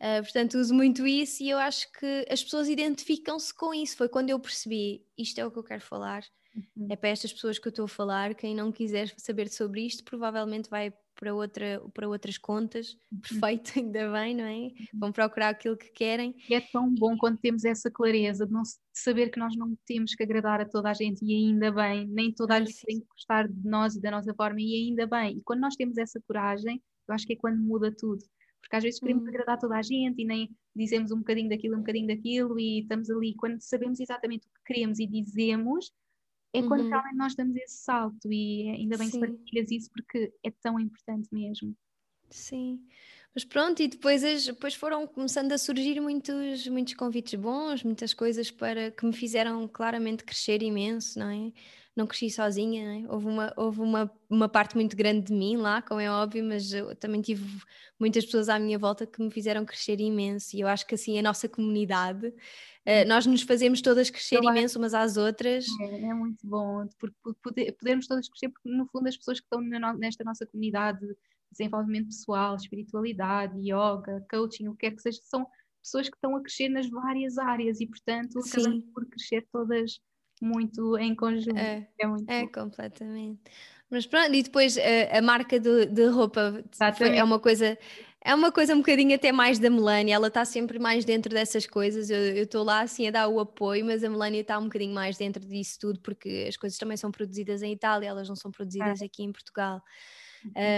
uh, 0.01 0.23
portanto, 0.23 0.59
uso 0.59 0.75
muito 0.75 1.07
isso 1.07 1.45
e 1.45 1.51
eu 1.51 1.59
acho 1.59 1.91
que 1.93 2.27
as 2.29 2.43
pessoas 2.43 2.69
identificam-se 2.69 3.55
com 3.55 3.73
isso. 3.73 3.97
Foi 3.97 4.09
quando 4.09 4.31
eu 4.31 4.41
percebi, 4.41 5.07
isto 5.17 5.41
é 5.41 5.47
o 5.47 5.51
que 5.51 5.61
eu 5.61 5.65
quero 5.65 5.83
falar, 5.83 6.25
uhum. 6.55 6.89
é 6.91 6.97
para 6.97 7.11
estas 7.11 7.33
pessoas 7.33 7.59
que 7.59 7.67
eu 7.67 7.71
estou 7.71 7.85
a 7.85 7.89
falar. 7.89 8.35
Quem 8.35 8.55
não 8.55 8.73
quiser 8.73 9.13
saber 9.17 9.49
sobre 9.49 9.87
isto, 9.87 10.05
provavelmente 10.05 10.69
vai 10.69 10.93
para, 11.15 11.35
outra, 11.35 11.83
para 11.93 12.09
outras 12.09 12.39
contas, 12.39 12.97
uhum. 13.13 13.21
perfeito, 13.21 13.73
ainda 13.79 14.11
bem, 14.13 14.35
não 14.35 14.45
é? 14.45 14.57
Uhum. 14.57 14.73
Vão 14.95 15.13
procurar 15.13 15.51
aquilo 15.51 15.77
que 15.77 15.91
querem. 15.93 16.35
E 16.49 16.55
é 16.55 16.61
tão 16.61 16.93
bom 16.95 17.17
quando 17.17 17.39
temos 17.39 17.65
essa 17.65 17.91
clareza 17.91 18.47
de, 18.47 18.53
não, 18.53 18.63
de 18.63 18.71
saber 18.93 19.31
que 19.31 19.39
nós 19.39 19.55
não 19.57 19.77
temos 19.87 20.15
que 20.15 20.23
agradar 20.23 20.61
a 20.61 20.65
toda 20.65 20.91
a 20.91 20.95
gente 20.95 21.25
e 21.25 21.35
ainda 21.35 21.71
bem, 21.71 22.07
nem 22.09 22.33
toda 22.33 22.55
a 22.55 22.61
gente 22.61 22.85
tem 22.87 23.01
que 23.01 23.07
gostar 23.07 23.47
de 23.49 23.69
nós 23.69 23.95
e 23.95 24.01
da 24.01 24.11
nossa 24.11 24.35
forma 24.35 24.61
e 24.61 24.89
ainda 24.89 25.07
bem. 25.07 25.39
E 25.39 25.43
quando 25.43 25.61
nós 25.61 25.77
temos 25.77 25.99
essa 25.99 26.21
coragem, 26.27 26.83
eu 27.07 27.15
acho 27.15 27.27
que 27.27 27.35
é 27.35 27.37
quando 27.37 27.61
muda 27.61 27.95
tudo. 27.95 28.25
Porque 28.61 28.77
às 28.77 28.83
vezes 28.83 29.01
queremos 29.01 29.25
hum. 29.25 29.29
agradar 29.29 29.59
toda 29.59 29.77
a 29.77 29.83
gente 29.83 30.23
e 30.23 30.25
nem 30.25 30.49
dizemos 30.75 31.11
um 31.11 31.19
bocadinho 31.19 31.49
daquilo, 31.49 31.77
um 31.77 31.81
bocadinho 31.81 32.07
daquilo 32.07 32.59
e 32.59 32.81
estamos 32.81 33.11
ali. 33.11 33.35
Quando 33.35 33.61
sabemos 33.61 34.01
exatamente 34.01 34.47
o 34.47 34.51
que 34.51 34.65
queremos 34.65 34.99
e 34.99 35.07
dizemos, 35.07 35.93
é 36.53 36.63
quando 36.63 36.83
uhum. 36.83 36.89
realmente 36.89 37.17
nós 37.17 37.35
damos 37.35 37.57
esse 37.57 37.77
salto 37.77 38.33
e 38.33 38.69
ainda 38.71 38.97
bem 38.99 39.09
Sim. 39.09 39.21
que 39.21 39.27
partilhas 39.27 39.71
isso 39.71 39.91
porque 39.91 40.33
é 40.43 40.51
tão 40.51 40.79
importante 40.81 41.29
mesmo. 41.33 41.77
Sim. 42.29 42.81
Mas 43.35 43.45
pronto, 43.45 43.81
e 43.81 43.87
depois, 43.87 44.23
depois 44.47 44.75
foram 44.75 45.07
começando 45.07 45.53
a 45.53 45.59
surgir 45.59 46.01
muitos, 46.01 46.67
muitos 46.67 46.95
convites 46.95 47.39
bons, 47.39 47.85
muitas 47.85 48.13
coisas 48.13 48.51
para 48.51 48.91
que 48.91 49.07
me 49.07 49.13
fizeram 49.13 49.69
claramente 49.69 50.25
crescer 50.25 50.63
imenso, 50.63 51.19
não 51.19 51.31
é? 51.31 51.53
Não 51.97 52.07
cresci 52.07 52.31
sozinha, 52.31 52.85
não 52.85 52.93
é? 52.93 53.13
Houve, 53.13 53.27
uma, 53.27 53.53
houve 53.57 53.81
uma, 53.81 54.11
uma 54.29 54.49
parte 54.49 54.77
muito 54.77 54.97
grande 54.97 55.27
de 55.27 55.33
mim 55.33 55.57
lá, 55.57 55.83
como 55.83 56.01
é 56.01 56.11
óbvio, 56.11 56.45
mas 56.45 56.73
eu 56.73 56.95
também 56.97 57.21
tive 57.21 57.45
muitas 57.99 58.25
pessoas 58.25 58.49
à 58.49 58.59
minha 58.59 58.79
volta 58.79 59.07
que 59.07 59.21
me 59.21 59.31
fizeram 59.31 59.65
crescer 59.65 60.01
imenso, 60.01 60.57
e 60.57 60.61
eu 60.61 60.69
acho 60.69 60.87
que 60.87 60.95
assim 60.95 61.19
a 61.19 61.23
nossa 61.23 61.49
comunidade 61.49 62.33
Uh, 62.81 63.07
nós 63.07 63.27
nos 63.27 63.43
fazemos 63.43 63.83
todas 63.83 64.09
crescer 64.09 64.37
Eu 64.37 64.45
imenso 64.45 64.79
umas 64.79 64.95
às 64.95 65.19
outras. 65.19 65.67
É, 65.83 66.01
é 66.01 66.15
muito 66.15 66.47
bom, 66.47 66.89
porque 66.99 67.15
poder, 67.43 67.73
podermos 67.73 68.07
todas 68.07 68.27
crescer, 68.29 68.49
porque 68.49 68.71
no 68.71 68.87
fundo 68.87 69.07
as 69.07 69.17
pessoas 69.17 69.39
que 69.39 69.45
estão 69.45 69.61
na, 69.61 69.93
nesta 69.93 70.25
nossa 70.25 70.47
comunidade 70.47 70.99
de 71.01 71.15
desenvolvimento 71.53 72.07
pessoal, 72.07 72.57
espiritualidade, 72.57 73.59
yoga, 73.61 74.25
coaching, 74.31 74.69
o 74.69 74.73
que 74.75 74.89
quer 74.89 74.97
que 74.97 75.03
seja, 75.03 75.21
são 75.23 75.47
pessoas 75.83 76.09
que 76.09 76.17
estão 76.17 76.35
a 76.37 76.41
crescer 76.41 76.69
nas 76.71 76.89
várias 76.89 77.37
áreas 77.37 77.81
e, 77.81 77.87
portanto, 77.87 78.39
acabamos 78.39 78.85
por 78.95 79.07
crescer 79.07 79.47
todas 79.53 80.01
muito 80.41 80.97
em 80.99 81.15
conjunto. 81.15 81.57
É, 81.57 81.87
é, 81.99 82.07
muito 82.07 82.31
é 82.31 82.47
completamente. 82.47 83.41
Mas 83.91 84.07
pronto, 84.07 84.33
e 84.33 84.43
depois 84.43 84.79
a, 84.79 84.81
eh, 84.81 85.19
a 85.19 85.21
marca 85.21 85.59
de, 85.59 85.87
de 85.87 86.07
roupa 86.07 86.65
foi, 86.97 87.17
é 87.17 87.25
uma 87.25 87.41
coisa 87.41 87.77
é 88.23 88.35
uma 88.35 88.53
coisa 88.53 88.75
um 88.75 88.79
bocadinho 88.79 89.15
até 89.15 89.33
mais 89.33 89.59
da 89.59 89.71
Melania, 89.71 90.15
ela 90.15 90.29
está 90.29 90.45
sempre 90.45 90.79
mais 90.79 91.07
dentro 91.07 91.33
dessas 91.33 91.67
coisas. 91.67 92.11
Eu 92.11 92.43
estou 92.43 92.63
lá 92.63 92.83
assim 92.83 93.09
a 93.09 93.11
dar 93.11 93.29
o 93.29 93.41
apoio, 93.41 93.85
mas 93.85 94.05
a 94.05 94.11
Melania 94.11 94.43
está 94.43 94.59
um 94.59 94.65
bocadinho 94.65 94.95
mais 94.95 95.17
dentro 95.17 95.43
disso 95.43 95.79
tudo, 95.81 96.01
porque 96.01 96.45
as 96.47 96.57
coisas 96.57 96.79
também 96.79 96.99
são 96.99 97.11
produzidas 97.11 97.63
em 97.63 97.73
Itália, 97.73 98.09
elas 98.09 98.29
não 98.29 98.37
são 98.37 98.51
produzidas 98.51 99.01
aqui 99.01 99.23
em 99.23 99.33
Portugal. 99.33 99.83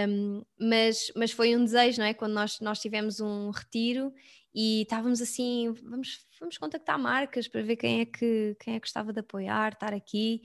Um, 0.07 0.41
mas, 0.59 1.11
mas 1.15 1.31
foi 1.31 1.55
um 1.55 1.63
desejo, 1.63 1.99
não 1.99 2.05
é? 2.05 2.13
Quando 2.13 2.33
nós, 2.33 2.59
nós 2.61 2.79
tivemos 2.79 3.19
um 3.19 3.49
retiro 3.49 4.13
e 4.53 4.83
estávamos 4.83 5.21
assim, 5.21 5.71
vamos, 5.83 6.25
vamos 6.39 6.57
contactar 6.57 6.99
marcas 6.99 7.47
para 7.47 7.61
ver 7.61 7.75
quem 7.75 8.01
é 8.01 8.05
que 8.05 8.55
quem 8.59 8.75
é 8.75 8.79
que 8.79 8.85
gostava 8.85 9.11
de 9.11 9.19
apoiar, 9.19 9.73
estar 9.73 9.93
aqui 9.93 10.41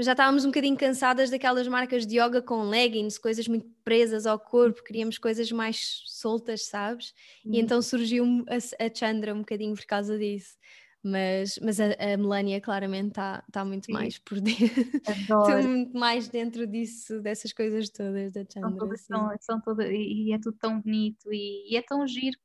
mas 0.00 0.06
já 0.06 0.12
estávamos 0.12 0.46
um 0.46 0.48
bocadinho 0.48 0.78
cansadas 0.78 1.28
daquelas 1.28 1.68
marcas 1.68 2.06
de 2.06 2.18
yoga 2.18 2.40
com 2.40 2.62
leggings, 2.62 3.18
coisas 3.18 3.46
muito 3.46 3.68
presas 3.84 4.24
ao 4.24 4.38
corpo, 4.38 4.82
queríamos 4.82 5.18
coisas 5.18 5.52
mais 5.52 6.00
soltas, 6.06 6.64
sabes? 6.64 7.12
Hum. 7.44 7.50
E 7.52 7.60
então 7.60 7.82
surgiu 7.82 8.24
a, 8.48 8.84
a 8.86 8.94
Chandra 8.94 9.34
um 9.34 9.40
bocadinho 9.40 9.74
por 9.74 9.84
causa 9.84 10.18
disso. 10.18 10.56
Mas, 11.02 11.58
mas 11.62 11.78
a, 11.78 11.92
a 11.92 12.16
Melania 12.16 12.62
claramente 12.62 13.08
está 13.08 13.44
tá 13.52 13.62
muito 13.62 13.86
Sim. 13.86 13.92
mais 13.92 14.18
por 14.18 14.40
dentro, 14.40 14.64
estou 15.04 15.62
muito 15.68 15.92
mais 15.92 16.28
dentro 16.28 16.66
disso, 16.66 17.20
dessas 17.20 17.52
coisas 17.52 17.90
todas 17.90 18.32
da 18.32 18.40
Chandra. 18.40 18.70
São, 18.70 18.76
todas, 18.78 19.00
são, 19.02 19.30
são 19.38 19.60
todas, 19.60 19.86
e 19.90 20.32
é 20.32 20.38
tudo 20.38 20.56
tão 20.56 20.80
bonito 20.80 21.30
e, 21.30 21.74
e 21.74 21.76
é 21.76 21.82
tão 21.82 22.06
giro 22.06 22.38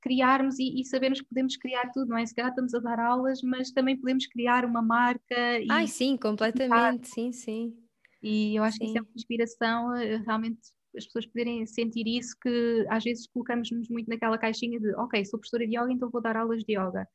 criarmos 0.00 0.58
e, 0.58 0.80
e, 0.80 0.84
sabermos 0.84 1.20
que 1.20 1.28
podemos 1.28 1.56
criar 1.56 1.90
tudo, 1.92 2.08
não 2.08 2.18
é? 2.18 2.24
Se 2.24 2.34
calhar 2.34 2.50
estamos 2.50 2.74
a 2.74 2.78
dar 2.78 2.98
aulas, 3.00 3.40
mas 3.42 3.70
também 3.70 3.96
podemos 3.96 4.26
criar 4.26 4.64
uma 4.64 4.82
marca. 4.82 5.60
E, 5.60 5.66
Ai, 5.70 5.86
sim, 5.86 6.16
completamente, 6.16 7.08
sim, 7.08 7.32
sim. 7.32 7.76
E 8.22 8.56
eu 8.56 8.62
acho 8.62 8.76
sim. 8.76 8.80
que 8.80 8.86
isso 8.86 8.98
é 8.98 9.00
uma 9.00 9.10
inspiração, 9.14 9.94
eh, 9.94 10.16
realmente 10.18 10.60
as 10.96 11.04
pessoas 11.06 11.26
poderem 11.26 11.64
sentir 11.66 12.06
isso, 12.06 12.36
que 12.40 12.86
às 12.88 13.04
vezes 13.04 13.26
colocamos-nos 13.28 13.88
muito 13.88 14.08
naquela 14.08 14.38
caixinha 14.38 14.80
de, 14.80 14.94
ok, 14.96 15.24
sou 15.24 15.38
professora 15.38 15.66
de 15.66 15.76
yoga, 15.76 15.92
então 15.92 16.10
vou 16.10 16.20
dar 16.20 16.36
aulas 16.36 16.64
de 16.64 16.72
yoga. 16.72 17.06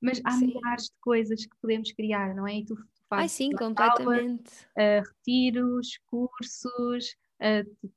Mas 0.00 0.20
há 0.24 0.32
sim. 0.32 0.46
milhares 0.46 0.84
de 0.84 0.96
coisas 1.00 1.46
que 1.46 1.56
podemos 1.60 1.92
criar, 1.92 2.34
não 2.34 2.46
é? 2.46 2.58
E 2.58 2.64
tu, 2.64 2.74
tu 2.74 3.02
fazes 3.08 3.22
Ai, 3.22 3.28
sim, 3.28 3.50
completamente. 3.52 4.50
Aulas, 4.76 5.06
uh, 5.06 5.08
retiros, 5.08 5.98
cursos, 6.06 7.16
uh, 7.42 7.92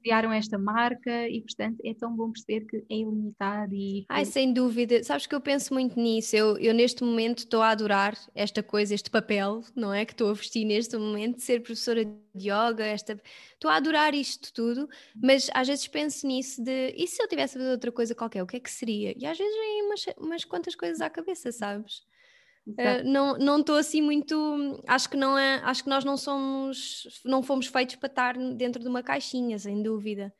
criaram 0.00 0.32
esta 0.32 0.58
marca 0.58 1.28
e, 1.28 1.40
portanto, 1.42 1.78
é 1.84 1.94
tão 1.94 2.14
bom 2.14 2.30
perceber 2.30 2.66
que 2.66 2.76
é 2.76 2.96
ilimitado 2.96 3.74
e... 3.74 4.04
Ai, 4.08 4.24
sem 4.24 4.52
dúvida. 4.52 5.02
Sabes 5.04 5.26
que 5.26 5.34
eu 5.34 5.40
penso 5.40 5.74
muito 5.74 5.98
nisso. 5.98 6.34
Eu, 6.34 6.56
eu 6.58 6.72
neste 6.72 7.04
momento 7.04 7.40
estou 7.40 7.62
a 7.62 7.70
adorar 7.70 8.16
esta 8.34 8.62
coisa, 8.62 8.94
este 8.94 9.10
papel, 9.10 9.62
não 9.74 9.92
é? 9.92 10.04
Que 10.04 10.12
estou 10.12 10.30
a 10.30 10.34
vestir 10.34 10.64
neste 10.64 10.96
momento, 10.96 11.36
de 11.36 11.42
ser 11.42 11.60
professora 11.60 12.04
de 12.04 12.50
yoga, 12.50 12.84
esta... 12.84 13.20
Estou 13.54 13.70
a 13.70 13.76
adorar 13.76 14.14
isto 14.14 14.52
tudo, 14.52 14.88
mas 15.22 15.50
às 15.54 15.66
vezes 15.66 15.86
penso 15.86 16.26
nisso 16.26 16.62
de, 16.62 16.94
e 16.96 17.06
se 17.06 17.22
eu 17.22 17.28
tivesse 17.28 17.56
a 17.56 17.60
fazer 17.60 17.72
outra 17.72 17.92
coisa 17.92 18.14
qualquer, 18.14 18.42
o 18.42 18.46
que 18.46 18.56
é 18.56 18.60
que 18.60 18.70
seria? 18.70 19.14
E 19.16 19.24
às 19.24 19.36
vezes 19.36 19.54
vêm 19.54 19.82
umas, 19.84 20.04
umas 20.18 20.44
quantas 20.44 20.74
coisas 20.74 21.00
à 21.00 21.08
cabeça, 21.08 21.50
sabes? 21.50 22.02
Uh, 22.66 23.04
não 23.04 23.38
não 23.38 23.60
estou 23.60 23.76
assim 23.76 24.02
muito 24.02 24.82
acho 24.88 25.08
que 25.08 25.16
não 25.16 25.38
é 25.38 25.60
acho 25.62 25.84
que 25.84 25.88
nós 25.88 26.04
não 26.04 26.16
somos 26.16 27.22
não 27.24 27.40
fomos 27.40 27.68
feitos 27.68 27.94
para 27.94 28.08
estar 28.08 28.36
dentro 28.56 28.82
de 28.82 28.88
uma 28.88 29.04
caixinha 29.04 29.56
sem 29.56 29.82
dúvida. 29.82 30.34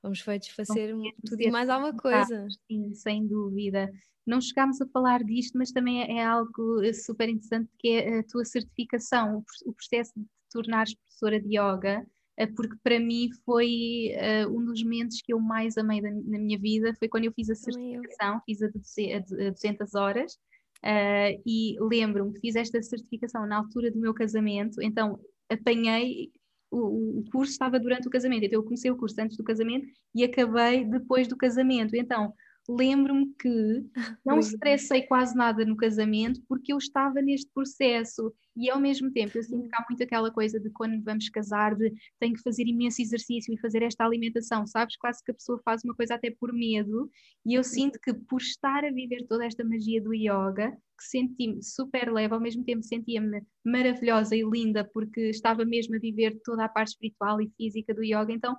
Fomos 0.00 0.20
feitos 0.20 0.52
para 0.52 0.64
ser 0.64 0.94
tudo 1.26 1.42
e 1.42 1.50
mais 1.50 1.68
alguma 1.68 1.94
coisa. 1.94 2.46
sim 2.68 2.94
sem 2.94 3.26
dúvida. 3.26 3.90
Não 4.24 4.40
chegámos 4.40 4.80
a 4.80 4.86
falar 4.86 5.24
disto 5.24 5.58
mas 5.58 5.72
também 5.72 6.02
é, 6.02 6.18
é 6.18 6.24
algo 6.24 6.84
eh, 6.84 6.92
super 6.92 7.28
interessante 7.28 7.68
que 7.80 7.88
é 7.88 8.20
a 8.20 8.24
tua 8.24 8.44
certificação 8.44 9.44
o, 9.66 9.72
processo 9.72 10.12
de 10.16 10.22
te 10.22 10.30
tornares 10.52 10.94
professora 10.94 11.40
de 11.40 11.58
yoga 11.58 12.06
eh, 12.36 12.46
porque 12.46 12.76
para 12.84 13.00
mim 13.00 13.28
foi 13.44 14.12
uh, 14.14 14.56
um 14.56 14.64
dos 14.64 14.84
momentos 14.84 15.20
que 15.20 15.32
eu 15.32 15.40
mais 15.40 15.76
amei 15.76 16.00
da, 16.00 16.12
na 16.12 16.38
minha 16.38 16.58
vida. 16.60 16.94
Foi 16.94 17.08
quando 17.08 17.24
eu 17.24 17.32
fiz 17.32 17.50
a 17.50 17.56
certificação, 17.56 18.40
fiz 18.46 18.62
a 18.62 18.68
de 18.68 19.50
200 19.50 19.96
horas 19.96 20.38
Uh, 20.84 21.40
e 21.44 21.76
lembro-me 21.78 22.32
que 22.32 22.40
fiz 22.40 22.56
esta 22.56 22.82
certificação 22.82 23.46
na 23.46 23.58
altura 23.58 23.90
do 23.90 23.98
meu 23.98 24.14
casamento, 24.14 24.80
então 24.80 25.18
apanhei, 25.50 26.32
o, 26.70 27.20
o, 27.20 27.24
curso 27.30 27.52
estava 27.52 27.78
durante 27.78 28.08
o 28.08 28.10
casamento, 28.10 28.44
então 28.44 28.60
eu 28.60 28.64
comecei 28.64 28.90
o 28.90 28.96
curso 28.96 29.20
antes 29.20 29.36
do 29.36 29.44
casamento 29.44 29.86
e 30.14 30.24
acabei 30.24 30.84
depois 30.84 31.28
do 31.28 31.36
casamento. 31.36 31.94
Então 31.94 32.32
lembro-me 32.68 33.34
que 33.38 33.84
não 34.24 34.38
estressei 34.38 35.02
quase 35.02 35.34
nada 35.36 35.64
no 35.64 35.76
casamento 35.76 36.40
porque 36.48 36.72
eu 36.72 36.78
estava 36.78 37.20
neste 37.20 37.50
processo. 37.52 38.32
E 38.56 38.68
ao 38.68 38.80
mesmo 38.80 39.10
tempo 39.12 39.36
eu 39.38 39.42
sinto 39.42 39.68
que 39.68 39.74
há 39.74 39.84
muito 39.88 40.02
aquela 40.02 40.30
coisa 40.30 40.60
de 40.60 40.70
quando 40.70 41.02
vamos 41.02 41.28
casar 41.28 41.74
de 41.74 41.92
tenho 42.18 42.34
que 42.34 42.42
fazer 42.42 42.66
imenso 42.66 43.00
exercício 43.00 43.54
e 43.54 43.60
fazer 43.60 43.82
esta 43.82 44.04
alimentação, 44.04 44.66
sabes? 44.66 44.96
Quase 44.96 45.22
que 45.24 45.30
a 45.30 45.34
pessoa 45.34 45.60
faz 45.64 45.82
uma 45.84 45.94
coisa 45.94 46.14
até 46.14 46.30
por 46.30 46.52
medo. 46.52 47.10
E 47.44 47.54
eu 47.54 47.64
sinto 47.64 47.98
que 48.00 48.12
por 48.12 48.40
estar 48.40 48.84
a 48.84 48.90
viver 48.90 49.26
toda 49.26 49.46
esta 49.46 49.64
magia 49.64 50.02
do 50.02 50.12
yoga, 50.12 50.70
que 50.98 51.04
senti-me 51.04 51.62
super 51.62 52.12
leve, 52.12 52.34
ao 52.34 52.40
mesmo 52.40 52.64
tempo 52.64 52.82
sentia-me 52.82 53.42
maravilhosa 53.64 54.36
e 54.36 54.42
linda 54.42 54.84
porque 54.92 55.30
estava 55.30 55.64
mesmo 55.64 55.96
a 55.96 55.98
viver 55.98 56.38
toda 56.44 56.64
a 56.64 56.68
parte 56.68 56.88
espiritual 56.88 57.40
e 57.40 57.50
física 57.56 57.94
do 57.94 58.04
yoga, 58.04 58.32
então 58.32 58.56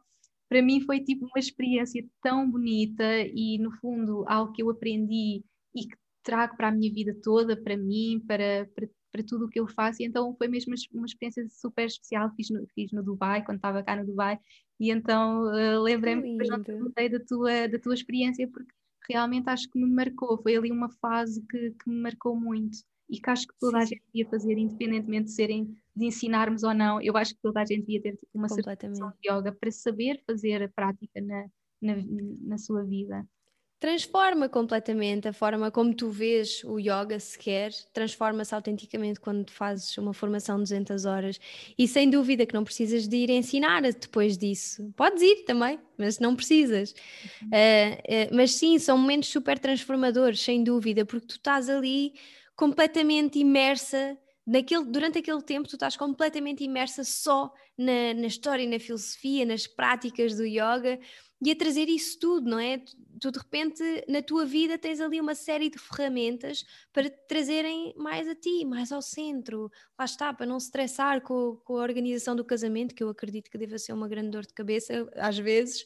para 0.52 0.62
mim 0.62 0.82
foi 0.82 1.00
tipo 1.00 1.26
uma 1.28 1.40
experiência 1.40 2.06
tão 2.22 2.52
bonita 2.52 3.06
e 3.34 3.58
no 3.58 3.72
fundo 3.78 4.26
algo 4.28 4.52
que 4.52 4.62
eu 4.62 4.70
aprendi 4.70 5.46
e 5.74 5.88
que 5.88 5.96
trago 6.22 6.58
para 6.58 6.68
a 6.68 6.72
minha 6.72 6.94
vida 6.94 7.16
toda, 7.24 7.56
para 7.56 7.78
mim, 7.78 8.22
para, 8.28 8.70
para, 8.76 8.90
para 9.10 9.24
tudo 9.24 9.46
o 9.46 9.50
que 9.50 9.62
eu 9.62 9.66
faço, 9.66 10.02
e 10.02 10.06
então 10.06 10.36
foi 10.36 10.50
mesmo 10.50 10.76
uma 10.94 11.06
experiência 11.06 11.48
super 11.48 11.86
especial, 11.86 12.30
fiz 12.36 12.50
no, 12.50 12.68
fiz 12.76 12.92
no 12.92 13.02
Dubai, 13.02 13.46
quando 13.46 13.60
estava 13.60 13.82
cá 13.82 13.96
no 13.96 14.06
Dubai, 14.06 14.38
e 14.78 14.92
então 14.92 15.46
uh, 15.46 15.82
lembrei-me 15.82 16.34
depois 16.34 16.50
não 16.50 16.62
te 16.62 16.74
contei 16.74 17.08
da 17.08 17.22
tua, 17.22 17.70
da 17.70 17.80
tua 17.80 17.94
experiência, 17.94 18.46
porque 18.50 18.74
realmente 19.10 19.50
acho 19.50 19.70
que 19.70 19.80
me 19.80 19.90
marcou, 19.90 20.38
foi 20.44 20.58
ali 20.58 20.70
uma 20.70 20.90
fase 20.90 21.42
que, 21.48 21.72
que 21.72 21.90
me 21.90 22.02
marcou 22.02 22.36
muito 22.36 22.78
e 23.12 23.20
que 23.20 23.30
acho 23.30 23.46
que 23.46 23.54
toda 23.60 23.78
a 23.78 23.86
gente 23.86 24.02
devia 24.14 24.30
fazer, 24.30 24.58
independentemente 24.58 25.26
de 25.26 25.32
serem 25.34 25.76
de 25.94 26.06
ensinarmos 26.06 26.64
ou 26.64 26.74
não, 26.74 27.02
eu 27.02 27.18
acho 27.18 27.36
que 27.36 27.42
toda 27.42 27.62
a 27.62 27.66
gente 27.66 27.82
devia 27.82 28.02
ter 28.02 28.16
tipo, 28.16 28.32
uma 28.34 28.48
certificação 28.48 29.12
de 29.22 29.30
yoga 29.30 29.52
para 29.52 29.70
saber 29.70 30.24
fazer 30.26 30.64
a 30.64 30.70
prática 30.70 31.20
na, 31.20 31.46
na, 31.82 31.96
na 32.48 32.58
sua 32.58 32.84
vida. 32.86 33.28
Transforma 33.78 34.48
completamente 34.48 35.28
a 35.28 35.34
forma 35.34 35.72
como 35.72 35.94
tu 35.94 36.10
vês 36.10 36.64
o 36.64 36.78
yoga 36.80 37.20
sequer, 37.20 37.72
transforma-se 37.92 38.54
autenticamente 38.54 39.20
quando 39.20 39.50
fazes 39.50 39.98
uma 39.98 40.14
formação 40.14 40.58
de 40.58 40.66
200 40.66 41.06
horas 41.06 41.40
e 41.76 41.88
sem 41.88 42.08
dúvida 42.08 42.46
que 42.46 42.54
não 42.54 42.64
precisas 42.64 43.08
de 43.08 43.18
ir 43.18 43.32
ensinar 43.32 43.82
depois 43.82 44.38
disso. 44.38 44.94
Podes 44.96 45.24
ir 45.24 45.46
também, 45.46 45.80
mas 45.98 46.20
não 46.20 46.36
precisas. 46.36 46.94
Uhum. 47.42 47.48
Uh, 47.48 48.32
uh, 48.32 48.36
mas 48.36 48.54
sim, 48.54 48.78
são 48.78 48.98
momentos 49.00 49.30
super 49.30 49.58
transformadores, 49.58 50.40
sem 50.40 50.64
dúvida, 50.64 51.04
porque 51.04 51.26
tu 51.26 51.36
estás 51.38 51.68
ali 51.68 52.14
completamente 52.56 53.40
imersa 53.40 54.18
naquele, 54.46 54.86
durante 54.86 55.20
aquele 55.20 55.42
tempo 55.42 55.68
tu 55.68 55.76
estás 55.76 55.96
completamente 55.96 56.64
imersa 56.64 57.04
só 57.04 57.54
na, 57.78 58.14
na 58.14 58.28
história, 58.28 58.68
na 58.68 58.80
filosofia, 58.80 59.46
nas 59.46 59.68
práticas 59.68 60.36
do 60.36 60.46
yoga 60.46 61.00
e 61.44 61.50
a 61.50 61.56
trazer 61.56 61.90
isso 61.90 62.20
tudo, 62.20 62.52
não 62.52 62.60
é? 62.60 62.78
Tu, 62.78 62.96
tu, 63.20 63.32
de 63.32 63.40
repente 63.40 63.84
na 64.08 64.22
tua 64.22 64.46
vida 64.46 64.78
tens 64.78 65.02
ali 65.02 65.20
uma 65.20 65.34
série 65.34 65.70
de 65.70 65.80
ferramentas 65.80 66.64
para 66.94 67.10
te 67.10 67.18
trazerem 67.28 67.94
mais 67.98 68.28
a 68.28 68.36
ti, 68.36 68.64
mais 68.64 68.92
ao 68.92 69.02
centro. 69.02 69.72
Lá 69.98 70.06
está, 70.06 70.32
para 70.32 70.46
não 70.46 70.60
se 70.60 70.68
estressar 70.68 71.22
com, 71.22 71.56
com 71.64 71.78
a 71.78 71.82
organização 71.82 72.36
do 72.36 72.46
casamento, 72.46 72.94
que 72.94 73.04
eu 73.04 73.10
acredito 73.10 73.50
que 73.50 73.58
deva 73.58 73.80
ser 73.80 73.94
uma 73.94 74.08
grande 74.08 74.30
dor 74.30 74.46
de 74.46 74.54
cabeça 74.54 75.10
às 75.16 75.38
vezes. 75.38 75.84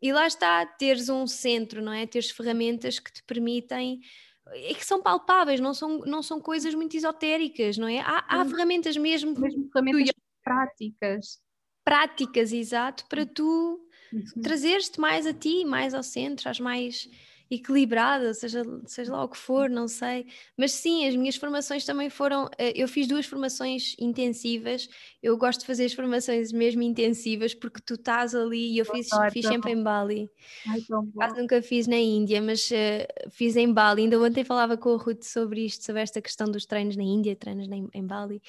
E 0.00 0.12
lá 0.12 0.26
está, 0.26 0.66
teres 0.66 1.08
um 1.08 1.26
centro, 1.26 1.80
não 1.80 1.92
é? 1.92 2.06
Teres 2.06 2.30
ferramentas 2.30 2.98
que 2.98 3.12
te 3.12 3.22
permitem 3.22 4.00
é 4.48 4.74
que 4.74 4.84
são 4.84 5.02
palpáveis, 5.02 5.60
não 5.60 5.72
são, 5.72 5.98
não 6.00 6.22
são 6.22 6.40
coisas 6.40 6.74
muito 6.74 6.96
esotéricas, 6.96 7.78
não 7.78 7.88
é? 7.88 8.00
Há, 8.00 8.24
há 8.28 8.44
ferramentas 8.44 8.96
mesmo, 8.96 9.38
mesmo 9.38 9.68
ferramentas 9.72 10.08
tu, 10.08 10.22
práticas. 10.42 11.40
Práticas, 11.84 12.52
exato, 12.52 13.04
para 13.08 13.26
tu 13.26 13.80
uhum. 14.12 14.42
trazeres-te 14.42 15.00
mais 15.00 15.26
a 15.26 15.32
ti, 15.32 15.64
mais 15.64 15.94
ao 15.94 16.02
centro, 16.02 16.48
às 16.48 16.60
mais 16.60 17.08
equilibrada, 17.54 18.32
seja, 18.32 18.62
seja 18.86 19.12
lá 19.12 19.24
o 19.24 19.28
que 19.28 19.36
for, 19.36 19.68
não 19.68 19.86
sei. 19.86 20.26
Mas 20.56 20.72
sim, 20.72 21.06
as 21.06 21.14
minhas 21.14 21.36
formações 21.36 21.84
também 21.84 22.08
foram. 22.08 22.48
Eh, 22.56 22.72
eu 22.74 22.88
fiz 22.88 23.06
duas 23.06 23.26
formações 23.26 23.94
intensivas. 23.98 24.88
Eu 25.22 25.36
gosto 25.36 25.60
de 25.60 25.66
fazer 25.66 25.84
as 25.84 25.92
formações 25.92 26.50
mesmo 26.50 26.82
intensivas 26.82 27.52
porque 27.54 27.82
tu 27.84 27.94
estás 27.94 28.34
ali 28.34 28.72
e 28.72 28.78
eu 28.78 28.86
fiz, 28.86 29.08
fiz 29.30 29.46
sempre 29.46 29.72
em 29.72 29.82
Bali. 29.82 30.30
Ai, 30.66 30.80
Quase 31.14 31.40
nunca 31.40 31.60
fiz 31.60 31.86
na 31.86 31.98
Índia, 31.98 32.40
mas 32.40 32.70
uh, 32.70 33.30
fiz 33.30 33.54
em 33.54 33.70
Bali. 33.70 34.02
Ainda 34.02 34.18
ontem 34.18 34.44
falava 34.44 34.76
com 34.78 34.88
o 34.90 34.96
Ruth 34.96 35.24
sobre 35.24 35.66
isto, 35.66 35.84
sobre 35.84 36.00
esta 36.00 36.22
questão 36.22 36.50
dos 36.50 36.64
treinos 36.64 36.96
na 36.96 37.04
Índia, 37.04 37.36
treinos 37.36 37.68
em, 37.68 37.86
em 37.92 38.06
Bali. 38.06 38.40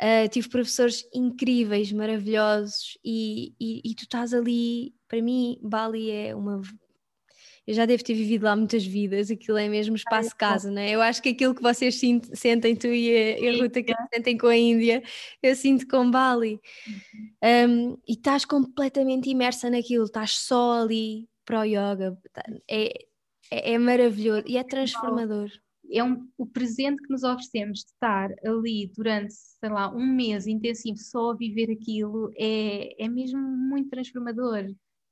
Uh, 0.00 0.28
tive 0.28 0.48
professores 0.48 1.06
incríveis, 1.14 1.92
maravilhosos, 1.92 2.98
e, 3.04 3.54
e, 3.60 3.82
e, 3.84 3.94
tu 3.94 4.04
estás 4.04 4.34
ali. 4.34 4.94
Para 5.06 5.20
mim, 5.20 5.58
Bali 5.62 6.10
é 6.10 6.34
uma 6.34 6.62
eu 7.66 7.74
já 7.74 7.86
devo 7.86 8.02
ter 8.02 8.14
vivido 8.14 8.44
lá 8.44 8.56
muitas 8.56 8.84
vidas, 8.84 9.30
aquilo 9.30 9.58
é 9.58 9.68
mesmo 9.68 9.94
espaço-casa, 9.96 10.70
não 10.70 10.80
é? 10.80 10.90
Eu 10.90 11.02
acho 11.02 11.22
que 11.22 11.30
aquilo 11.30 11.54
que 11.54 11.62
vocês 11.62 12.00
sentem, 12.32 12.74
tu 12.74 12.86
e 12.86 13.10
a, 13.10 13.38
e 13.38 13.48
a 13.48 13.62
Ruta, 13.62 13.82
que 13.82 13.94
sentem 14.14 14.36
com 14.36 14.46
a 14.46 14.56
Índia, 14.56 15.02
eu 15.42 15.54
sinto 15.54 15.86
com 15.86 16.10
Bali. 16.10 16.60
Um, 17.42 17.96
e 18.08 18.12
estás 18.12 18.44
completamente 18.44 19.30
imersa 19.30 19.70
naquilo, 19.70 20.04
estás 20.04 20.32
só 20.32 20.82
ali 20.82 21.28
para 21.44 21.60
o 21.60 21.64
yoga, 21.64 22.18
tá, 22.32 22.42
é, 22.68 22.92
é, 23.50 23.72
é 23.72 23.78
maravilhoso 23.78 24.44
e 24.46 24.56
é 24.56 24.64
transformador 24.64 25.50
é 25.92 26.04
um, 26.04 26.28
o 26.38 26.46
presente 26.46 27.02
que 27.02 27.10
nos 27.10 27.22
oferecemos 27.22 27.80
de 27.80 27.86
estar 27.86 28.30
ali 28.44 28.90
durante, 28.94 29.34
sei 29.34 29.68
lá, 29.68 29.92
um 29.92 30.06
mês 30.06 30.46
intensivo 30.46 30.98
só 30.98 31.32
a 31.32 31.36
viver 31.36 31.70
aquilo 31.70 32.30
é, 32.36 33.02
é 33.02 33.08
mesmo 33.08 33.40
muito 33.40 33.90
transformador. 33.90 34.66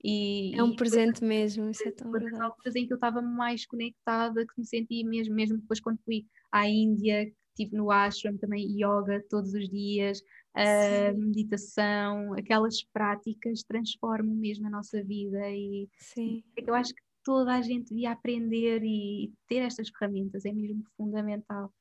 E, 0.05 0.55
é 0.57 0.63
um 0.63 0.75
presente 0.77 1.25
mesmo, 1.25 1.69
isso 1.71 1.89
é 1.89 1.93
tão 1.93 2.11
verdade. 2.13 2.43
alturas 2.43 2.75
em 2.77 2.87
que 2.87 2.93
eu 2.93 2.97
estava 2.97 3.21
mais 3.23 3.67
conectada, 3.67 4.47
que 4.47 4.55
me 4.59 4.67
senti 4.67 5.05
mesmo, 5.05 5.35
mesmo 5.35 5.59
depois 5.59 5.81
quando 5.81 5.99
fui 6.05 6.27
à 6.53 6.69
Índia, 6.69 7.27
que 7.27 7.35
estive 7.65 7.77
no 7.77 7.91
ashram 7.91 8.37
também, 8.39 8.65
yoga 8.81 9.23
todos 9.29 9.53
os 9.55 9.69
dias, 9.69 10.21
a 10.55 11.13
meditação, 11.15 12.33
aquelas 12.35 12.83
práticas 12.93 13.63
transformam 13.65 14.35
mesmo 14.35 14.67
a 14.67 14.71
nossa 14.71 15.03
vida 15.05 15.39
e 15.51 15.89
Sim. 15.99 16.43
É 16.57 16.63
eu 16.71 16.75
acho 16.75 16.95
que 16.95 17.03
toda 17.25 17.55
a 17.57 17.63
gente 17.63 17.91
devia 17.91 18.13
aprender 18.13 18.83
e 18.85 19.33
ter 19.49 19.59
estas 19.59 19.89
ferramentas, 19.91 20.45
é 20.45 20.53
mesmo 20.53 20.85
fundamental. 20.97 21.73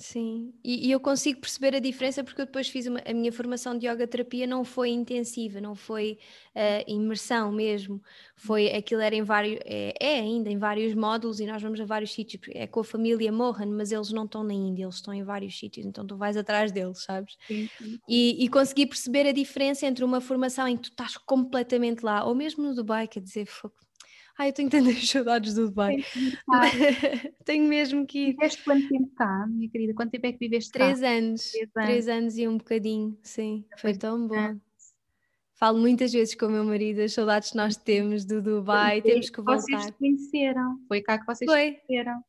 Sim, 0.00 0.54
e, 0.62 0.86
e, 0.86 0.92
eu 0.92 1.00
consigo 1.00 1.40
perceber 1.40 1.74
a 1.74 1.80
diferença 1.80 2.22
porque 2.22 2.40
eu 2.40 2.46
depois 2.46 2.68
fiz 2.68 2.86
uma, 2.86 3.00
a 3.04 3.12
minha 3.12 3.32
formação 3.32 3.76
de 3.76 3.88
yoga 3.88 4.06
terapia 4.06 4.46
não 4.46 4.62
foi 4.64 4.90
intensiva, 4.90 5.60
não 5.60 5.74
foi 5.74 6.20
uh, 6.54 6.84
imersão 6.88 7.50
mesmo, 7.50 8.00
foi 8.36 8.68
aquilo 8.72 9.00
era 9.00 9.16
em 9.16 9.22
vários, 9.22 9.58
é, 9.64 9.92
é, 10.00 10.20
ainda 10.20 10.50
em 10.50 10.56
vários 10.56 10.94
módulos 10.94 11.40
e 11.40 11.46
nós 11.46 11.60
vamos 11.60 11.80
a 11.80 11.84
vários 11.84 12.12
sítios, 12.12 12.40
é 12.54 12.64
com 12.68 12.78
a 12.78 12.84
família 12.84 13.32
Mohan, 13.32 13.66
mas 13.76 13.90
eles 13.90 14.12
não 14.12 14.24
estão 14.24 14.44
na 14.44 14.54
Índia, 14.54 14.84
eles 14.84 14.94
estão 14.94 15.12
em 15.12 15.24
vários 15.24 15.58
sítios, 15.58 15.84
então 15.84 16.06
tu 16.06 16.16
vais 16.16 16.36
atrás 16.36 16.70
deles, 16.70 17.02
sabes? 17.02 17.36
Sim, 17.48 17.68
sim. 17.76 17.98
E, 18.08 18.44
e 18.44 18.48
consegui 18.48 18.86
perceber 18.86 19.26
a 19.26 19.32
diferença 19.32 19.84
entre 19.84 20.04
uma 20.04 20.20
formação 20.20 20.68
em 20.68 20.76
que 20.76 20.84
tu 20.84 20.90
estás 20.90 21.16
completamente 21.16 22.04
lá, 22.04 22.24
ou 22.24 22.36
mesmo 22.36 22.62
no 22.62 22.72
Dubai, 22.72 23.08
quer 23.08 23.20
dizer, 23.20 23.48
Ai, 24.38 24.50
eu 24.50 24.52
tenho 24.52 24.70
tantas 24.70 24.94
saudades 25.10 25.54
do 25.54 25.66
Dubai. 25.66 25.96
tenho 27.44 27.66
mesmo 27.66 28.06
que 28.06 28.18
ir. 28.18 28.32
Viveste 28.34 28.62
quanto 28.62 28.88
tempo 28.88 29.10
cá, 29.16 29.46
minha 29.48 29.68
querida? 29.68 29.92
Quanto 29.94 30.12
tempo 30.12 30.26
é 30.28 30.32
que 30.32 30.38
viveste 30.38 30.70
Três 30.70 31.00
cá? 31.00 31.08
Anos. 31.08 31.50
Três 31.50 31.64
anos. 31.64 31.86
Três 31.88 32.08
anos 32.08 32.38
e 32.38 32.46
um 32.46 32.56
bocadinho, 32.56 33.18
sim. 33.20 33.64
Foi 33.76 33.96
tão 33.96 34.28
bom. 34.28 34.56
Falo 35.54 35.80
muitas 35.80 36.12
vezes 36.12 36.36
com 36.36 36.46
o 36.46 36.50
meu 36.50 36.62
marido 36.62 37.00
as 37.00 37.12
saudades 37.12 37.50
que 37.50 37.56
nós 37.56 37.76
temos 37.76 38.24
do 38.24 38.40
Dubai, 38.40 39.02
temos 39.02 39.28
que 39.28 39.38
voltar. 39.38 39.60
Vocês 39.60 39.90
conheceram, 39.90 40.78
foi 40.86 41.02
cá 41.02 41.18
que 41.18 41.26
vocês 41.26 41.50
Foi. 41.50 41.72
conheceram. 41.72 42.22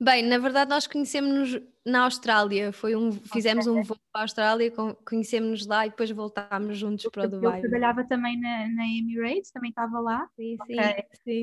Bem, 0.00 0.24
na 0.24 0.38
verdade 0.38 0.70
nós 0.70 0.86
conhecemos-nos 0.86 1.60
na 1.84 2.04
Austrália, 2.04 2.72
foi 2.72 2.96
um, 2.96 3.12
fizemos 3.12 3.66
okay. 3.66 3.80
um 3.80 3.84
voo 3.84 3.96
para 4.12 4.22
a 4.22 4.24
Austrália, 4.24 4.72
conhecemos-nos 5.04 5.66
lá 5.66 5.86
e 5.86 5.90
depois 5.90 6.10
voltámos 6.10 6.76
juntos 6.76 7.06
para 7.12 7.24
o 7.24 7.28
Dubai. 7.28 7.58
Eu 7.58 7.62
trabalhava 7.62 8.04
também 8.04 8.40
na, 8.40 8.68
na 8.68 8.86
Emirates, 8.86 9.50
também 9.50 9.70
estava 9.70 10.00
lá. 10.00 10.28
Sim, 10.36 10.56
okay. 10.60 11.04
sim. 11.24 11.42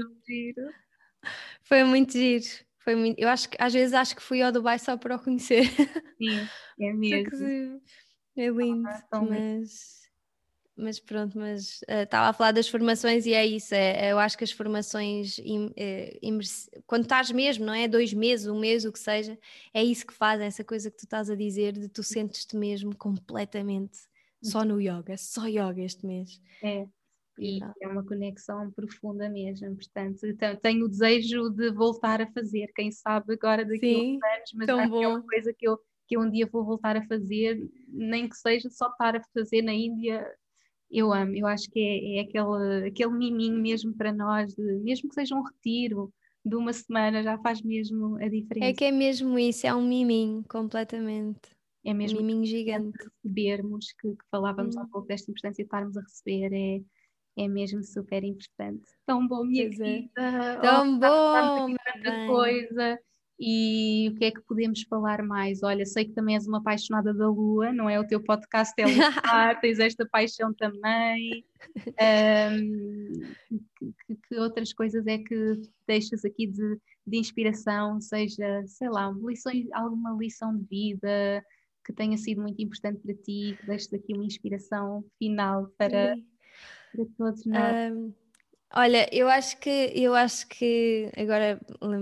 Foi 1.63 1.83
muito 1.83 2.13
giro. 2.13 2.45
Foi 2.79 2.95
muito, 2.95 3.19
eu 3.19 3.27
acho 3.27 3.49
que 3.49 3.57
às 3.59 3.73
vezes 3.73 3.93
acho 3.93 4.15
que 4.15 4.21
fui 4.21 4.41
ao 4.41 4.51
Dubai 4.51 4.79
só 4.79 4.95
para 4.97 5.15
o 5.15 5.19
conhecer. 5.19 5.65
Sim, 6.17 6.47
é 6.79 6.93
mesmo. 6.93 7.81
é 8.37 8.47
lindo, 8.49 8.87
ah, 8.87 9.21
mas 9.21 9.96
mas 10.77 10.99
pronto, 10.99 11.37
mas 11.37 11.81
uh, 11.81 12.03
estava 12.03 12.29
a 12.29 12.33
falar 12.33 12.51
das 12.51 12.67
formações 12.67 13.25
e 13.25 13.33
é 13.33 13.45
isso, 13.45 13.73
é, 13.73 14.07
é 14.07 14.11
eu 14.11 14.19
acho 14.19 14.37
que 14.37 14.43
as 14.43 14.51
formações, 14.51 15.39
im, 15.39 15.73
é, 15.75 16.19
quando 16.85 17.03
estás 17.03 17.31
mesmo, 17.31 17.65
não 17.65 17.73
é? 17.73 17.87
Dois 17.87 18.13
meses, 18.13 18.47
um 18.47 18.59
mês, 18.59 18.85
o 18.85 18.91
que 18.91 18.99
seja, 18.99 19.37
é 19.73 19.83
isso 19.83 20.05
que 20.05 20.13
faz, 20.13 20.39
essa 20.39 20.63
coisa 20.63 20.91
que 20.91 20.97
tu 20.97 21.05
estás 21.05 21.29
a 21.29 21.35
dizer, 21.35 21.73
de 21.73 21.89
tu 21.89 22.03
sentes-te 22.03 22.55
mesmo 22.55 22.95
completamente 22.95 23.97
só 24.41 24.63
no 24.63 24.79
yoga, 24.79 25.17
só 25.17 25.47
yoga 25.47 25.81
este 25.81 26.05
mês. 26.05 26.39
É, 26.63 26.87
e 27.39 27.59
é 27.81 27.87
uma 27.87 28.03
conexão 28.03 28.71
profunda 28.71 29.27
mesmo, 29.29 29.75
portanto, 29.75 30.21
tenho 30.61 30.85
o 30.85 30.89
desejo 30.89 31.49
de 31.49 31.71
voltar 31.71 32.21
a 32.21 32.27
fazer, 32.27 32.71
quem 32.75 32.91
sabe 32.91 33.33
agora 33.33 33.65
daqui 33.65 33.79
Sim, 33.79 33.95
a 33.95 34.17
uns 34.17 34.37
anos, 34.37 34.51
mas 34.53 34.69
acho 34.69 34.91
que 34.91 35.03
é 35.03 35.07
uma 35.07 35.23
coisa 35.23 35.53
que 35.53 35.67
eu, 35.67 35.79
que 36.07 36.17
eu 36.17 36.21
um 36.21 36.29
dia 36.29 36.47
vou 36.47 36.63
voltar 36.63 36.95
a 36.95 37.05
fazer, 37.07 37.67
nem 37.87 38.29
que 38.29 38.35
seja 38.35 38.69
só 38.69 38.89
estar 38.89 39.15
a 39.15 39.23
fazer 39.33 39.63
na 39.63 39.73
Índia 39.73 40.27
eu 40.89 41.13
amo, 41.13 41.35
eu 41.35 41.45
acho 41.47 41.69
que 41.69 41.79
é, 41.79 42.17
é 42.17 42.21
aquele, 42.21 42.87
aquele 42.87 43.11
miminho 43.11 43.59
mesmo 43.61 43.93
para 43.93 44.13
nós, 44.13 44.53
de, 44.53 44.63
mesmo 44.79 45.09
que 45.09 45.15
seja 45.15 45.35
um 45.35 45.43
retiro 45.43 46.11
de 46.43 46.55
uma 46.55 46.71
semana, 46.71 47.21
já 47.21 47.37
faz 47.39 47.61
mesmo 47.61 48.15
a 48.17 48.27
diferença. 48.29 48.67
É 48.67 48.73
que 48.73 48.85
é 48.85 48.91
mesmo 48.91 49.37
isso, 49.37 49.67
é 49.67 49.75
um 49.75 49.85
miminho, 49.85 50.43
completamente. 50.47 51.57
É 51.83 51.93
mesmo 51.93 52.19
um 52.19 52.23
miminho 52.23 52.45
gigante. 52.45 52.97
Recebermos, 53.23 53.93
que, 53.99 54.09
que 54.11 54.25
falávamos 54.31 54.75
hum. 54.75 54.81
há 54.81 54.87
pouco 54.87 55.07
desta 55.07 55.29
importância 55.29 55.63
de 55.63 55.67
estarmos 55.67 55.97
a 55.97 56.01
receber, 56.01 56.53
é, 56.53 56.81
é 57.43 57.47
mesmo 57.47 57.83
super 57.83 58.23
importante. 58.23 58.83
Tão 59.05 59.27
bom, 59.27 59.43
minha 59.43 59.65
pois 59.67 59.79
é. 59.79 59.83
querida. 59.83 60.21
É. 60.21 60.59
Tão 60.59 60.95
oh, 60.95 60.99
bom, 60.99 61.75
tanta 61.93 62.27
coisa. 62.27 62.99
E 63.39 64.09
o 64.09 64.15
que 64.15 64.25
é 64.25 64.31
que 64.31 64.41
podemos 64.41 64.81
falar 64.83 65.21
mais? 65.21 65.61
Olha, 65.61 65.85
sei 65.85 66.05
que 66.05 66.13
também 66.13 66.35
és 66.35 66.47
uma 66.47 66.57
apaixonada 66.57 67.13
da 67.13 67.29
Lua, 67.29 67.71
não 67.71 67.87
é? 67.87 67.99
O 67.99 68.07
teu 68.07 68.21
podcast 68.23 68.73
é 68.77 68.85
luar, 68.85 69.59
tens 69.61 69.77
esta 69.79 70.07
paixão 70.07 70.51
também. 70.53 71.45
Um, 71.87 73.11
que, 74.07 74.15
que, 74.15 74.35
outras 74.39 74.73
coisas 74.73 75.05
é 75.05 75.19
que 75.19 75.61
deixas 75.87 76.25
aqui 76.25 76.47
de, 76.47 76.79
de 77.05 77.17
inspiração, 77.17 78.01
seja, 78.01 78.63
sei 78.65 78.89
lá, 78.89 79.11
lições, 79.23 79.67
alguma 79.71 80.17
lição 80.19 80.57
de 80.57 80.63
vida 80.65 81.45
que 81.85 81.93
tenha 81.93 82.17
sido 82.17 82.41
muito 82.41 82.59
importante 82.61 82.99
para 82.99 83.13
ti, 83.13 83.55
que 83.59 83.65
deixes 83.67 83.93
aqui 83.93 84.13
uma 84.13 84.25
inspiração 84.25 85.05
final 85.19 85.67
para, 85.77 86.17
para 86.91 87.05
todos 87.15 87.45
nós? 87.45 87.93
Um 87.95 88.11
Olha, 88.75 89.07
eu 89.13 89.29
acho 89.29 89.57
que 89.59 89.91
eu 89.95 90.13
acho 90.13 90.45
que 90.47 91.09
agora 91.17 91.59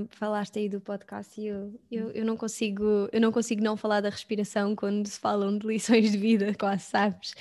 falaste 0.10 0.58
aí 0.58 0.68
do 0.68 0.82
podcast 0.82 1.40
e 1.40 1.48
eu, 1.48 1.80
eu, 1.92 2.12
eu, 2.12 2.26
não 2.26 2.36
consigo 2.36 3.08
eu 3.12 3.22
não 3.22 3.32
consigo 3.32 3.64
não 3.64 3.78
falar 3.78 4.02
da 4.02 4.10
respiração 4.10 4.76
quando 4.76 5.08
se 5.08 5.20
falam 5.20 5.58
de 5.58 5.68
lições 5.68 6.12
de 6.12 6.18
vida, 6.18 6.54
quase 6.60 6.84
sabes, 6.84 7.36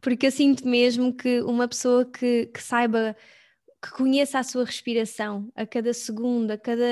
porque 0.00 0.26
eu 0.26 0.30
sinto 0.32 0.66
mesmo 0.66 1.14
que 1.14 1.42
uma 1.42 1.68
pessoa 1.68 2.06
que, 2.06 2.46
que 2.46 2.62
saiba 2.62 3.14
que 3.82 3.90
conheça 3.92 4.38
a 4.38 4.42
sua 4.42 4.64
respiração 4.64 5.50
a 5.54 5.66
cada 5.66 5.92
segundo, 5.94 6.50
a 6.52 6.58
cada 6.58 6.84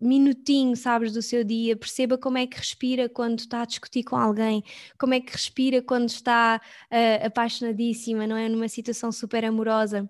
minutinho, 0.00 0.76
sabes, 0.76 1.12
do 1.12 1.22
seu 1.22 1.44
dia, 1.44 1.76
perceba 1.76 2.18
como 2.18 2.38
é 2.38 2.46
que 2.46 2.56
respira 2.56 3.08
quando 3.08 3.40
está 3.40 3.62
a 3.62 3.64
discutir 3.66 4.04
com 4.04 4.16
alguém, 4.16 4.62
como 4.98 5.14
é 5.14 5.20
que 5.20 5.32
respira 5.32 5.82
quando 5.82 6.08
está 6.08 6.60
uh, 6.90 7.26
apaixonadíssima, 7.26 8.26
não 8.26 8.36
é? 8.36 8.48
Numa 8.48 8.68
situação 8.68 9.12
super 9.12 9.44
amorosa 9.44 10.08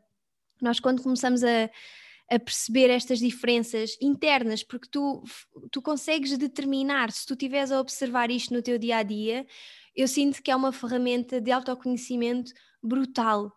nós, 0.65 0.81
quando 0.81 1.03
começamos 1.03 1.43
a, 1.43 1.71
a 2.31 2.39
perceber 2.39 2.91
estas 2.91 3.19
diferenças 3.19 3.97
internas, 4.01 4.63
porque 4.63 4.89
tu, 4.89 5.23
tu 5.71 5.83
consegues 5.83 6.37
determinar, 6.39 7.11
se 7.11 7.27
tu 7.27 7.35
estiveres 7.35 7.73
a 7.73 7.81
observar 7.81 8.31
isto 8.31 8.55
no 8.55 8.63
teu 8.63 8.79
dia 8.79 8.99
a 8.99 9.03
dia, 9.03 9.47
eu 9.95 10.07
sinto 10.07 10.43
que 10.43 10.51
é 10.51 10.57
uma 10.57 10.73
ferramenta 10.73 11.41
de 11.41 11.51
autoconhecimento 11.51 12.53
brutal. 12.83 13.53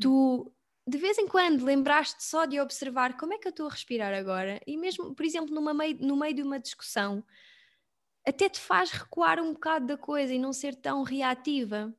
Tu, 0.00 0.52
de 0.86 0.98
vez 0.98 1.18
em 1.18 1.28
quando, 1.28 1.64
lembraste 1.64 2.24
só 2.24 2.44
de 2.44 2.60
observar 2.60 3.16
como 3.16 3.34
é 3.34 3.38
que 3.38 3.46
eu 3.46 3.50
estou 3.50 3.66
a 3.66 3.70
respirar 3.70 4.12
agora, 4.12 4.60
e 4.66 4.76
mesmo, 4.76 5.14
por 5.14 5.24
exemplo, 5.24 5.54
numa 5.54 5.72
meio, 5.72 5.96
no 6.00 6.16
meio 6.16 6.34
de 6.34 6.42
uma 6.42 6.58
discussão, 6.58 7.24
até 8.26 8.48
te 8.48 8.60
faz 8.60 8.90
recuar 8.90 9.40
um 9.40 9.52
bocado 9.52 9.86
da 9.86 9.96
coisa 9.96 10.34
e 10.34 10.38
não 10.38 10.52
ser 10.52 10.74
tão 10.74 11.02
reativa. 11.02 11.94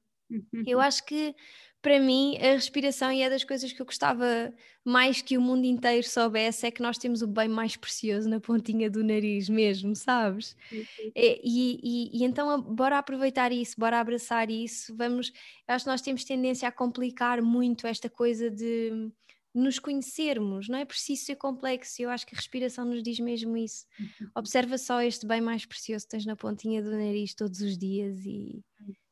Eu 0.66 0.78
uhum. 0.78 0.84
acho 0.84 1.04
que 1.06 1.36
para 1.82 2.00
mim, 2.00 2.38
a 2.38 2.54
respiração, 2.54 3.12
e 3.12 3.22
é 3.22 3.30
das 3.30 3.44
coisas 3.44 3.72
que 3.72 3.82
eu 3.82 3.86
gostava 3.86 4.54
mais 4.84 5.22
que 5.22 5.38
o 5.38 5.42
mundo 5.42 5.66
inteiro 5.66 6.06
soubesse, 6.06 6.66
é 6.66 6.72
que 6.72 6.82
nós 6.82 6.98
temos 6.98 7.22
o 7.22 7.28
bem 7.28 7.48
mais 7.48 7.78
precioso 7.78 8.28
na 8.30 8.40
pontinha 8.40 8.90
do 8.90 9.04
nariz 9.04 9.48
mesmo, 9.48 9.96
sabes? 9.96 10.58
E, 10.72 11.42
e, 11.44 11.80
e, 11.82 12.18
e, 12.18 12.24
então, 12.26 12.62
bora 12.62 12.98
aproveitar 12.98 13.52
isso, 13.52 13.76
bora 13.78 14.00
abraçar 14.00 14.50
isso. 14.50 14.94
Vamos, 14.96 15.32
acho 15.68 15.86
que 15.86 15.92
nós 15.92 16.02
temos 16.02 16.24
tendência 16.24 16.68
a 16.68 16.72
complicar 16.72 17.42
muito 17.42 17.88
esta 17.88 18.10
coisa 18.10 18.50
de 18.50 19.12
nos 19.54 19.80
conhecermos, 19.80 20.70
não 20.70 20.78
é 20.78 20.86
preciso 20.86 21.26
ser 21.26 21.36
complexo, 21.36 22.02
eu 22.02 22.10
acho 22.10 22.26
que 22.26 22.36
a 22.36 22.38
respiração 22.38 22.86
nos 22.86 23.02
diz 23.02 23.20
mesmo 23.20 23.58
isso. 23.58 23.86
Uhum. 24.00 24.30
Observa 24.36 24.78
só 24.78 25.02
este 25.02 25.26
bem 25.26 25.42
mais 25.42 25.66
precioso 25.66 26.06
que 26.06 26.12
tens 26.12 26.26
na 26.26 26.36
pontinha 26.36 26.84
do 26.84 26.92
nariz 26.92 27.34
todos 27.34 27.60
os 27.62 27.78
dias 27.78 28.26
e, 28.26 28.64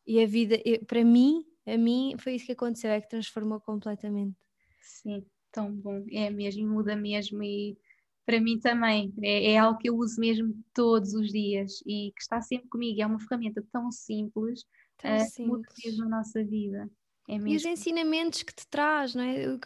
e 0.05 0.21
a 0.21 0.27
vida, 0.27 0.57
para 0.85 1.03
mim, 1.03 1.43
a 1.67 1.77
mim 1.77 2.15
foi 2.17 2.35
isso 2.35 2.45
que 2.45 2.53
aconteceu, 2.53 2.91
é 2.91 3.01
que 3.01 3.09
transformou 3.09 3.59
completamente. 3.59 4.35
Sim, 4.81 5.25
tão 5.51 5.71
bom, 5.71 6.05
é 6.11 6.29
mesmo, 6.29 6.67
muda 6.67 6.95
mesmo 6.95 7.43
e 7.43 7.77
para 8.25 8.41
mim 8.41 8.59
também 8.59 9.13
é, 9.21 9.51
é, 9.51 9.57
algo 9.57 9.79
que 9.79 9.89
eu 9.89 9.95
uso 9.95 10.19
mesmo 10.19 10.53
todos 10.73 11.13
os 11.13 11.31
dias 11.31 11.81
e 11.85 12.11
que 12.15 12.21
está 12.21 12.41
sempre 12.41 12.67
comigo, 12.67 13.01
é 13.01 13.05
uma 13.05 13.19
ferramenta 13.19 13.63
tão 13.71 13.91
simples, 13.91 14.65
tão 14.97 15.15
uh, 15.15 15.19
simples. 15.19 15.47
muda 15.47 15.67
mesmo 15.85 16.05
a 16.05 16.09
nossa 16.09 16.43
vida. 16.43 16.89
É 17.29 17.35
e 17.35 17.55
os 17.55 17.65
ensinamentos 17.65 18.41
que 18.41 18.55
te 18.55 18.65
traz, 18.67 19.13
não 19.13 19.23
é? 19.23 19.57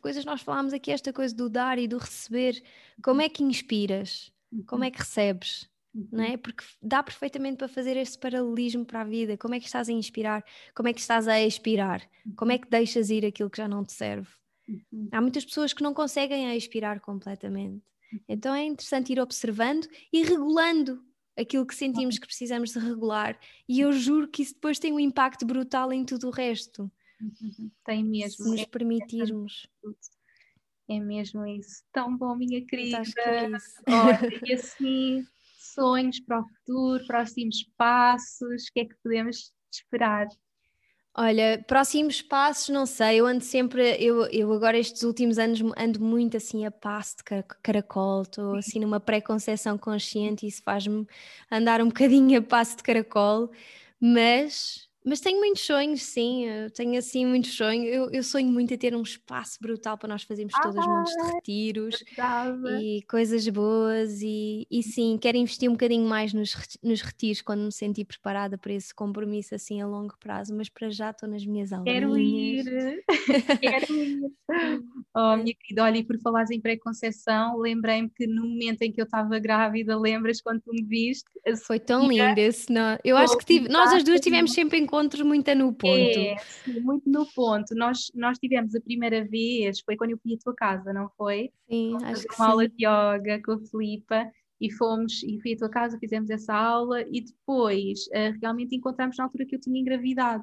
Coisas 0.00 0.24
nós 0.24 0.40
falámos 0.40 0.72
aqui, 0.72 0.90
esta 0.90 1.12
coisa 1.12 1.34
do 1.34 1.50
dar 1.50 1.78
e 1.78 1.86
do 1.86 1.98
receber. 1.98 2.62
Como 3.02 3.20
é 3.20 3.28
que 3.28 3.42
inspiras? 3.42 4.32
Como 4.66 4.82
uhum. 4.82 4.88
é 4.88 4.90
que 4.90 4.98
recebes? 4.98 5.69
Não 5.94 6.24
é? 6.24 6.30
Uhum. 6.30 6.38
Porque 6.38 6.64
dá 6.80 7.02
perfeitamente 7.02 7.56
para 7.56 7.68
fazer 7.68 7.96
este 7.96 8.18
paralelismo 8.18 8.84
para 8.84 9.00
a 9.00 9.04
vida. 9.04 9.36
Como 9.36 9.54
é 9.54 9.60
que 9.60 9.66
estás 9.66 9.88
a 9.88 9.92
inspirar? 9.92 10.44
Como 10.74 10.88
é 10.88 10.92
que 10.92 11.00
estás 11.00 11.26
a 11.26 11.40
expirar? 11.40 12.08
Como 12.36 12.52
é 12.52 12.58
que 12.58 12.68
deixas 12.68 13.10
ir 13.10 13.24
aquilo 13.26 13.50
que 13.50 13.58
já 13.58 13.68
não 13.68 13.84
te 13.84 13.92
serve? 13.92 14.28
Uhum. 14.68 15.08
Há 15.10 15.20
muitas 15.20 15.44
pessoas 15.44 15.72
que 15.72 15.82
não 15.82 15.92
conseguem 15.92 16.56
expirar 16.56 17.00
completamente. 17.00 17.82
Uhum. 18.12 18.20
Então 18.28 18.54
é 18.54 18.64
interessante 18.64 19.12
ir 19.12 19.20
observando 19.20 19.88
e 20.12 20.22
regulando 20.22 21.04
aquilo 21.36 21.66
que 21.66 21.74
sentimos 21.74 22.18
que 22.18 22.26
precisamos 22.26 22.70
de 22.70 22.78
regular. 22.78 23.38
E 23.68 23.80
eu 23.80 23.92
juro 23.92 24.28
que 24.28 24.42
isso 24.42 24.54
depois 24.54 24.78
tem 24.78 24.92
um 24.92 25.00
impacto 25.00 25.44
brutal 25.44 25.92
em 25.92 26.04
tudo 26.04 26.28
o 26.28 26.30
resto. 26.30 26.90
Tem 27.84 28.04
mesmo. 28.04 28.44
Se 28.44 28.50
nos 28.50 28.60
é 28.60 28.66
permitirmos. 28.66 29.68
É 30.88 30.98
mesmo 30.98 31.46
isso. 31.46 31.82
Tão 31.92 32.16
bom, 32.16 32.34
minha 32.34 32.64
querida. 32.64 33.02
É 33.18 33.46
Olha, 33.46 34.20
e 34.46 34.52
assim 34.52 35.26
sonhos 35.74 36.20
para 36.20 36.40
o 36.40 36.44
futuro, 36.44 37.06
próximos 37.06 37.64
passos? 37.76 38.64
O 38.64 38.72
que 38.72 38.80
é 38.80 38.84
que 38.84 38.94
podemos 39.02 39.52
esperar? 39.72 40.26
Olha, 41.16 41.62
próximos 41.66 42.22
passos, 42.22 42.68
não 42.68 42.86
sei, 42.86 43.20
eu 43.20 43.26
ando 43.26 43.42
sempre, 43.42 43.96
eu, 43.98 44.26
eu 44.26 44.52
agora 44.52 44.78
estes 44.78 45.02
últimos 45.02 45.38
anos 45.38 45.60
ando 45.76 46.00
muito 46.00 46.36
assim 46.36 46.64
a 46.64 46.70
passo 46.70 47.16
de 47.16 47.24
caracol, 47.62 48.22
estou 48.22 48.54
assim 48.56 48.78
numa 48.78 49.00
pré-conceição 49.00 49.76
consciente 49.76 50.46
e 50.46 50.48
isso 50.48 50.62
faz-me 50.62 51.06
andar 51.50 51.82
um 51.82 51.88
bocadinho 51.88 52.38
a 52.38 52.42
passo 52.42 52.76
de 52.76 52.84
caracol, 52.84 53.50
mas 54.00 54.89
mas 55.04 55.20
tenho 55.20 55.38
muitos 55.38 55.62
sonhos, 55.62 56.02
sim, 56.02 56.46
tenho 56.74 56.98
assim 56.98 57.24
muitos 57.24 57.54
sonhos. 57.54 57.86
Eu, 57.86 58.10
eu 58.10 58.22
sonho 58.22 58.48
muito 58.48 58.74
a 58.74 58.78
ter 58.78 58.94
um 58.94 59.02
espaço 59.02 59.58
brutal 59.60 59.96
para 59.96 60.08
nós 60.08 60.22
fazermos 60.22 60.54
ah, 60.56 60.62
todos 60.62 60.78
os 60.78 60.86
montes 60.86 61.14
de 61.16 61.32
retiros 61.34 62.04
e 62.66 63.02
coisas 63.08 63.48
boas. 63.48 64.20
E, 64.22 64.66
e 64.70 64.82
sim, 64.82 65.18
quero 65.20 65.38
investir 65.38 65.68
um 65.68 65.72
bocadinho 65.72 66.06
mais 66.06 66.34
nos, 66.34 66.54
nos 66.82 67.00
retiros 67.00 67.40
quando 67.40 67.62
me 67.62 67.72
sentir 67.72 68.04
preparada 68.04 68.58
para 68.58 68.72
esse 68.72 68.94
compromisso 68.94 69.54
assim 69.54 69.80
a 69.80 69.86
longo 69.86 70.14
prazo. 70.18 70.54
Mas 70.54 70.68
para 70.68 70.90
já 70.90 71.10
estou 71.10 71.28
nas 71.28 71.44
minhas 71.46 71.72
aulas. 71.72 71.86
Quero 71.90 72.18
ir, 72.18 72.64
quero 73.60 73.94
ir. 73.94 74.20
Oh, 75.14 75.36
minha 75.36 75.54
querida, 75.54 75.84
olha, 75.84 75.98
e 75.98 76.04
por 76.04 76.18
falares 76.20 76.50
em 76.50 76.60
pré-conceição, 76.60 77.56
lembrei-me 77.58 78.10
que 78.10 78.26
no 78.26 78.46
momento 78.46 78.82
em 78.82 78.92
que 78.92 79.00
eu 79.00 79.04
estava 79.04 79.38
grávida, 79.38 79.98
lembras 79.98 80.40
quando 80.40 80.60
tu 80.60 80.72
me 80.72 80.82
viste? 80.84 81.30
Foi 81.64 81.78
tão 81.78 82.08
lindo 82.08 82.38
esse, 82.38 82.72
não? 82.72 82.98
Eu 83.04 83.16
acho 83.16 83.36
que 83.38 83.44
tive, 83.44 83.68
nós 83.68 83.92
as 83.92 84.04
duas 84.04 84.20
tivemos 84.20 84.52
sempre 84.52 84.78
em 84.78 84.86
encontros 84.90 85.22
muito 85.22 85.54
no 85.54 85.72
ponto. 85.72 86.18
É, 86.18 86.36
sim, 86.38 86.80
muito 86.80 87.08
no 87.08 87.24
ponto. 87.32 87.74
Nós, 87.74 88.10
nós 88.14 88.38
tivemos 88.38 88.74
a 88.74 88.80
primeira 88.80 89.24
vez, 89.24 89.80
foi 89.80 89.96
quando 89.96 90.10
eu 90.10 90.18
fui 90.18 90.34
à 90.34 90.38
tua 90.38 90.54
casa, 90.54 90.92
não 90.92 91.08
foi? 91.16 91.50
Sim, 91.68 91.96
acho 92.04 92.26
que 92.26 92.34
uma 92.34 92.44
sim. 92.46 92.50
aula 92.50 92.68
de 92.68 92.84
yoga 92.84 93.42
com 93.44 93.52
a 93.52 93.58
Filipa 93.60 94.30
e 94.60 94.70
fomos, 94.72 95.22
e 95.22 95.40
fui 95.40 95.54
à 95.54 95.56
tua 95.56 95.70
casa, 95.70 95.98
fizemos 95.98 96.28
essa 96.28 96.54
aula 96.54 97.02
e 97.02 97.22
depois 97.22 98.00
uh, 98.08 98.36
realmente 98.40 98.74
encontramos 98.74 99.16
na 99.16 99.24
altura 99.24 99.46
que 99.46 99.54
eu 99.54 99.60
tinha 99.60 99.80
engravidado 99.80 100.42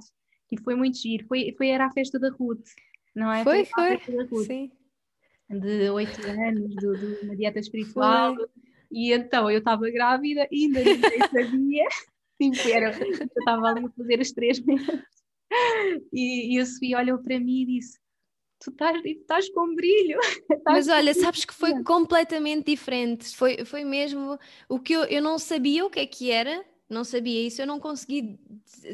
e 0.51 0.57
foi 0.59 0.75
muito 0.75 0.97
giro. 0.97 1.25
Foi, 1.27 1.53
foi 1.57 1.67
era 1.67 1.85
a 1.85 1.91
festa 1.91 2.17
da 2.17 2.29
Ruth, 2.29 2.65
não 3.13 3.31
é? 3.31 3.43
Foi, 3.43 3.65
foi. 3.65 3.99
foi. 4.27 4.45
Sim. 4.45 4.71
De 5.49 5.89
oito 5.89 6.25
anos, 6.27 6.75
de, 6.75 6.97
de, 6.97 7.25
uma 7.25 7.35
dieta 7.35 7.59
espiritual. 7.59 8.35
Foi. 8.35 8.47
E 8.89 9.11
então 9.11 9.51
eu 9.51 9.59
estava 9.59 9.89
grávida, 9.91 10.47
ainda 10.51 10.83
ninguém 10.83 11.19
sabia. 11.19 11.87
Tipo, 12.39 12.69
era, 12.69 12.97
eu 12.99 13.25
estava 13.25 13.67
ali 13.67 13.85
a 13.85 13.89
fazer 13.89 14.19
os 14.19 14.31
três 14.31 14.59
meses. 14.59 15.01
E, 16.13 16.55
e 16.55 16.59
a 16.59 16.65
Sofia 16.65 16.99
olhou 16.99 17.17
para 17.19 17.39
mim 17.39 17.61
e 17.61 17.65
disse: 17.65 17.97
Tu 18.59 18.71
estás, 18.71 19.03
estás 19.05 19.49
com 19.49 19.73
brilho. 19.75 20.19
Estás 20.51 20.87
Mas 20.87 20.87
olha, 20.87 21.13
sabes 21.13 21.45
que 21.45 21.53
foi 21.53 21.83
completamente 21.83 22.65
diferente. 22.65 23.35
Foi, 23.35 23.63
foi 23.63 23.83
mesmo 23.83 24.37
o 24.67 24.79
que 24.79 24.93
eu, 24.93 25.03
eu 25.05 25.21
não 25.21 25.37
sabia 25.37 25.85
o 25.85 25.89
que 25.89 25.99
é 25.99 26.05
que 26.05 26.31
era, 26.31 26.65
não 26.89 27.03
sabia 27.03 27.45
isso, 27.45 27.61
eu 27.61 27.67
não 27.67 27.79
consegui 27.79 28.39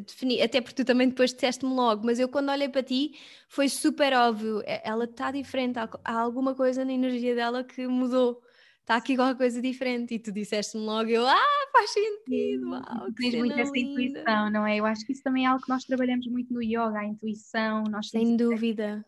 definir, 0.06 0.42
até 0.42 0.60
porque 0.60 0.84
tu 0.84 0.86
também 0.86 1.10
depois 1.10 1.34
disseste-me 1.34 1.74
logo, 1.74 2.06
mas 2.06 2.20
eu 2.20 2.28
quando 2.28 2.50
olhei 2.50 2.68
para 2.68 2.84
ti 2.84 3.18
foi 3.48 3.70
super 3.70 4.14
óbvio, 4.14 4.62
ela 4.66 5.06
está 5.06 5.32
diferente, 5.32 5.78
há 5.78 6.20
alguma 6.20 6.56
coisa 6.56 6.84
na 6.84 6.92
energia 6.92 7.36
dela 7.36 7.64
que 7.64 7.88
mudou 7.88 8.42
está 8.84 8.96
aqui 8.98 9.16
qualquer 9.16 9.38
coisa 9.38 9.62
diferente. 9.62 10.14
E 10.16 10.20
tu 10.20 10.32
disseste-me 10.32 10.84
logo, 10.84 11.10
eu, 11.10 11.26
ah, 11.28 11.68
faz 11.72 11.92
sentido, 11.92 12.70
uau, 12.70 13.14
que 13.16 13.22
Tens 13.22 13.36
muito 13.36 13.60
essa 13.60 13.72
linda. 13.74 13.80
intuição, 13.80 14.50
não 14.52 14.66
é? 14.66 14.78
Eu 14.78 14.86
acho 14.86 15.06
que 15.06 15.14
isso 15.14 15.24
também 15.24 15.46
é 15.46 15.48
algo 15.48 15.64
que 15.64 15.70
nós 15.70 15.86
trabalhamos 15.86 16.26
muito 16.28 16.54
no 16.54 16.62
yoga, 16.62 17.00
a 17.00 17.06
intuição. 17.06 17.84
Nós 17.90 18.10
Sem 18.12 18.38
dúvida. 18.38 19.06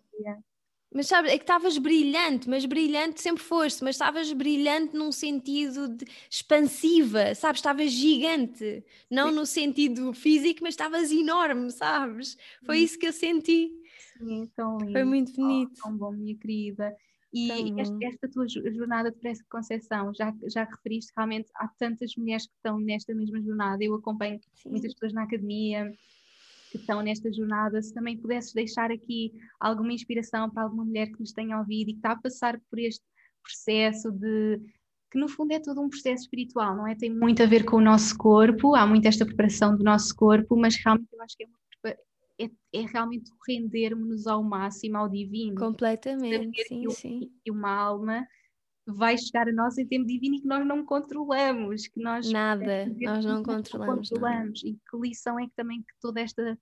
Mas 0.93 1.07
sabes, 1.07 1.31
é 1.31 1.37
que 1.37 1.43
estavas 1.43 1.77
brilhante, 1.77 2.47
mas 2.49 2.65
brilhante 2.65 3.21
sempre 3.21 3.43
foste, 3.43 3.83
mas 3.83 3.95
estavas 3.95 4.31
brilhante 4.31 4.95
num 4.95 5.11
sentido 5.11 5.89
de 5.89 6.05
expansiva, 6.29 7.35
sabes? 7.35 7.59
Estavas 7.59 7.91
gigante, 7.91 8.83
não 9.11 9.29
Sim. 9.29 9.31
no 9.31 9.45
sentido 9.45 10.13
físico, 10.13 10.61
mas 10.63 10.73
estavas 10.73 11.11
enorme, 11.11 11.71
sabes? 11.71 12.37
Foi 12.63 12.79
isso 12.79 12.97
que 12.99 13.07
eu 13.07 13.13
senti. 13.13 13.71
Sim, 13.97 14.47
tão 14.55 14.77
lindo. 14.83 14.91
Foi 14.91 15.03
muito 15.03 15.33
bonito. 15.33 15.71
Oh, 15.73 15.83
tão 15.83 15.97
bom, 15.97 16.11
minha 16.11 16.37
querida. 16.37 16.95
E 17.33 17.79
esta, 17.79 17.97
esta, 18.01 18.29
tua 18.29 18.47
jornada 18.47 19.11
de 19.11 19.17
Prece 19.17 19.41
de 19.41 19.49
Conceição, 19.49 20.13
já, 20.13 20.33
já 20.47 20.63
referiste 20.63 21.11
realmente, 21.15 21.49
há 21.55 21.67
tantas 21.77 22.15
mulheres 22.15 22.47
que 22.47 22.53
estão 22.55 22.79
nesta 22.79 23.13
mesma 23.13 23.41
jornada. 23.41 23.83
Eu 23.83 23.95
acompanho 23.95 24.39
Sim. 24.55 24.69
muitas 24.69 24.93
pessoas 24.93 25.13
na 25.13 25.23
academia 25.23 25.91
que 26.71 26.77
estão 26.77 27.01
nesta 27.01 27.31
jornada. 27.31 27.81
Se 27.81 27.93
também 27.93 28.17
pudesses 28.17 28.53
deixar 28.53 28.91
aqui 28.91 29.33
alguma 29.59 29.91
inspiração 29.91 30.49
para 30.49 30.63
alguma 30.63 30.85
mulher 30.85 31.07
que 31.07 31.19
nos 31.19 31.33
tenha 31.33 31.57
ouvido 31.57 31.89
e 31.89 31.93
que 31.93 31.99
está 31.99 32.11
a 32.11 32.21
passar 32.21 32.59
por 32.69 32.79
este 32.79 33.03
processo 33.43 34.11
de 34.11 34.61
que 35.11 35.19
no 35.19 35.27
fundo 35.29 35.53
é 35.53 35.59
todo 35.59 35.81
um 35.81 35.89
processo 35.89 36.23
espiritual, 36.23 36.75
não 36.75 36.87
é? 36.87 36.95
Tem 36.95 37.09
muito 37.09 37.41
a 37.41 37.45
ver 37.45 37.63
com 37.63 37.77
o 37.77 37.81
nosso 37.81 38.17
corpo, 38.17 38.75
há 38.75 38.85
muito 38.85 39.07
esta 39.07 39.25
preparação 39.25 39.77
do 39.77 39.83
nosso 39.83 40.13
corpo, 40.15 40.57
mas 40.57 40.75
realmente 40.75 41.07
eu 41.13 41.21
acho 41.21 41.37
que 41.37 41.43
é 41.43 41.47
uma 41.47 41.57
é, 42.39 42.49
é 42.73 42.85
realmente 42.85 43.31
rendermos-nos 43.47 44.27
ao 44.27 44.43
máximo 44.43 44.97
ao 44.97 45.09
divino. 45.09 45.55
Completamente, 45.55 46.63
sim, 46.63 46.81
que, 46.81 46.91
sim. 46.91 47.31
Que 47.43 47.51
uma 47.51 47.71
alma 47.71 48.27
vai 48.87 49.17
chegar 49.17 49.47
a 49.47 49.51
nós 49.51 49.77
em 49.77 49.87
tempo 49.87 50.05
divino 50.05 50.35
e 50.35 50.41
que 50.41 50.47
nós 50.47 50.65
não 50.65 50.85
controlamos, 50.85 51.87
que 51.87 51.99
nós 51.99 52.31
nada, 52.31 52.85
nós 53.01 53.25
não 53.25 53.41
controlamos, 53.41 54.09
controlamos. 54.09 54.63
E 54.63 54.73
que 54.73 54.97
lição 54.97 55.39
é 55.39 55.47
que 55.47 55.55
também 55.55 55.79
que 55.79 55.93
toda 55.99 56.21
esta 56.21 56.57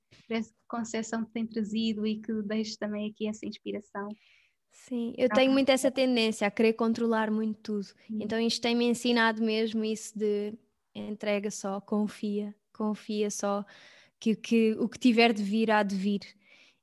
concepção 0.68 1.26
tem 1.26 1.46
trazido 1.46 2.08
e 2.08 2.22
que 2.22 2.32
deixe 2.44 2.78
também 2.78 3.10
aqui 3.10 3.28
essa 3.28 3.46
inspiração. 3.46 4.08
Sim, 4.72 5.14
eu 5.18 5.30
tenho 5.30 5.52
muito 5.52 5.70
essa 5.70 5.92
tendência 5.92 6.48
a 6.48 6.52
querer 6.52 6.74
controlar 6.74 7.30
muito 7.30 7.60
tudo. 7.62 7.88
Hum. 8.10 8.20
Então 8.22 8.40
isto 8.40 8.62
tem-me 8.62 8.86
ensinado 8.86 9.44
mesmo 9.44 9.84
isso 9.84 10.18
de 10.18 10.54
entrega 10.96 11.52
só, 11.52 11.82
confia, 11.82 12.56
confia 12.72 13.30
só 13.30 13.66
que, 14.24 14.36
que 14.38 14.72
o 14.80 14.88
que 14.88 14.98
tiver 14.98 15.34
de 15.34 15.44
vir 15.44 15.70
há 15.70 15.84
de 15.84 15.96
vir. 15.96 16.22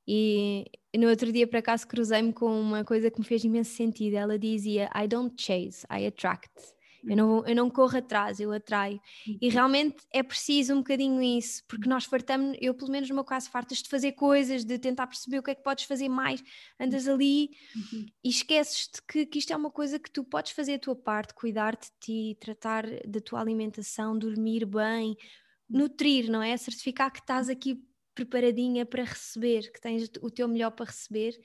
E 0.07 0.69
no 0.95 1.09
outro 1.09 1.31
dia, 1.31 1.47
por 1.47 1.57
acaso, 1.57 1.87
cruzei-me 1.87 2.31
com 2.31 2.59
uma 2.59 2.83
coisa 2.83 3.09
que 3.09 3.19
me 3.19 3.25
fez 3.25 3.43
imenso 3.43 3.71
sentido. 3.71 4.15
Ela 4.15 4.37
dizia: 4.37 4.91
I 4.95 5.07
don't 5.07 5.33
chase, 5.41 5.83
I 5.91 6.05
attract. 6.05 6.51
Eu 7.03 7.17
não, 7.17 7.47
eu 7.47 7.55
não 7.55 7.67
corro 7.67 7.97
atrás, 7.97 8.39
eu 8.39 8.51
atraio. 8.51 9.01
E 9.25 9.47
uhum. 9.47 9.51
realmente 9.51 9.95
é 10.13 10.21
preciso 10.21 10.75
um 10.75 10.77
bocadinho 10.77 11.19
isso, 11.19 11.63
porque 11.67 11.89
nós 11.89 12.05
fartamos, 12.05 12.55
eu 12.61 12.75
pelo 12.75 12.91
menos 12.91 13.09
no 13.09 13.15
meu 13.15 13.23
caso, 13.23 13.49
fartas 13.49 13.79
de 13.79 13.89
fazer 13.89 14.11
coisas, 14.11 14.63
de 14.63 14.77
tentar 14.77 15.07
perceber 15.07 15.39
o 15.39 15.43
que 15.43 15.49
é 15.49 15.55
que 15.55 15.63
podes 15.63 15.85
fazer 15.85 16.09
mais. 16.09 16.43
Andas 16.79 17.07
ali 17.07 17.49
uhum. 17.75 18.05
e 18.23 18.29
esqueces-te 18.29 19.01
que, 19.07 19.25
que 19.25 19.39
isto 19.39 19.51
é 19.51 19.55
uma 19.55 19.71
coisa 19.71 19.97
que 19.97 20.11
tu 20.11 20.23
podes 20.23 20.51
fazer 20.51 20.75
a 20.75 20.79
tua 20.79 20.95
parte, 20.95 21.33
cuidar 21.33 21.75
de 21.75 21.87
ti, 21.99 22.37
tratar 22.39 22.85
da 23.07 23.19
tua 23.19 23.41
alimentação, 23.41 24.15
dormir 24.15 24.63
bem, 24.65 25.17
nutrir, 25.71 26.29
não 26.29 26.41
é? 26.41 26.55
Certificar 26.57 27.11
que 27.11 27.19
estás 27.19 27.49
aqui 27.49 27.83
preparadinha 28.13 28.85
para 28.85 29.03
receber, 29.03 29.71
que 29.71 29.79
tens 29.79 30.09
o 30.21 30.29
teu 30.29 30.47
melhor 30.47 30.71
para 30.71 30.85
receber, 30.85 31.39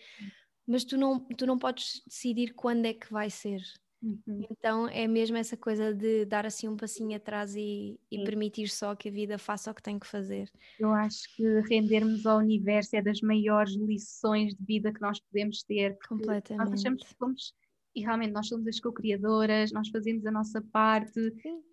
mas 0.66 0.84
tu 0.84 0.96
não, 0.96 1.20
tu 1.20 1.46
não 1.46 1.58
podes 1.58 2.02
decidir 2.06 2.52
quando 2.54 2.86
é 2.86 2.92
que 2.92 3.10
vai 3.12 3.30
ser. 3.30 3.62
Uhum. 4.02 4.46
Então 4.50 4.88
é 4.88 5.06
mesmo 5.08 5.36
essa 5.36 5.56
coisa 5.56 5.94
de 5.94 6.26
dar 6.26 6.44
assim 6.44 6.68
um 6.68 6.76
passinho 6.76 7.16
atrás 7.16 7.56
e, 7.56 7.98
e 8.10 8.24
permitir 8.24 8.68
só 8.68 8.94
que 8.94 9.08
a 9.08 9.12
vida 9.12 9.38
faça 9.38 9.70
o 9.70 9.74
que 9.74 9.82
tem 9.82 9.98
que 9.98 10.06
fazer. 10.06 10.50
Eu 10.78 10.92
acho 10.92 11.34
que 11.34 11.60
rendermos 11.68 12.26
ao 12.26 12.38
universo 12.38 12.94
é 12.94 13.02
das 13.02 13.20
maiores 13.20 13.74
lições 13.74 14.54
de 14.54 14.64
vida 14.64 14.92
que 14.92 15.00
nós 15.00 15.18
podemos 15.20 15.62
ter. 15.62 15.96
Completamente. 16.08 16.70
Nós 16.70 16.80
achamos 16.80 17.02
que 17.02 17.14
somos 17.16 17.54
e 17.96 18.02
realmente 18.02 18.32
nós 18.32 18.46
somos 18.46 18.66
as 18.66 18.78
co-criadoras, 18.78 19.72
nós 19.72 19.88
fazemos 19.88 20.26
a 20.26 20.30
nossa 20.30 20.60
parte, 20.60 21.18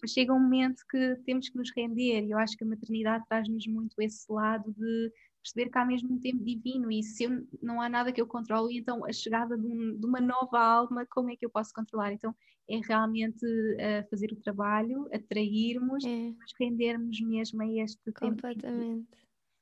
mas 0.01 0.11
chega 0.11 0.33
um 0.33 0.39
momento 0.39 0.81
que 0.89 1.17
temos 1.25 1.49
que 1.49 1.57
nos 1.57 1.69
render, 1.75 2.23
e 2.23 2.31
eu 2.31 2.37
acho 2.37 2.55
que 2.55 2.63
a 2.63 2.67
maternidade 2.67 3.25
traz-nos 3.27 3.67
muito 3.67 3.93
esse 3.99 4.31
lado 4.31 4.73
de 4.73 5.11
perceber 5.43 5.69
que 5.69 5.77
há 5.77 5.83
mesmo 5.83 6.13
um 6.13 6.19
tempo 6.19 6.41
divino, 6.41 6.89
e 6.89 7.03
se 7.03 7.25
eu, 7.25 7.45
não 7.61 7.81
há 7.81 7.89
nada 7.89 8.13
que 8.13 8.21
eu 8.21 8.25
controle, 8.25 8.77
então 8.77 9.03
a 9.05 9.11
chegada 9.11 9.57
de, 9.57 9.67
um, 9.67 9.97
de, 9.99 10.05
uma 10.07 10.21
nova 10.21 10.57
alma, 10.57 11.05
como 11.07 11.29
é 11.29 11.35
que 11.35 11.45
eu 11.45 11.49
posso 11.49 11.73
controlar? 11.73 12.13
Então 12.13 12.33
é 12.69 12.77
realmente 12.77 13.45
uh, 13.45 14.09
fazer 14.09 14.31
o 14.31 14.37
trabalho, 14.37 15.09
atrairmos, 15.13 16.05
é. 16.05 16.33
rendermos 16.57 17.19
mesmo 17.19 17.61
a 17.61 17.67
este 17.67 17.99
Completamente. 18.13 18.61
tempo. 18.61 18.71
Completamente. 18.71 19.07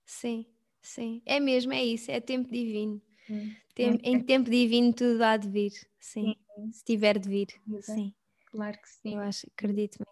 Sim, 0.06 0.46
sim. 0.80 1.22
É 1.26 1.40
mesmo, 1.40 1.74
é 1.74 1.84
isso, 1.84 2.12
é 2.12 2.20
tempo 2.20 2.52
divino. 2.52 3.02
Tem, 3.74 4.00
em 4.04 4.24
tempo 4.24 4.50
divino 4.50 4.94
tudo 4.94 5.24
há 5.24 5.38
de 5.38 5.50
vir, 5.50 5.72
sim. 6.00 6.36
sim. 6.56 6.72
Se 6.72 6.84
tiver 6.84 7.18
de 7.18 7.30
vir, 7.30 7.48
sim. 7.82 8.14
Claro 8.48 8.78
que 8.82 8.90
sim. 8.90 9.16
Eu 9.16 9.20
acho, 9.22 9.48
acredito-me. 9.56 10.06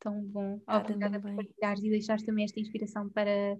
Tão 0.00 0.22
bom. 0.24 0.60
Obrigada 0.66 1.20
por 1.20 1.34
partilhares 1.34 1.82
e 1.82 1.90
deixares 1.90 2.24
também 2.24 2.44
esta 2.44 2.60
inspiração 2.60 3.08
para 3.08 3.58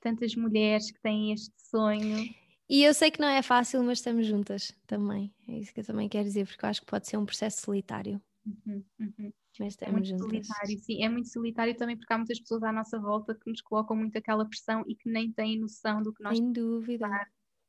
tantas 0.00 0.34
mulheres 0.34 0.90
que 0.90 1.00
têm 1.00 1.32
este 1.32 1.52
sonho. 1.56 2.28
E 2.68 2.82
eu 2.82 2.92
sei 2.92 3.10
que 3.10 3.20
não 3.20 3.28
é 3.28 3.42
fácil, 3.42 3.82
mas 3.84 3.98
estamos 3.98 4.26
juntas 4.26 4.72
também. 4.86 5.32
É 5.48 5.52
isso 5.52 5.72
que 5.72 5.80
eu 5.80 5.84
também 5.84 6.08
quero 6.08 6.24
dizer, 6.24 6.46
porque 6.46 6.64
eu 6.64 6.68
acho 6.68 6.80
que 6.80 6.86
pode 6.86 7.06
ser 7.06 7.16
um 7.16 7.26
processo 7.26 7.62
solitário. 7.62 8.20
Uhum, 8.44 8.84
uhum. 8.98 9.32
Mas 9.58 9.68
estamos 9.74 9.80
é 9.80 9.92
muito 9.92 10.08
juntas. 10.08 10.46
solitário, 10.46 10.78
sim, 10.80 11.02
é 11.02 11.08
muito 11.08 11.28
solitário 11.28 11.76
também 11.76 11.96
porque 11.96 12.12
há 12.12 12.18
muitas 12.18 12.40
pessoas 12.40 12.62
à 12.62 12.72
nossa 12.72 12.98
volta 12.98 13.34
que 13.34 13.48
nos 13.48 13.60
colocam 13.60 13.96
muito 13.96 14.16
aquela 14.18 14.46
pressão 14.46 14.84
e 14.86 14.94
que 14.94 15.08
nem 15.08 15.32
têm 15.32 15.58
noção 15.58 16.02
do 16.02 16.12
que 16.12 16.22
nós 16.22 16.36
Sem 16.36 16.52
dúvida 16.52 17.08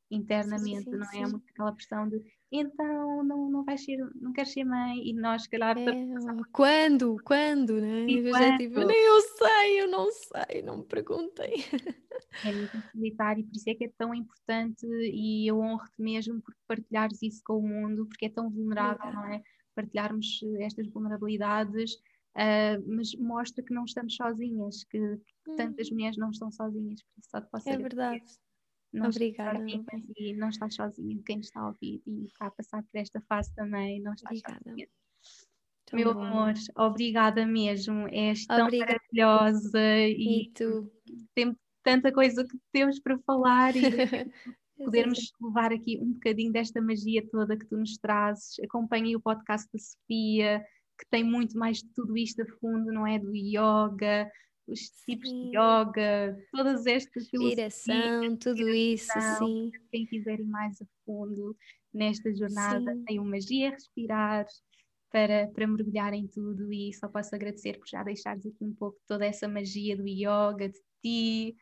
internamente, 0.10 0.84
sim, 0.84 0.92
sim, 0.92 0.98
não 0.98 1.06
é? 1.06 1.26
Sim. 1.26 1.32
Muito 1.32 1.50
aquela 1.50 1.72
pressão 1.74 2.08
de 2.08 2.22
então 2.50 3.24
não, 3.24 3.50
não 3.50 3.64
vais 3.64 3.84
ser, 3.84 3.98
não 4.16 4.32
queres 4.32 4.54
ser 4.54 4.64
mãe 4.64 5.06
e 5.06 5.14
nós 5.14 5.44
se 5.44 5.50
calhar 5.50 5.78
é, 5.78 5.84
quando, 6.54 7.18
quando, 7.24 7.82
né? 7.82 8.06
E 8.08 8.32
quando? 8.32 8.42
É 8.42 8.58
tipo, 8.58 8.80
nem 8.86 9.06
eu 9.06 9.22
sei, 9.22 9.82
eu 9.82 9.88
não 9.88 10.10
sei, 10.12 10.62
não 10.62 10.78
me 10.78 10.86
perguntem. 10.86 11.54
É 12.46 12.52
muito 12.52 12.92
solitário, 12.92 13.44
por 13.46 13.56
isso 13.56 13.70
é 13.70 13.74
que 13.74 13.86
é 13.86 13.92
tão 13.98 14.14
importante 14.14 14.86
e 14.86 15.50
eu 15.50 15.58
honro-te 15.60 16.00
mesmo 16.00 16.40
por 16.42 16.54
partilhares 16.68 17.22
isso 17.24 17.42
com 17.44 17.58
o 17.58 17.68
mundo, 17.68 18.06
porque 18.06 18.26
é 18.26 18.30
tão 18.30 18.50
vulnerável, 18.50 19.12
não 19.12 19.26
é? 19.26 19.42
Partilharmos 19.74 20.42
eh, 20.44 20.64
estas 20.64 20.88
vulnerabilidades, 20.90 21.94
uh, 22.36 22.84
mas 22.88 23.16
mostra 23.16 23.64
que 23.64 23.74
não 23.74 23.86
estamos 23.86 24.16
sozinhas, 24.16 24.84
que, 24.84 25.00
que 25.46 25.56
tantas 25.56 25.90
mulheres 25.90 26.18
não 26.18 26.30
estão 26.30 26.52
sozinhas, 26.52 27.02
por 27.02 27.20
isso 27.20 27.30
só 27.30 27.42
te 27.42 27.50
posso 27.50 27.70
É 27.70 27.78
verdade. 27.78 28.24
Não 28.94 29.10
Obrigada. 29.10 29.64
E 30.18 30.34
não 30.34 30.50
estás 30.50 30.76
sozinho, 30.76 31.22
quem 31.24 31.40
está 31.40 31.60
a 31.60 31.68
ouvir 31.68 32.02
e 32.06 32.26
está 32.26 32.48
a 32.48 32.52
passar 32.52 32.84
por 32.84 32.98
esta 32.98 33.22
fase 33.22 33.54
também, 33.54 34.02
não 34.02 34.14
estás 34.14 34.40
obrigada. 34.40 34.64
sozinho. 34.64 34.88
Tão 35.86 36.00
Meu 36.00 36.14
bom. 36.14 36.22
amor, 36.22 36.54
obrigada 36.76 37.46
mesmo. 37.46 38.08
És 38.10 38.46
tão 38.46 38.66
obrigada. 38.66 38.94
maravilhosa 38.94 39.80
e, 39.80 40.42
e 40.42 40.52
tu? 40.52 40.92
temos 41.34 41.56
tanta 41.84 42.12
coisa 42.12 42.46
que 42.46 42.58
temos 42.74 43.00
para 43.00 43.18
falar 43.20 43.74
e 43.76 43.82
podermos 44.78 45.32
levar 45.42 45.72
aqui 45.72 45.98
um 46.02 46.12
bocadinho 46.14 46.52
desta 46.52 46.82
magia 46.82 47.26
toda 47.30 47.58
que 47.58 47.66
tu 47.66 47.78
nos 47.78 47.98
trazes. 47.98 48.60
Acompanhem 48.64 49.16
o 49.16 49.22
podcast 49.22 49.70
da 49.72 49.80
Sofia, 49.80 50.66
que 51.00 51.06
tem 51.10 51.24
muito 51.24 51.58
mais 51.58 51.78
de 51.78 51.90
tudo 51.94 52.18
isto 52.18 52.42
a 52.42 52.46
fundo, 52.60 52.92
não 52.92 53.08
é? 53.08 53.18
Do 53.18 53.34
yoga, 53.34 54.30
os 54.68 54.90
tipos 55.06 55.30
sim. 55.30 55.50
de 55.50 55.58
yoga, 55.58 56.38
todas 56.52 56.86
estas 56.86 57.30
respiração, 57.32 58.36
tudo 58.38 58.68
isso, 58.70 59.12
sim. 59.38 59.72
Quem 59.92 60.06
quiser 60.06 60.40
ir 60.40 60.48
mais 60.48 60.82
a 60.82 60.86
fundo 61.06 61.56
nesta 61.94 62.34
jornada, 62.36 62.94
sim. 62.94 63.04
tem 63.06 63.20
uma 63.20 63.32
magia 63.32 63.70
a 63.70 63.72
respirar 63.72 64.46
para, 65.10 65.48
para 65.48 65.68
mergulhar 65.68 66.14
em 66.14 66.28
tudo 66.28 66.72
e 66.72 66.94
só 66.94 67.08
posso 67.08 67.34
agradecer 67.34 67.78
por 67.80 67.88
já 67.88 68.04
deixares 68.04 68.46
aqui 68.46 68.64
um 68.64 68.74
pouco 68.74 68.98
toda 69.08 69.26
essa 69.26 69.48
magia 69.48 69.96
do 69.96 70.08
yoga, 70.08 70.70
de 70.70 70.80
ti, 71.02 71.58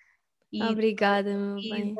e 0.55 0.63
Obrigada, 0.63 1.37
meu 1.37 1.55
bem. 1.55 1.95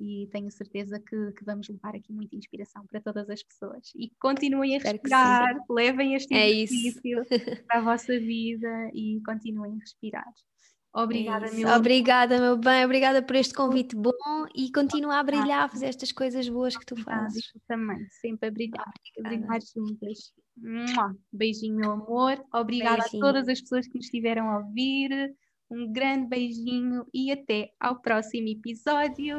E 0.00 0.26
tenho 0.32 0.50
certeza 0.50 0.98
que, 0.98 1.32
que, 1.32 1.44
vamos 1.44 1.68
levar 1.68 1.94
aqui 1.94 2.12
muita 2.12 2.34
inspiração 2.34 2.84
para 2.86 3.00
todas 3.00 3.30
as 3.30 3.40
pessoas. 3.40 3.92
E 3.94 4.10
continuem 4.18 4.74
a 4.74 4.78
Espero 4.78 4.96
respirar, 4.96 5.56
levem 5.68 6.14
este 6.14 6.34
é 6.34 6.50
exercício 6.50 7.24
para 7.68 7.78
a 7.78 7.82
vossa 7.82 8.18
vida 8.18 8.90
e 8.92 9.20
continuem 9.24 9.76
a 9.76 9.78
respirar. 9.78 10.32
Obrigada, 10.92 11.46
é 11.46 11.52
meu 11.52 11.68
Obrigada, 11.68 12.38
meu 12.40 12.56
bem, 12.56 12.84
obrigada 12.84 13.22
por 13.22 13.36
este 13.36 13.54
convite 13.54 13.94
bom 13.94 14.12
e 14.54 14.72
continua 14.72 15.18
a 15.18 15.22
brilhar, 15.22 15.64
a 15.64 15.68
fazer 15.68 15.86
estas 15.86 16.10
coisas 16.10 16.48
boas 16.48 16.76
que 16.76 16.84
tu 16.84 16.96
fazes. 16.96 17.44
também, 17.68 17.98
sempre 18.20 18.48
a 18.48 18.50
brilhar, 18.50 18.92
brilhar 19.22 19.60
juntas. 19.62 20.32
Beijinho, 21.32 21.76
meu 21.76 21.92
amor. 21.92 22.44
Obrigada 22.52 23.02
Beijinho. 23.02 23.24
a 23.24 23.26
todas 23.26 23.48
as 23.48 23.60
pessoas 23.60 23.86
que 23.86 23.96
nos 23.96 24.06
estiveram 24.06 24.50
a 24.50 24.58
ouvir. 24.58 25.32
Um 25.70 25.92
grande 25.92 26.26
beijinho 26.26 27.06
e 27.14 27.30
até 27.30 27.70
ao 27.78 28.00
próximo 28.00 28.48
episódio! 28.48 29.38